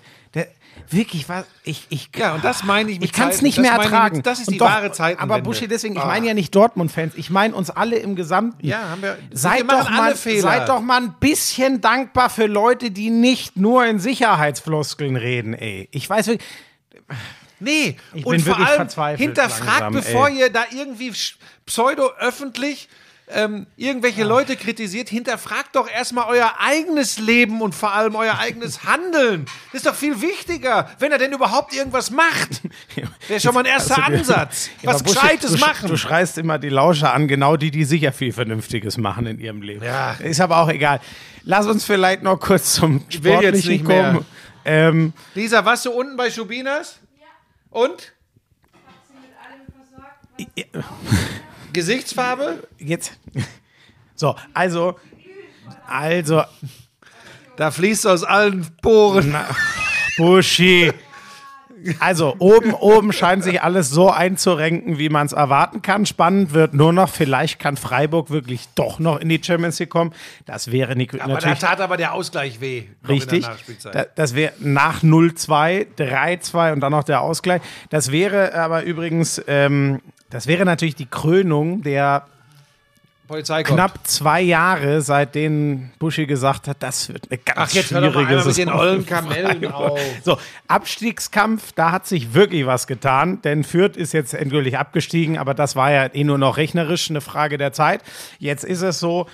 [0.92, 3.72] Wirklich, was, ich, ich, Ja, und das meine ich mit ich kann es nicht mehr
[3.72, 4.16] ertragen.
[4.18, 5.34] mit- das ist Und die wahre Zeitenwende.
[5.34, 6.06] Aber Buschi, deswegen, ich Ah.
[6.06, 8.66] meine ja nicht Dortmund-Fans, ich meine uns alle im Gesamten.
[8.66, 12.46] Ja, haben wir- wir Seid machen doch, mal, seid doch mal ein bisschen dankbar für
[12.46, 15.88] Leute, die nicht nur in Sicherheitsfloskeln reden, ey.
[15.92, 16.46] Ich weiß wirklich,
[17.64, 20.38] Nee, Ich und bin vor wirklich allem verzweifelt hinterfragt, langsam, bevor ey.
[20.40, 21.12] ihr da irgendwie
[21.64, 22.88] pseudo-öffentlich
[23.34, 28.84] ähm, irgendwelche Leute kritisiert, hinterfragt doch erstmal euer eigenes Leben und vor allem euer eigenes
[28.84, 29.46] Handeln.
[29.72, 32.62] Das ist doch viel wichtiger, wenn er denn überhaupt irgendwas macht.
[33.28, 34.70] Wäre schon mal ein erster Also, Ansatz.
[34.82, 35.88] Ja, Was Gescheites du, machen.
[35.88, 39.62] Du schreist immer die Lauscher an, genau die, die sicher viel Vernünftiges machen in ihrem
[39.62, 39.84] Leben.
[39.84, 40.12] Ja.
[40.14, 41.00] Ist aber auch egal.
[41.44, 44.12] Lass uns vielleicht noch kurz zum will jetzt nicht mehr.
[44.12, 44.26] kommen.
[44.64, 46.98] Ähm, Lisa, warst du unten bei Schubinas?
[47.70, 48.12] Und?
[51.72, 52.66] Gesichtsfarbe?
[52.78, 53.18] jetzt.
[54.14, 54.96] So, also.
[55.86, 56.42] Also,
[57.56, 59.34] Da fließt aus allen Poren.
[60.16, 60.92] Buschi.
[61.98, 66.06] Also, oben, oben scheint sich alles so einzurenken, wie man es erwarten kann.
[66.06, 70.12] Spannend wird nur noch, vielleicht kann Freiburg wirklich doch noch in die Champions League kommen.
[70.46, 72.84] Das wäre nicht, Aber da natürlich tat aber der Ausgleich weh.
[73.08, 73.46] Richtig.
[73.92, 77.60] Da, das wäre nach 0-2, 3-2 und dann noch der Ausgleich.
[77.90, 80.00] Das wäre aber übrigens, ähm,
[80.32, 82.26] das wäre natürlich die Krönung der
[83.28, 83.78] Polizei kommt.
[83.78, 88.14] knapp zwei Jahre, seitdem Buschi gesagt hat, das wird eine ganz Ach, jetzt hör doch
[88.14, 90.00] mal schwierige mit den ollen Kamellen auf.
[90.24, 90.38] So,
[90.68, 95.76] Abstiegskampf, da hat sich wirklich was getan, denn Fürth ist jetzt endgültig abgestiegen, aber das
[95.76, 98.02] war ja eh nur noch rechnerisch eine Frage der Zeit.
[98.38, 99.26] Jetzt ist es so,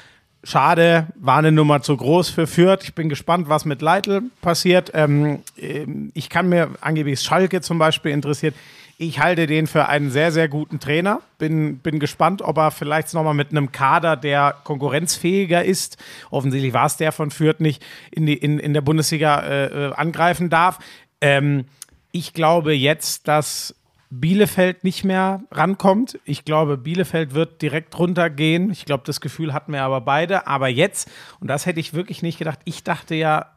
[0.45, 2.85] Schade, war eine Nummer zu groß für Fürth.
[2.85, 4.93] Ich bin gespannt, was mit Leitl passiert.
[4.95, 8.55] Ähm, ähm, ich kann mir angeblich Schalke zum Beispiel interessiert.
[9.01, 11.21] Ich halte den für einen sehr, sehr guten Trainer.
[11.39, 15.99] Bin, bin gespannt, ob er vielleicht nochmal mit einem Kader, der konkurrenzfähiger ist,
[16.31, 17.81] offensichtlich war es der von Fürth nicht,
[18.11, 20.81] in, die, in, in der Bundesliga äh, äh, angreifen darf.
[21.21, 21.67] Ähm,
[22.11, 23.77] ich glaube jetzt, dass
[24.11, 26.19] Bielefeld nicht mehr rankommt.
[26.25, 28.73] Ich glaube, Bielefeld wird direkt runtergehen.
[28.73, 30.49] Ich glaube, das Gefühl hatten wir aber beide.
[30.49, 31.09] Aber jetzt,
[31.39, 33.53] und das hätte ich wirklich nicht gedacht, ich dachte ja,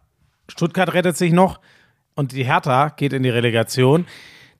[0.47, 1.59] Stuttgart rettet sich noch
[2.13, 4.05] und die Hertha geht in die Relegation.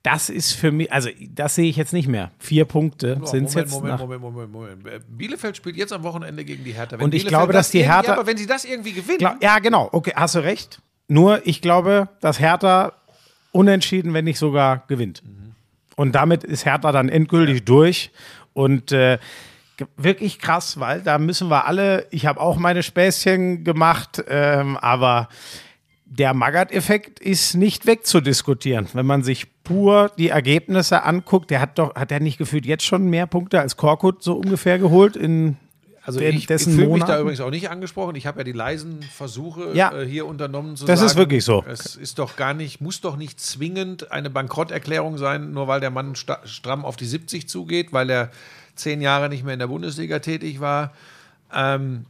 [0.04, 2.32] Das ist für mich, also das sehe ich jetzt nicht mehr.
[2.40, 3.82] Vier Punkte Oh, sind es Moment, jetzt.
[3.82, 4.88] Moment, Moment, Moment, Moment.
[4.88, 6.98] Äh, Bielefeld spielt jetzt am Wochenende gegen die Hertha.
[6.98, 8.94] Wenn Und ich Bielefeld glaube, dass das die Hertha- Ja, aber wenn sie das irgendwie
[8.94, 9.90] gewinnen, Gla- ja, genau.
[9.92, 10.82] Okay, hast du recht.
[11.08, 12.94] Nur ich glaube, dass Hertha
[13.52, 15.22] unentschieden, wenn nicht sogar gewinnt.
[15.98, 18.12] Und damit ist Hertha dann endgültig durch.
[18.54, 19.20] Und äh,
[19.98, 25.28] wirklich krass, weil da müssen wir alle, ich habe auch meine Späßchen gemacht, ähm, aber
[26.14, 28.88] der Magath-Effekt ist nicht wegzudiskutieren.
[28.94, 32.84] Wenn man sich pur die Ergebnisse anguckt, der hat doch, hat er nicht gefühlt jetzt
[32.84, 35.56] schon mehr Punkte als Korkut so ungefähr geholt in
[36.04, 38.16] Also den- ich, ich fühle mich da übrigens auch nicht angesprochen.
[38.18, 39.94] Ich habe ja die leisen Versuche Ja.
[39.98, 41.12] äh, hier unternommen zu Das sagen.
[41.12, 41.64] ist wirklich so.
[41.66, 45.92] Es ist doch gar nicht, muss doch nicht zwingend eine Bankrotterklärung sein, nur weil der
[45.92, 48.32] Mann stramm auf die 70 zugeht, weil er
[48.76, 50.92] zehn Jahre nicht mehr in der Bundesliga tätig war.
[51.54, 52.06] Ähm,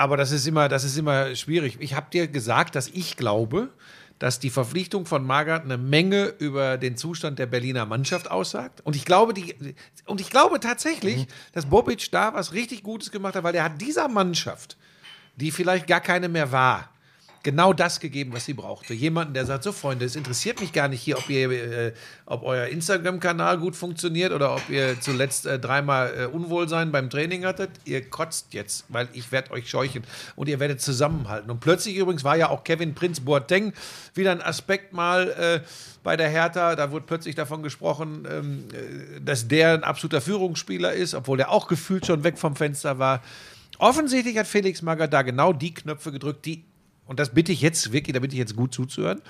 [0.00, 1.76] aber das ist immer, das ist immer schwierig.
[1.78, 3.68] Ich habe dir gesagt, dass ich glaube,
[4.18, 8.80] dass die Verpflichtung von Magath eine Menge über den Zustand der Berliner Mannschaft aussagt.
[8.80, 9.54] Und ich glaube, die,
[10.06, 13.78] und ich glaube tatsächlich, dass Bobic da was richtig Gutes gemacht hat, weil er hat
[13.78, 14.78] dieser Mannschaft,
[15.36, 16.88] die vielleicht gar keine mehr war,
[17.42, 18.92] genau das gegeben, was sie brauchte.
[18.92, 21.92] Jemanden, der sagt, so Freunde, es interessiert mich gar nicht hier, ob, ihr, äh,
[22.26, 27.44] ob euer Instagram-Kanal gut funktioniert oder ob ihr zuletzt äh, dreimal äh, Unwohlsein beim Training
[27.46, 27.70] hattet.
[27.84, 30.04] Ihr kotzt jetzt, weil ich werde euch scheuchen
[30.36, 31.50] und ihr werdet zusammenhalten.
[31.50, 33.72] Und plötzlich übrigens war ja auch Kevin Prinz Boateng
[34.14, 35.60] wieder ein Aspekt mal äh,
[36.02, 36.76] bei der Hertha.
[36.76, 41.50] Da wurde plötzlich davon gesprochen, ähm, äh, dass der ein absoluter Führungsspieler ist, obwohl der
[41.50, 43.22] auch gefühlt schon weg vom Fenster war.
[43.78, 46.64] Offensichtlich hat Felix Magath da genau die Knöpfe gedrückt, die
[47.10, 49.20] und das bitte ich jetzt wirklich, da bitte ich jetzt gut zuzuhören,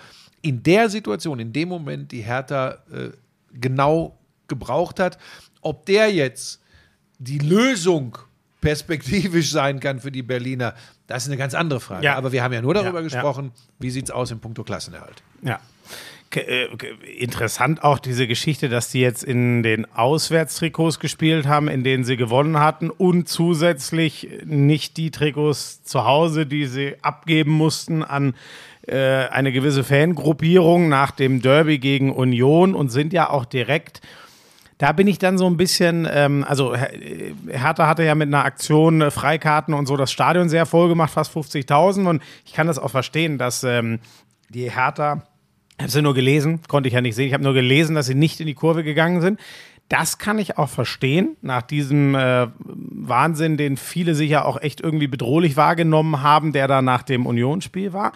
[0.43, 3.09] in der Situation, in dem Moment die Hertha äh,
[3.55, 5.17] genau gebraucht hat,
[5.63, 6.61] ob der jetzt
[7.19, 8.19] die Lösung
[8.61, 10.75] perspektivisch sein kann für die Berliner,
[11.07, 12.05] das ist eine ganz andere Frage.
[12.05, 12.17] Ja.
[12.17, 13.09] Aber wir haben ja nur darüber Ja, ja.
[13.09, 15.23] gesprochen, wie sieht es aus im Puncto Klassenerhalt.
[15.41, 15.59] Ja.
[16.33, 16.67] Äh,
[17.19, 22.17] interessant auch diese Geschichte, dass die jetzt in den Auswärtstrikots gespielt haben, in denen sie
[22.17, 28.35] gewonnen hatten und zusätzlich nicht die Trikots zu Hause, die sie abgeben mussten an
[28.87, 34.01] äh, eine gewisse Fangruppierung nach dem Derby gegen Union und sind ja auch direkt
[34.79, 38.47] da bin ich dann so ein bisschen, ähm, also äh, Hertha hatte ja mit einer
[38.47, 42.79] Aktion Freikarten und so das Stadion sehr voll gemacht, fast 50.000 und ich kann das
[42.79, 43.99] auch verstehen, dass ähm,
[44.49, 45.23] die Hertha,
[45.81, 48.15] habe sie nur gelesen, konnte ich ja nicht sehen, ich habe nur gelesen, dass sie
[48.15, 49.41] nicht in die Kurve gegangen sind.
[49.89, 55.09] Das kann ich auch verstehen, nach diesem äh, Wahnsinn, den viele sicher auch echt irgendwie
[55.09, 58.13] bedrohlich wahrgenommen haben, der da nach dem Unionsspiel war.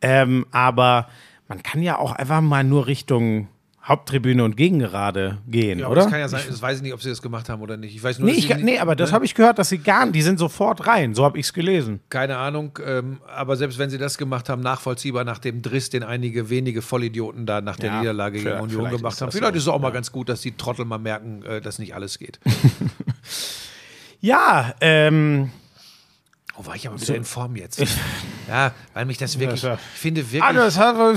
[0.00, 1.08] Ähm, aber
[1.46, 3.48] man kann ja auch einfach mal nur Richtung
[3.82, 6.02] Haupttribüne und Gegengerade gehen, aber oder?
[6.02, 7.94] Das kann ja sein, das weiß ich nicht, ob sie das gemacht haben oder nicht.
[7.94, 9.14] Ich weiß nur, Nee, ich, nee, aber das ne?
[9.14, 11.52] habe ich gehört, dass sie gar nicht, die sind sofort rein, so habe ich es
[11.54, 12.00] gelesen.
[12.10, 16.02] Keine Ahnung, ähm, aber selbst wenn sie das gemacht haben, nachvollziehbar nach dem Driss, den
[16.02, 19.32] einige wenige Vollidioten da nach der Ja, Niederlage gegen vielleicht- Union gemacht haben.
[19.32, 21.94] Vielleicht ist es auch mal ganz gut, dass die Trottel mal merken, äh, dass nicht
[21.94, 22.38] alles geht.
[24.20, 25.50] Ja, ähm,
[26.60, 27.82] Oh, war ich aber wieder in Form jetzt.
[28.48, 30.42] ja, weil mich das wirklich, Ja, ich finde wirklich.
[30.42, 31.14] ah, das habe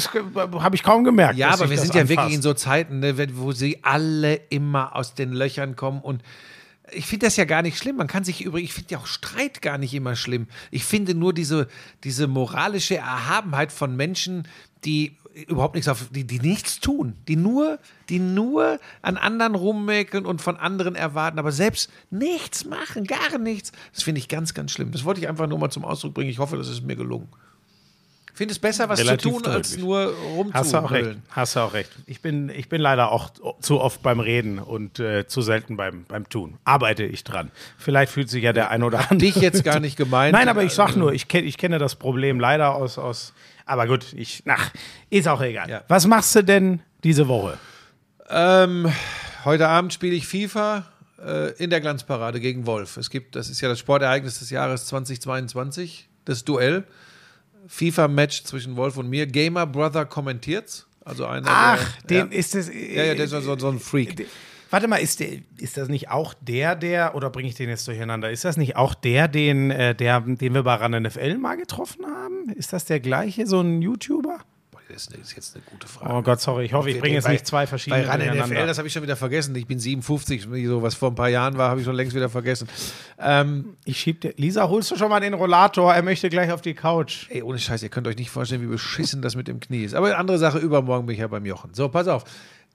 [0.74, 1.38] ich kaum gemerkt.
[1.38, 2.18] Ja, aber wir sind ja anfasst.
[2.18, 6.22] wirklich in so Zeiten, ne, wo sie alle immer aus den Löchern kommen und
[6.92, 7.98] ich finde das ja gar nicht schlimm.
[7.98, 10.48] Man kann sich übrigens, ich finde ja auch Streit gar nicht immer schlimm.
[10.72, 11.68] Ich finde nur diese,
[12.04, 14.48] diese moralische Erhabenheit von Menschen,
[14.84, 17.80] die überhaupt nichts auf, die, die nichts tun, die nur,
[18.10, 23.72] die nur an anderen rummäkeln und von anderen erwarten, aber selbst nichts machen, gar nichts.
[23.94, 24.92] Das finde ich ganz, ganz schlimm.
[24.92, 26.30] Das wollte ich einfach nur mal zum Ausdruck bringen.
[26.30, 27.30] Ich hoffe, das ist mir gelungen.
[28.34, 29.86] Ich finde es besser, was Relativ zu tun, als deutlich.
[29.86, 30.14] nur
[30.54, 31.06] Hast du auch recht.
[31.06, 31.22] rumzuhüllen.
[31.30, 31.92] Hast du auch recht.
[32.08, 33.30] Ich bin, ich bin leider auch
[33.62, 36.58] zu oft beim Reden und äh, zu selten beim, beim Tun.
[36.64, 37.52] Arbeite ich dran.
[37.78, 39.18] Vielleicht fühlt sich ja der ein oder andere.
[39.18, 40.34] dich jetzt gar nicht gemeint.
[40.34, 43.34] Nein, aber ich sag nur, ich, kenn, ich kenne das Problem leider aus, aus.
[43.68, 44.72] Aber gut, ich, ach,
[45.12, 45.70] ist auch egal.
[45.70, 45.84] Ja.
[45.88, 47.60] Was machst du denn diese Woche?
[48.32, 48.92] Ähm,
[49.46, 50.88] heute Abend spiele ich FIFA
[51.24, 52.98] äh, in der Glanzparade gegen Wolf.
[52.98, 56.84] Es gibt, das ist ja das Sportereignis des Jahres 2022, das Duell.
[57.68, 59.26] FIFA-Match zwischen Wolf und mir.
[59.28, 60.88] Gamer Brother kommentiert's.
[61.06, 62.68] Also einer Ach, der, den ist das.
[62.70, 64.26] ja, ja, der ist so, so ein Freak.
[64.70, 65.28] Warte mal, ist, der,
[65.58, 68.32] ist das nicht auch der, der, oder bringe ich den jetzt durcheinander?
[68.32, 72.06] Ist das nicht auch der, den, äh, der, den wir bei RAN NFL mal getroffen
[72.06, 72.50] haben?
[72.56, 74.40] Ist das der gleiche, so ein YouTuber?
[74.90, 76.14] Das ist, jetzt eine gute Frage.
[76.14, 78.68] Oh Gott, sorry, ich hoffe, ich bringe jetzt Bei- nicht zwei verschiedene Bei RAN NFL,
[78.68, 79.56] das habe ich schon wieder vergessen.
[79.56, 82.30] Ich bin 57, so was vor ein paar Jahren war, habe ich schon längst wieder
[82.30, 82.68] vergessen.
[83.20, 84.34] Ähm, Ich schieb dir.
[84.38, 85.94] Lisa, holst du schon mal den Rollator?
[85.94, 87.28] Er möchte gleich auf die Couch.
[87.30, 89.96] Ey, ohne Scheiß, ihr könnt euch nicht vorstellen, wie beschissen das mit dem Knie ist.
[89.96, 91.74] Aber andere Sache, übermorgen bin ich ja beim Jochen.
[91.74, 92.24] So, pass auf.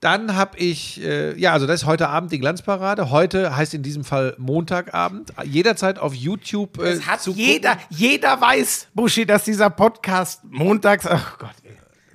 [0.01, 3.09] Dann habe ich, äh, ja, also das ist heute Abend die Glanzparade.
[3.09, 5.33] Heute heißt in diesem Fall Montagabend.
[5.43, 6.77] Jederzeit auf YouTube.
[6.79, 7.85] Äh, Es hat zu jeder, gucken.
[7.97, 11.05] jeder weiß, Buschi, dass dieser Podcast montags.
[11.05, 11.68] Ach Gott, ey.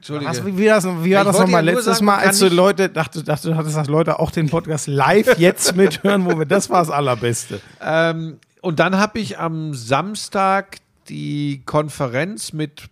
[0.05, 0.31] Entschuldige.
[0.31, 3.25] Was, wie, wie, das, wie war das nochmal letztes sagen, Mal, als du Leute, dachte,
[3.25, 6.81] dachte, du hattest, dass Leute auch den Podcast live jetzt mithören, wo wir, das war
[6.81, 7.61] das Allerbeste.
[7.83, 10.77] Ähm, und dann habe ich am Samstag
[11.09, 12.83] die Konferenz mit,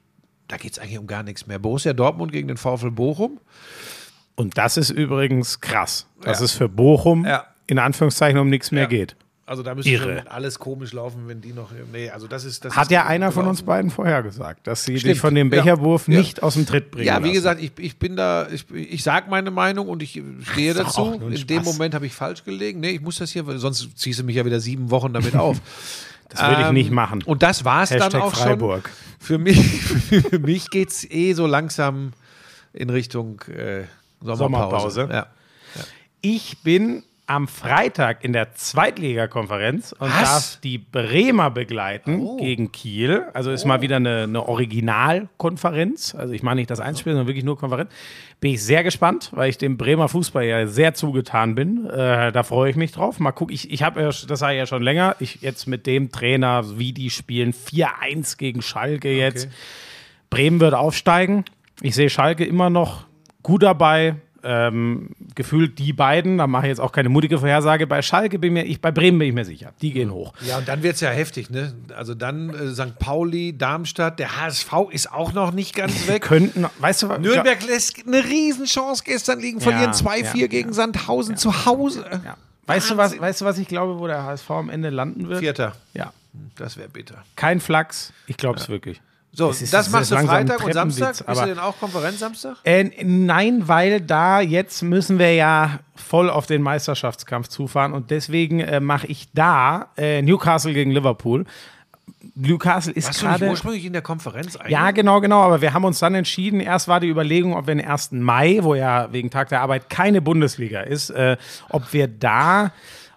[0.48, 3.38] da geht es eigentlich um gar nichts mehr, Borussia Dortmund gegen den VfL Bochum.
[4.34, 6.44] Und das ist übrigens krass, dass Ja.
[6.46, 7.44] es für Bochum Ja.
[7.66, 8.88] in Anführungszeichen um nichts mehr Ja.
[8.88, 9.16] geht.
[9.52, 10.18] Also da müsste Irre.
[10.20, 11.68] schon alles komisch laufen, wenn die noch.
[11.92, 12.64] Nee, also das ist.
[12.64, 15.18] Das Hat ist ja einer von uns beiden vorhergesagt, dass sie dich Stimmt.
[15.18, 15.60] von dem Ja.
[15.60, 16.18] Becherwurf Ja.
[16.18, 17.06] nicht aus dem Tritt bringen.
[17.06, 17.32] Ja, wie lassen.
[17.34, 20.22] gesagt, ich, ich bin da, ich, ich sage meine Meinung und ich
[20.52, 21.12] stehe ist doch dazu.
[21.28, 21.66] In dem Spaß.
[21.74, 22.80] Moment habe ich falsch gelegen.
[22.80, 25.36] Nee, ich muss das hier, weil sonst ziehst du mich ja wieder sieben Wochen damit
[25.36, 25.60] auf.
[26.30, 27.22] Das würde ich Ähm, nicht machen.
[27.26, 28.88] Und das war es dann auch Freiburg.
[28.88, 29.16] schon.
[29.18, 29.58] Für mich,
[30.30, 32.14] für mich geht es eh so langsam
[32.72, 33.82] in Richtung äh,
[34.22, 34.38] Sommerpause.
[35.02, 35.08] Sommerpause.
[35.12, 35.26] Ja.
[36.22, 40.20] Ich bin am Freitag in der Zweitligakonferenz und Was?
[40.22, 42.36] darf die Bremer begleiten Oh.
[42.36, 43.24] gegen Kiel.
[43.32, 46.14] Also ist mal wieder eine, eine Originalkonferenz.
[46.14, 47.90] Also ich meine nicht das Einspiel, sondern wirklich nur Konferenz.
[48.40, 51.86] Bin ich sehr gespannt, weil ich dem Bremer Fußball ja sehr zugetan bin.
[51.88, 53.18] Äh, da freue ich mich drauf.
[53.18, 56.12] Mal gucken, ich, ich habe ja, das ich ja schon länger, ich jetzt mit dem
[56.12, 59.48] Trainer, wie die spielen, 4-1 gegen Schalke jetzt.
[60.28, 61.44] Bremen wird aufsteigen.
[61.80, 63.06] Ich sehe Schalke immer noch
[63.42, 64.16] gut dabei.
[64.44, 67.86] Ähm, gefühlt die beiden, da mache ich jetzt auch keine mutige Vorhersage.
[67.86, 69.72] Bei Schalke bin mir, ich, bei Bremen bin ich mir sicher.
[69.80, 70.32] Die gehen hoch.
[70.40, 71.72] Ja, und dann wird es ja heftig, ne?
[71.96, 72.98] Also dann äh, St.
[72.98, 76.22] Pauli, Darmstadt, der HSV ist auch noch nicht ganz weg.
[76.22, 77.20] Könnten, weißt du was?
[77.20, 80.74] Nürnberg lässt eine Riesenchance gestern liegen, verlieren 2-4 ja, gegen ja.
[80.74, 82.04] Sandhausen zu Hause.
[82.24, 82.36] Ja.
[82.66, 85.40] Weißt du, was, weißt du, was ich glaube, wo der HSV am Ende landen wird?
[85.40, 85.74] Vierter.
[85.94, 86.12] Ja.
[86.56, 87.22] Das wäre bitter.
[87.36, 88.12] Kein Flachs.
[88.26, 89.00] Ich glaube es wirklich.
[89.34, 91.24] So, ist- das machst du Freitag und Samstag?
[91.26, 92.56] Bist du denn auch Konferenz Samstag?
[92.64, 98.60] Äh, nein, weil da jetzt müssen wir ja voll auf den Meisterschaftskampf zufahren und deswegen
[98.60, 101.46] äh, mache ich da äh, Newcastle gegen Liverpool.
[102.34, 103.50] Newcastle ist Warst du nicht gerade.
[103.50, 104.72] ursprünglich in der Konferenz eigentlich?
[104.72, 105.42] Ja, genau, genau.
[105.42, 106.60] Aber wir haben uns dann entschieden.
[106.60, 108.12] Erst war die Überlegung, ob wir den 1.
[108.12, 111.36] Mai, wo ja wegen Tag der Arbeit keine Bundesliga ist, äh,
[111.70, 112.72] ob wir da,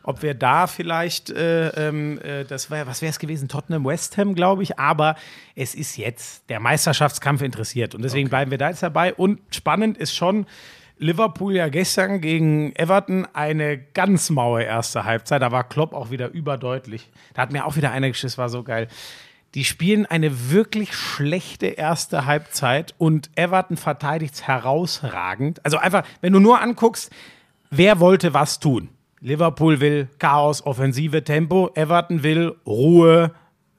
[0.06, 3.48] ob wir da vielleicht, äh, ähm, äh, das war, was wäre es gewesen?
[3.48, 4.77] Tottenham, West Ham, glaube ich.
[4.77, 5.15] Aber
[5.56, 9.14] es ist jetzt der Meisterschaftskampf interessiert und deswegen bleiben wir da jetzt dabei.
[9.14, 10.45] Und spannend ist schon.
[10.98, 15.41] Liverpool ja gestern gegen Everton eine ganz maue erste Halbzeit.
[15.41, 17.10] Da war Klopp auch wieder überdeutlich.
[17.34, 18.88] Da hat mir auch wieder einer geschissen, war so geil.
[19.56, 25.65] Die spielen eine wirklich schlechte erste Halbzeit und Everton verteidigt es herausragend.
[25.65, 27.11] Also einfach, wenn du nur anguckst,
[27.72, 28.88] wer wollte was tun?
[29.26, 31.72] Liverpool will Chaos, Offensive, Tempo.
[31.73, 33.31] Everton will Ruhe,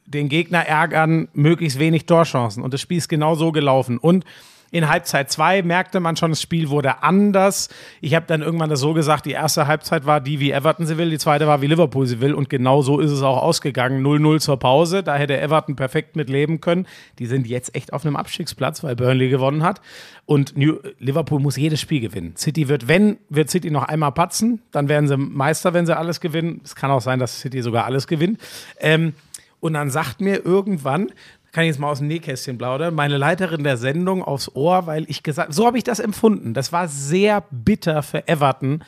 [0.05, 2.65] den Gegner ärgern, möglichst wenig Torchancen.
[2.65, 3.99] Und das Spiel ist genau so gelaufen.
[3.99, 4.25] Und
[4.71, 7.69] in Halbzeit 2 merkte man schon, das Spiel wurde anders.
[8.01, 10.99] Ich habe dann irgendwann das so gesagt, die erste Halbzeit war die, wie Everton sie
[10.99, 12.35] will, die zweite war, wie Liverpool sie will.
[12.35, 14.05] Und genau so ist es auch ausgegangen.
[14.05, 15.03] 0-0 zur Pause.
[15.03, 16.87] Da hätte Everton perfekt mit leben können.
[17.19, 19.81] Die sind jetzt echt auf einem Abstiegsplatz, weil Burnley gewonnen hat.
[20.25, 22.35] Und New Liverpool muss jedes Spiel gewinnen.
[22.37, 26.21] City wird, wenn, wird City noch einmal patzen, dann werden sie Meister, wenn sie alles
[26.21, 26.61] gewinnen.
[26.65, 28.41] Es kann auch sein, dass City sogar alles gewinnt.
[28.81, 29.15] Ähm,
[29.61, 31.13] und dann sagt mir irgendwann,
[31.57, 35.09] kann ich jetzt mal aus dem Nähkästchen plaudern, meine Leiterin der Sendung aufs Ohr, weil
[35.09, 36.53] ich gesagt, so habe ich das empfunden.
[36.53, 38.85] Das war sehr bitter für Everton.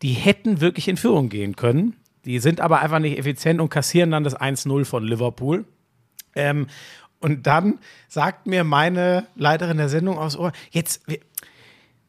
[0.00, 1.94] Die hätten wirklich in Führung gehen können.
[2.24, 5.66] Die sind aber einfach nicht effizient und kassieren dann das 1-0 von Liverpool.
[6.34, 6.68] Ähm,
[7.20, 11.02] und dann sagt mir meine Leiterin der Sendung aufs Ohr, jetzt,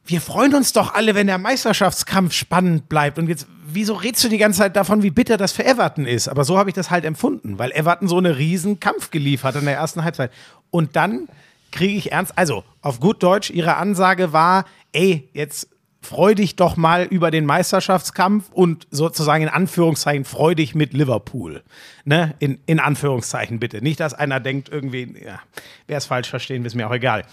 [0.08, 3.18] wir, freuen uns doch alle, wenn der Meisterschaftskampf spannend bleibt.
[3.18, 6.28] Und jetzt, wieso redest du die ganze Zeit davon, wie bitter das für Everton ist?
[6.28, 9.66] Aber so habe ich das halt empfunden, weil Everton so einen riesen Kampf geliefert in
[9.66, 10.32] der ersten Halbzeit.
[10.70, 11.28] Und dann
[11.72, 15.68] kriege ich ernst, also auf gut Deutsch, ihre Ansage war, ey, jetzt
[16.00, 21.62] freu dich doch mal über den Meisterschaftskampf und sozusagen in Anführungszeichen freu dich mit Liverpool.
[22.04, 22.34] Ne?
[22.38, 23.82] In, in Anführungszeichen bitte.
[23.82, 25.40] Nicht, dass einer denkt, irgendwie, ja,
[25.86, 27.24] wer es falsch verstehen, ist mir auch egal.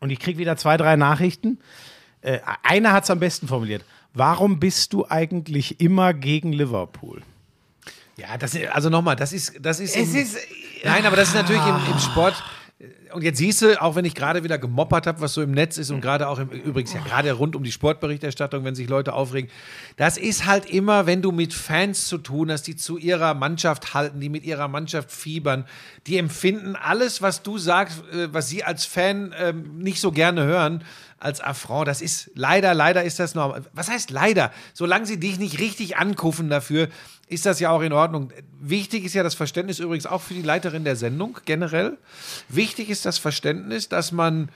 [0.00, 1.58] Und ich kriege wieder zwei, drei Nachrichten.
[2.20, 3.84] Äh, einer hat es am besten formuliert.
[4.14, 7.22] Warum bist du eigentlich immer gegen Liverpool?
[8.16, 10.38] Ja, das ist, also nochmal, das ist, das ist, Es im, ist-
[10.84, 12.42] nein, aber das ist natürlich im, im Sport.
[13.12, 15.78] Und jetzt siehst du, auch wenn ich gerade wieder gemoppert habe, was so im Netz
[15.78, 19.14] ist und gerade auch im, übrigens ja gerade rund um die Sportberichterstattung, wenn sich Leute
[19.14, 19.50] aufregen,
[19.96, 23.94] das ist halt immer, wenn du mit Fans zu tun hast, die zu ihrer Mannschaft
[23.94, 25.64] halten, die mit ihrer Mannschaft fiebern,
[26.06, 30.44] die empfinden alles, was du sagst, äh, was sie als Fan ähm, nicht so gerne
[30.44, 30.84] hören,
[31.20, 31.88] als Affront.
[31.88, 33.62] Das ist leider, leider ist das normal.
[33.72, 34.52] Was heißt leider?
[34.74, 36.88] Solange sie dich nicht richtig ankuffen dafür,
[37.28, 38.32] ist das ja auch in Ordnung.
[38.60, 41.98] Wichtig ist ja das Verständnis übrigens auch für die Leiterin der Sendung generell.
[42.48, 44.50] Wichtig ist das Verständnis, dass man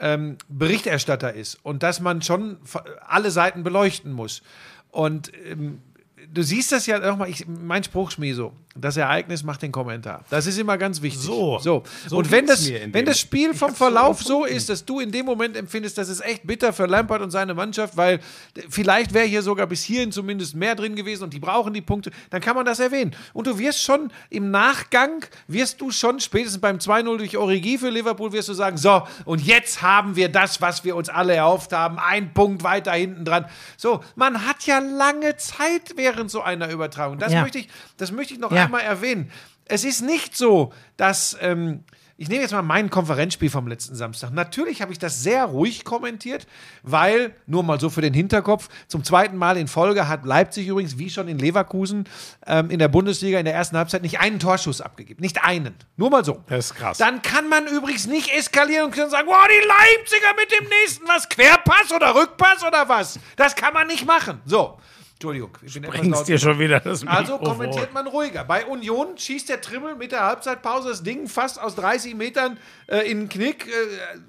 [0.00, 2.58] ähm, Berichterstatter ist und dass man schon
[3.06, 4.42] alle Seiten beleuchten muss.
[4.90, 5.82] Und ähm,
[6.32, 10.24] du siehst das ja nochmal, mein Spruch schmier so, das Ereignis macht den Kommentar.
[10.30, 11.22] Das ist immer ganz wichtig.
[11.22, 11.58] So.
[11.58, 11.82] so.
[12.06, 14.56] So und wenn das, wenn das Spiel vom so Verlauf so empfunden.
[14.56, 17.54] ist, dass du in dem Moment empfindest, das ist echt bitter für Lampard und seine
[17.54, 18.20] Mannschaft, weil
[18.68, 22.10] vielleicht wäre hier sogar bis hierhin zumindest mehr drin gewesen und die brauchen die Punkte,
[22.30, 23.14] dann kann man das erwähnen.
[23.32, 27.90] Und du wirst schon im Nachgang, wirst du schon spätestens beim 2-0 durch Origi für
[27.90, 31.72] Liverpool, wirst du sagen, so, und jetzt haben wir das, was wir uns alle erhofft
[31.72, 33.46] haben, ein Punkt weiter hinten dran.
[33.76, 37.18] So, man hat ja lange Zeit während so einer Übertragung.
[37.18, 37.42] Das Ja.
[37.42, 37.68] möchte ich,
[37.98, 38.64] das möchte ich noch Ja.
[38.64, 39.30] einmal erwähnen.
[39.66, 41.84] Es ist nicht so, dass ähm,
[42.20, 44.32] ich nehme jetzt mal mein Konferenzspiel vom letzten Samstag.
[44.32, 46.48] Natürlich habe ich das sehr ruhig kommentiert,
[46.82, 50.98] weil, nur mal so für den Hinterkopf, zum zweiten Mal in Folge hat Leipzig übrigens,
[50.98, 52.08] wie schon in Leverkusen,
[52.44, 55.20] ähm, in der Bundesliga in der ersten Halbzeit nicht einen Torschuss abgegeben.
[55.22, 55.76] Nicht einen.
[55.96, 56.42] Nur mal so.
[56.48, 56.98] Das ist krass.
[56.98, 61.06] Dann kann man übrigens nicht eskalieren und können sagen, wow, die Leipziger mit dem nächsten,
[61.06, 63.20] was, Querpass oder Rückpass oder was?
[63.36, 64.40] Das kann man nicht machen.
[64.44, 64.76] So.
[65.18, 67.58] Entschuldigung, ich bin etwas dir schon wieder das also Mikrofon.
[67.58, 68.44] kommentiert man ruhiger.
[68.44, 73.10] Bei Union schießt der Trimmel mit der Halbzeitpause das Ding fast aus 30 Metern äh,
[73.10, 73.66] in den Knick.
[73.66, 73.70] Äh,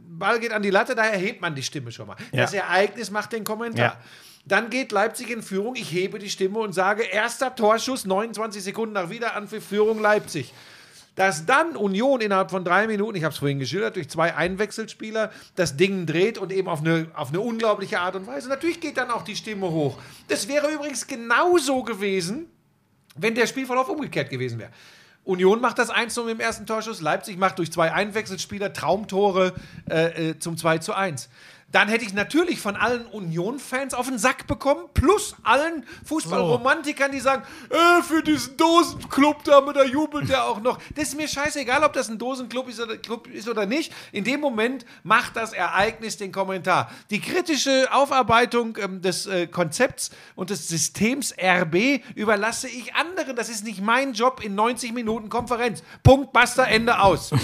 [0.07, 2.15] Ball geht an die Latte, daher hebt man die Stimme schon mal.
[2.31, 2.41] Ja.
[2.41, 3.85] Das Ereignis macht den Kommentar.
[3.85, 3.97] Ja.
[4.45, 5.75] Dann geht Leipzig in Führung.
[5.75, 10.51] Ich hebe die Stimme und sage: erster Torschuss, 29 Sekunden nach Wiederanpfiff, Führung Leipzig.
[11.15, 15.31] Dass dann Union innerhalb von drei Minuten, ich habe es vorhin geschildert, durch zwei Einwechselspieler
[15.55, 18.47] das Ding dreht und eben auf eine, auf eine unglaubliche Art und Weise.
[18.47, 19.97] Natürlich geht dann auch die Stimme hoch.
[20.27, 22.47] Das wäre übrigens genauso gewesen,
[23.15, 24.71] wenn der Spielverlauf umgekehrt gewesen wäre.
[25.25, 29.53] Union macht das 1 im ersten Torschuss, Leipzig macht durch zwei Einwechselspieler Traumtore
[29.89, 31.29] äh, äh, zum 2 zu 1.
[31.71, 37.19] Dann hätte ich natürlich von allen Union-Fans auf den Sack bekommen, plus allen Fußballromantikern, die
[37.19, 40.79] sagen, äh, für diesen Dosenclub da, da jubelt der auch noch.
[40.95, 43.93] Das ist mir scheißegal, ob das ein Dosenclub ist oder, Club ist oder nicht.
[44.11, 46.89] In dem Moment macht das Ereignis den Kommentar.
[47.11, 53.35] Die kritische Aufarbeitung ähm, des äh, Konzepts und des Systems RB überlasse ich anderen.
[53.35, 55.83] Das ist nicht mein Job in 90 Minuten Konferenz.
[56.01, 57.31] Punkt, basta, Ende aus.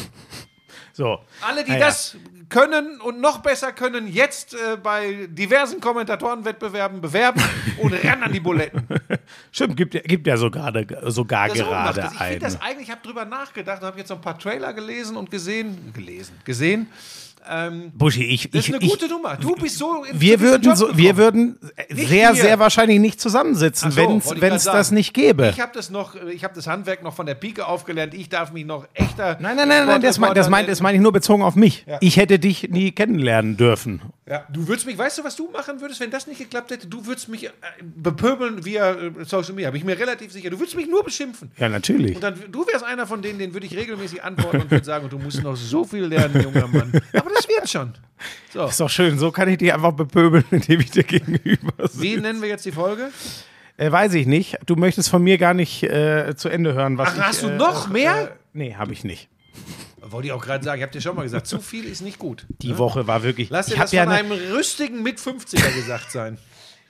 [0.96, 1.20] So.
[1.42, 1.88] Alle, die Naja.
[1.88, 2.16] das
[2.48, 7.42] können und noch besser können, jetzt äh, bei diversen Kommentatorenwettbewerben bewerben
[7.80, 8.88] und ran an die Buletten.
[9.52, 10.72] Stimmt, gibt, ja- gibt ja sogar,
[11.12, 12.00] sogar Das gerade.
[12.14, 12.32] Ich einen.
[12.34, 15.18] finde das eigentlich, ich habe drüber nachgedacht und habe jetzt so ein paar Trailer gelesen
[15.18, 16.88] und gesehen, gelesen, gesehen.
[17.50, 19.38] Ähm, Buschi, ich, das ich, ist eine ich, gute Nummer.
[19.38, 21.60] Du bist so wir würden, so, wir würden
[21.90, 22.42] Nicht sehr, wir.
[22.42, 25.50] sehr wahrscheinlich nicht zusammensitzen, so, wenn es das nicht gäbe.
[25.50, 28.14] Ich habe das noch, ich habe das Handwerk noch von der Pike aufgelernt.
[28.14, 29.38] Ich darf mich noch echter.
[29.40, 31.86] Nein, nein, nein, nein das, mein, das, mein, das meine ich nur bezogen auf mich.
[32.02, 34.02] Ich hätte dich nie kennenlernen dürfen.
[34.28, 36.88] Ja, du würdest mich, weißt du, was du machen würdest, wenn das nicht geklappt hätte?
[36.88, 37.52] Du würdest mich äh,
[37.84, 40.50] bepöbeln via äh, Social Media, bin ich mir relativ sicher.
[40.50, 41.52] Du würdest mich nur beschimpfen.
[41.58, 42.16] Ja, natürlich.
[42.16, 45.10] Und dann, du wärst einer von denen, den würde ich regelmäßig antworten und würde sagen,
[45.10, 46.92] du musst noch so viel lernen, junger Mann.
[47.14, 47.94] Aber das wird schon.
[48.52, 52.10] So, Ist doch schön, so kann ich dich einfach bepöbeln, indem ich dir gegenüber wie
[52.10, 52.22] sitze.
[52.22, 53.12] nennen wir jetzt die Folge?
[53.78, 54.58] Äh, weiß ich nicht.
[54.66, 57.50] Du möchtest von mir gar nicht äh, zu Ende hören, was Ach, ich, hast du
[57.50, 58.30] äh, noch mehr?
[58.32, 59.30] Äh, nee, habe ich nicht.
[60.07, 62.19] Wollte ich auch gerade sagen, ich habe dir schon mal gesagt, zu viel ist nicht
[62.19, 62.45] gut.
[62.61, 63.49] Die Woche war wirklich.
[63.49, 66.38] Lass dir das hab ja von ne- einem rüstigen Mit-50er gesagt sein.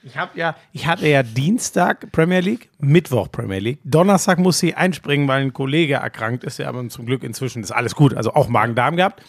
[0.08, 4.76] Ich habe ja, ich hatte ja Dienstag Premier League, Mittwoch Premier League, Donnerstag muss sie
[4.76, 8.32] einspringen, weil ein Kollege erkrankt ist, ja, aber zum Glück inzwischen ist alles gut, also
[8.36, 9.24] auch Magen-Darm gehabt.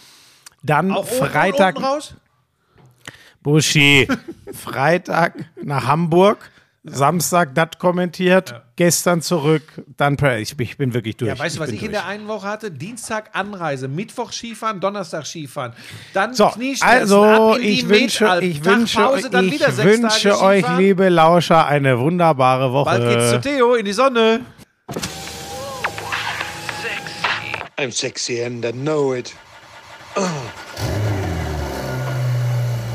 [0.63, 2.15] Dann Auch oben, Freitag, Unten raus?
[3.43, 4.07] Buschi,
[4.53, 6.51] Freitag nach Hamburg,
[6.87, 9.63] Samstag das kommentiert, gestern zurück,
[9.97, 11.29] dann Ich, bin- ich bin wirklich durch.
[11.29, 11.93] Ja, weißt du, was ich in durch.
[11.93, 12.71] der einen Woche hatte?
[12.71, 15.73] Dienstag Anreise, Mittwoch Skifahren, Donnerstag Skifahren.
[16.15, 16.51] Dann So,
[16.81, 20.41] also ab in die ich wünsche, Metalpen, ich Tag wünsche, Pause, dann ich wünsche Tage
[20.43, 22.85] euch, liebe Lauscher, eine wunderbare Woche.
[22.99, 24.41] Bald geht's zu Theo in die Sonne.
[27.79, 29.35] I'm sexy and I know it.